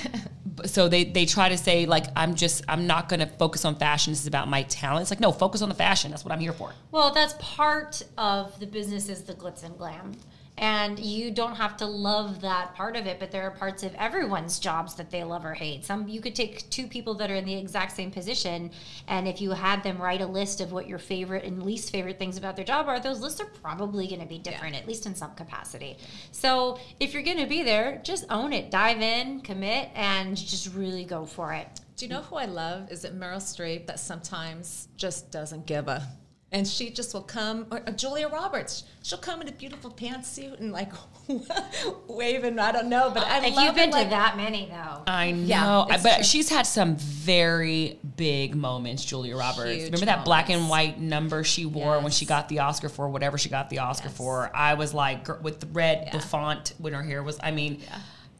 So 0.65 0.89
they, 0.89 1.03
they 1.03 1.25
try 1.25 1.49
to 1.49 1.57
say 1.57 1.85
like, 1.85 2.05
I'm 2.15 2.33
just, 2.33 2.63
I'm 2.67 2.87
not 2.87 3.09
going 3.09 3.19
to 3.19 3.27
focus 3.27 3.63
on 3.63 3.75
fashion. 3.75 4.11
This 4.11 4.21
is 4.21 4.27
about 4.27 4.47
my 4.47 4.63
talent. 4.63 5.03
It's 5.03 5.11
like, 5.11 5.19
no, 5.19 5.31
focus 5.31 5.61
on 5.61 5.69
the 5.69 5.75
fashion. 5.75 6.09
That's 6.09 6.25
what 6.25 6.31
I'm 6.31 6.39
here 6.39 6.53
for. 6.53 6.73
Well, 6.89 6.96
that's 7.13 7.35
part 7.39 8.01
of 8.17 8.59
the 8.59 8.67
business 8.67 9.09
is 9.09 9.23
the 9.23 9.33
glitz 9.33 9.63
and 9.63 9.77
glam. 9.77 10.13
And 10.59 10.97
you 10.97 11.29
don't 11.29 11.55
have 11.55 11.77
to 11.77 11.85
love 11.85 12.41
that 12.41 12.73
part 12.73 12.95
of 12.95 13.05
it, 13.05 13.19
but 13.19 13.29
there 13.29 13.43
are 13.43 13.51
parts 13.51 13.83
of 13.83 13.93
everyone's 13.93 14.57
jobs 14.57 14.95
that 14.95 15.11
they 15.11 15.23
love 15.23 15.45
or 15.45 15.53
hate. 15.53 15.85
Some 15.85 16.07
you 16.07 16.19
could 16.19 16.33
take 16.33 16.67
two 16.71 16.87
people 16.87 17.13
that 17.15 17.29
are 17.29 17.35
in 17.35 17.45
the 17.45 17.53
exact 17.53 17.95
same 17.95 18.09
position, 18.09 18.71
and 19.07 19.27
if 19.27 19.39
you 19.39 19.51
had 19.51 19.83
them 19.83 20.01
write 20.01 20.21
a 20.21 20.25
list 20.25 20.59
of 20.59 20.71
what 20.71 20.87
your 20.87 20.97
favorite 20.97 21.43
and 21.43 21.61
least 21.61 21.91
favorite 21.91 22.17
things 22.17 22.37
about 22.37 22.55
their 22.55 22.65
job 22.65 22.87
are, 22.87 22.99
those 22.99 23.19
lists 23.19 23.39
are 23.39 23.51
probably 23.61 24.07
going 24.07 24.21
to 24.21 24.25
be 24.25 24.39
different, 24.39 24.75
at 24.75 24.87
least 24.87 25.05
in 25.05 25.13
some 25.13 25.35
capacity. 25.35 25.95
So 26.31 26.79
if 26.99 27.13
you're 27.13 27.21
going 27.21 27.37
to 27.37 27.45
be 27.45 27.61
there, 27.61 28.01
just 28.03 28.25
own 28.31 28.51
it, 28.51 28.71
dive 28.71 29.01
in, 29.01 29.41
commit, 29.41 29.89
and 29.93 30.35
just 30.35 30.73
really 30.73 31.05
go 31.05 31.27
for 31.27 31.53
it. 31.53 31.67
Do 31.97 32.05
you 32.05 32.09
know 32.09 32.21
who 32.21 32.35
I 32.35 32.45
love? 32.45 32.91
Is 32.91 33.05
it 33.05 33.19
Meryl 33.19 33.37
Streep 33.37 33.85
that 33.85 33.99
sometimes 33.99 34.87
just 34.97 35.29
doesn't 35.29 35.67
give 35.67 35.87
a 35.87 36.01
And 36.49 36.65
she 36.65 36.91
just 36.91 37.13
will 37.13 37.23
come, 37.23 37.67
or, 37.71 37.79
or 37.85 37.91
Julia 37.91 38.29
Roberts. 38.29 38.85
She'll 39.03 39.17
come 39.17 39.41
in 39.41 39.49
a 39.49 39.51
beautiful 39.51 39.91
pantsuit 39.91 40.61
and 40.61 40.71
like 40.71 40.93
waving. 42.07 42.57
I 42.59 42.71
don't 42.71 42.87
know, 42.89 43.11
but 43.13 43.23
I 43.25 43.45
If 43.45 43.55
love 43.55 43.65
you've 43.65 43.75
been 43.75 43.89
it, 43.89 43.93
like, 43.93 44.05
to 44.05 44.09
that 44.11 44.37
many 44.37 44.65
though. 44.67 45.03
I 45.07 45.31
know, 45.31 45.45
Yeah, 45.45 45.79
I- 45.89 45.97
but 46.01 46.15
true. 46.15 46.23
she's 46.23 46.49
had 46.49 46.65
some 46.65 46.95
very 46.95 47.99
big 48.15 48.55
moments, 48.55 49.03
Julia 49.03 49.35
Roberts. 49.35 49.71
Huge 49.71 49.85
Remember 49.91 50.05
that 50.05 50.25
black 50.25 50.49
and 50.49 50.69
white 50.69 50.99
number 50.99 51.43
she 51.43 51.65
wore 51.65 51.99
when 51.99 52.11
she 52.11 52.25
got 52.25 52.49
the 52.49 52.59
Oscar 52.59 52.89
for 52.89 53.09
whatever 53.09 53.37
she 53.37 53.49
got 53.49 53.69
the 53.69 53.79
Oscar 53.79 54.07
Yes. 54.07 54.17
for? 54.17 54.49
I 54.55 54.75
was 54.75 54.93
like, 54.93 55.27
with 55.43 55.59
the 55.59 55.67
red, 55.67 56.09
the 56.11 56.19
font 56.19 56.73
when 56.77 56.93
her 56.93 57.03
hair 57.03 57.23
was. 57.23 57.37
I 57.43 57.51
mean, 57.51 57.81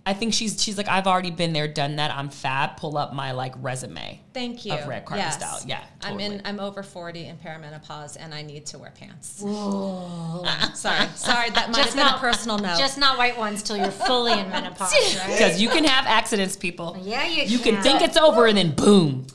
I 0.08 0.14
think 0.14 0.34
she's 0.34 0.64
she's 0.64 0.78
like, 0.78 0.88
I've 0.88 1.06
already 1.06 1.32
been 1.32 1.52
there, 1.52 1.68
done 1.68 1.98
that. 1.98 2.12
I'm 2.12 2.30
fab. 2.30 2.78
Pull 2.78 2.98
up 2.98 3.14
my 3.14 3.34
like 3.34 3.54
resume. 3.62 4.22
Thank 4.34 4.66
you. 4.66 4.72
Of 4.72 4.88
red 4.88 5.04
carpet 5.04 5.26
Yes. 5.26 5.36
style. 5.36 5.60
Yeah, 5.68 5.84
I'm 6.02 6.18
in. 6.22 6.42
I'm 6.46 6.62
over 6.62 6.82
40 6.82 7.26
in 7.26 7.36
perimenopause, 7.38 8.16
and 8.18 8.34
I 8.34 8.42
need 8.42 8.66
to 8.68 8.78
wear 8.80 8.92
pants. 8.98 9.28
sorry, 10.80 11.08
sorry. 11.16 11.50
That 11.50 11.72
might 11.72 11.86
have 11.86 11.94
been 11.96 12.08
a 12.08 12.18
personal 12.20 12.58
note. 12.58 12.78
Just 12.80 12.98
not 12.98 13.18
white 13.18 13.38
ones 13.38 13.62
till 13.62 13.76
you're 13.76 13.92
fully 13.92 14.32
in 14.32 14.50
menopause, 14.50 14.92
right? 15.18 15.28
Because 15.28 15.62
you 15.62 15.68
can 15.68 15.84
have 15.84 16.06
accidents, 16.08 16.56
people. 16.56 16.98
Yeah, 17.02 17.26
you 17.28 17.44
You 17.44 17.60
can 17.60 17.74
can. 17.76 17.84
think 17.84 18.02
it's 18.02 18.16
over 18.16 18.46
and 18.48 18.58
then 18.58 18.72
boom. 18.72 19.28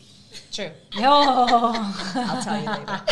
true. 0.52 0.70
Oh. 0.96 1.92
I'll 2.14 2.42
tell 2.42 2.58
you 2.58 2.66
later. 2.70 3.02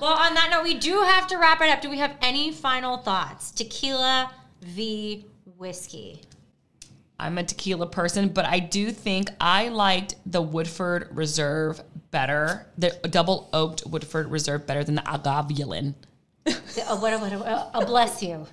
Well, 0.00 0.12
on 0.16 0.34
that 0.34 0.50
note, 0.52 0.62
we 0.62 0.74
do 0.78 1.02
have 1.02 1.26
to 1.26 1.38
wrap 1.38 1.60
it 1.60 1.68
up. 1.70 1.80
Do 1.82 1.90
we 1.90 1.98
have 1.98 2.14
any 2.22 2.52
final 2.52 2.98
thoughts? 2.98 3.50
Tequila 3.50 4.30
v 4.62 5.26
whiskey. 5.60 6.22
I'm 7.18 7.36
a 7.36 7.44
tequila 7.44 7.86
person, 7.86 8.30
but 8.30 8.46
I 8.46 8.60
do 8.60 8.90
think 8.90 9.28
I 9.38 9.68
liked 9.68 10.14
the 10.24 10.40
Woodford 10.40 11.14
Reserve 11.14 11.82
better, 12.10 12.66
the 12.78 12.98
double 13.10 13.50
oaked 13.52 13.86
Woodford 13.86 14.30
Reserve 14.30 14.66
better 14.66 14.82
than 14.82 14.94
the 14.94 15.02
Agaviolin. 15.02 15.94
Uh, 16.46 16.96
what, 16.96 17.20
what, 17.20 17.32
uh, 17.32 17.70
uh, 17.74 17.84
bless 17.84 18.22
you. 18.22 18.46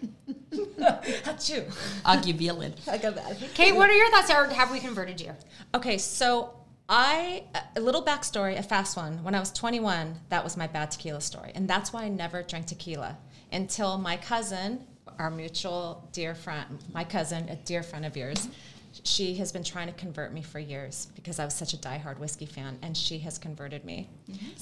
Achoo. 0.51 1.63
Agaviolin. 2.03 2.73
I 2.87 2.97
got 2.97 3.15
that. 3.15 3.39
Kate, 3.53 3.73
what 3.73 3.89
are 3.89 3.93
your 3.93 4.09
thoughts? 4.11 4.29
Or 4.29 4.45
have 4.53 4.71
we 4.71 4.79
converted 4.79 5.21
you? 5.21 5.31
Okay, 5.73 5.97
so 5.97 6.53
I 6.89 7.45
a 7.77 7.79
little 7.79 8.03
backstory, 8.03 8.59
a 8.59 8.63
fast 8.63 8.97
one. 8.97 9.23
When 9.23 9.33
I 9.33 9.39
was 9.39 9.51
21, 9.53 10.15
that 10.29 10.43
was 10.43 10.57
my 10.57 10.67
bad 10.67 10.91
tequila 10.91 11.21
story, 11.21 11.53
and 11.55 11.67
that's 11.67 11.93
why 11.93 12.03
I 12.03 12.09
never 12.09 12.43
drank 12.43 12.65
tequila 12.67 13.17
until 13.51 13.97
my 13.97 14.17
cousin, 14.17 14.85
our 15.19 15.29
mutual 15.29 16.07
dear 16.11 16.35
friend, 16.35 16.83
my 16.93 17.03
cousin, 17.03 17.49
a 17.49 17.55
dear 17.55 17.83
friend 17.83 18.05
of 18.05 18.15
yours. 18.15 18.47
She 19.03 19.35
has 19.35 19.51
been 19.51 19.63
trying 19.63 19.87
to 19.87 19.93
convert 19.93 20.33
me 20.33 20.41
for 20.41 20.57
years 20.57 21.07
because 21.13 21.37
I 21.37 21.45
was 21.45 21.53
such 21.53 21.73
a 21.73 21.77
diehard 21.77 22.17
whiskey 22.17 22.47
fan, 22.47 22.79
and 22.81 22.97
she 22.97 23.19
has 23.19 23.37
converted 23.37 23.85
me. 23.85 24.09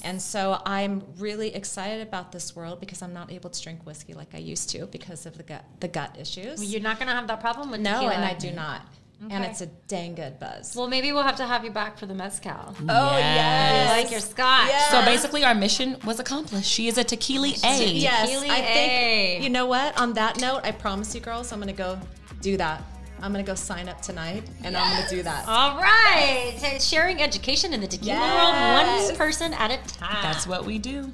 And 0.04 0.20
so 0.20 0.60
I'm 0.66 1.02
really 1.18 1.54
excited 1.54 2.06
about 2.06 2.32
this 2.32 2.54
world 2.54 2.80
because 2.80 3.00
I'm 3.00 3.14
not 3.14 3.32
able 3.32 3.48
to 3.48 3.62
drink 3.62 3.86
whiskey 3.86 4.12
like 4.12 4.34
I 4.34 4.38
used 4.38 4.68
to 4.70 4.86
because 4.86 5.24
of 5.24 5.36
the 5.38 5.42
gut 5.42 5.64
the 5.80 5.88
gut 5.88 6.16
issues. 6.18 6.62
You're 6.70 6.82
not 6.82 6.98
going 6.98 7.08
to 7.08 7.14
have 7.14 7.26
that 7.28 7.40
problem 7.40 7.70
with 7.70 7.80
no, 7.80 7.92
tequila? 7.94 8.12
and 8.12 8.24
I 8.24 8.34
do 8.34 8.50
not. 8.52 8.82
And 9.30 9.44
it's 9.44 9.60
a 9.62 9.66
dang 9.88 10.14
good 10.14 10.38
buzz. 10.38 10.76
Well, 10.76 10.88
maybe 10.88 11.10
we'll 11.10 11.22
have 11.22 11.36
to 11.36 11.46
have 11.46 11.64
you 11.64 11.70
back 11.70 11.98
for 11.98 12.04
the 12.06 12.14
mezcal. 12.14 12.74
Oh, 12.88 13.16
yes. 13.16 13.90
I 13.90 13.96
like 14.02 14.10
your 14.10 14.20
scotch. 14.20 14.68
Yes. 14.68 14.90
So 14.90 15.02
basically, 15.04 15.42
our 15.42 15.54
mission 15.54 15.96
was 16.04 16.20
accomplished. 16.20 16.68
She 16.70 16.86
is 16.86 16.98
a 16.98 17.02
tequila 17.04 17.48
A. 17.64 17.86
Yes, 17.92 18.28
Tequila 18.28 18.46
I 18.52 18.58
A. 18.58 18.62
think. 18.74 19.44
You 19.44 19.50
know 19.50 19.64
what? 19.66 19.98
On 19.98 20.12
that 20.14 20.40
note, 20.40 20.60
I 20.64 20.70
promise 20.72 21.14
you, 21.14 21.20
girls, 21.22 21.50
I'm 21.50 21.58
gonna 21.60 21.72
go 21.72 21.98
do 22.42 22.56
that. 22.58 22.82
I'm 23.22 23.32
gonna 23.32 23.42
go 23.42 23.54
sign 23.54 23.88
up 23.88 24.02
tonight, 24.02 24.44
and 24.62 24.76
I'm 24.76 24.94
gonna 24.96 25.08
do 25.08 25.22
that. 25.22 25.48
All 25.48 25.80
right. 25.80 26.54
So 26.60 26.78
Sharing 26.78 27.22
education 27.22 27.72
in 27.72 27.80
the 27.80 27.86
tequila 27.86 28.20
world, 28.20 29.08
one 29.08 29.16
person 29.16 29.54
at 29.54 29.70
a 29.70 29.78
time. 29.94 30.18
That's 30.22 30.46
what 30.46 30.66
we 30.66 30.78
do. 30.78 31.10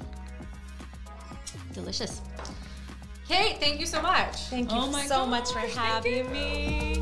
delicious. 1.73 2.21
Kate, 3.27 3.57
thank 3.61 3.79
you 3.79 3.85
so 3.85 4.01
much. 4.01 4.35
Thank 4.49 4.69
you 4.71 4.77
Oh 4.77 4.91
my 4.91 5.05
so 5.05 5.25
much 5.25 5.47
for 5.53 5.61
gosh, 5.61 5.73
having 5.75 6.29
me. 6.31 7.01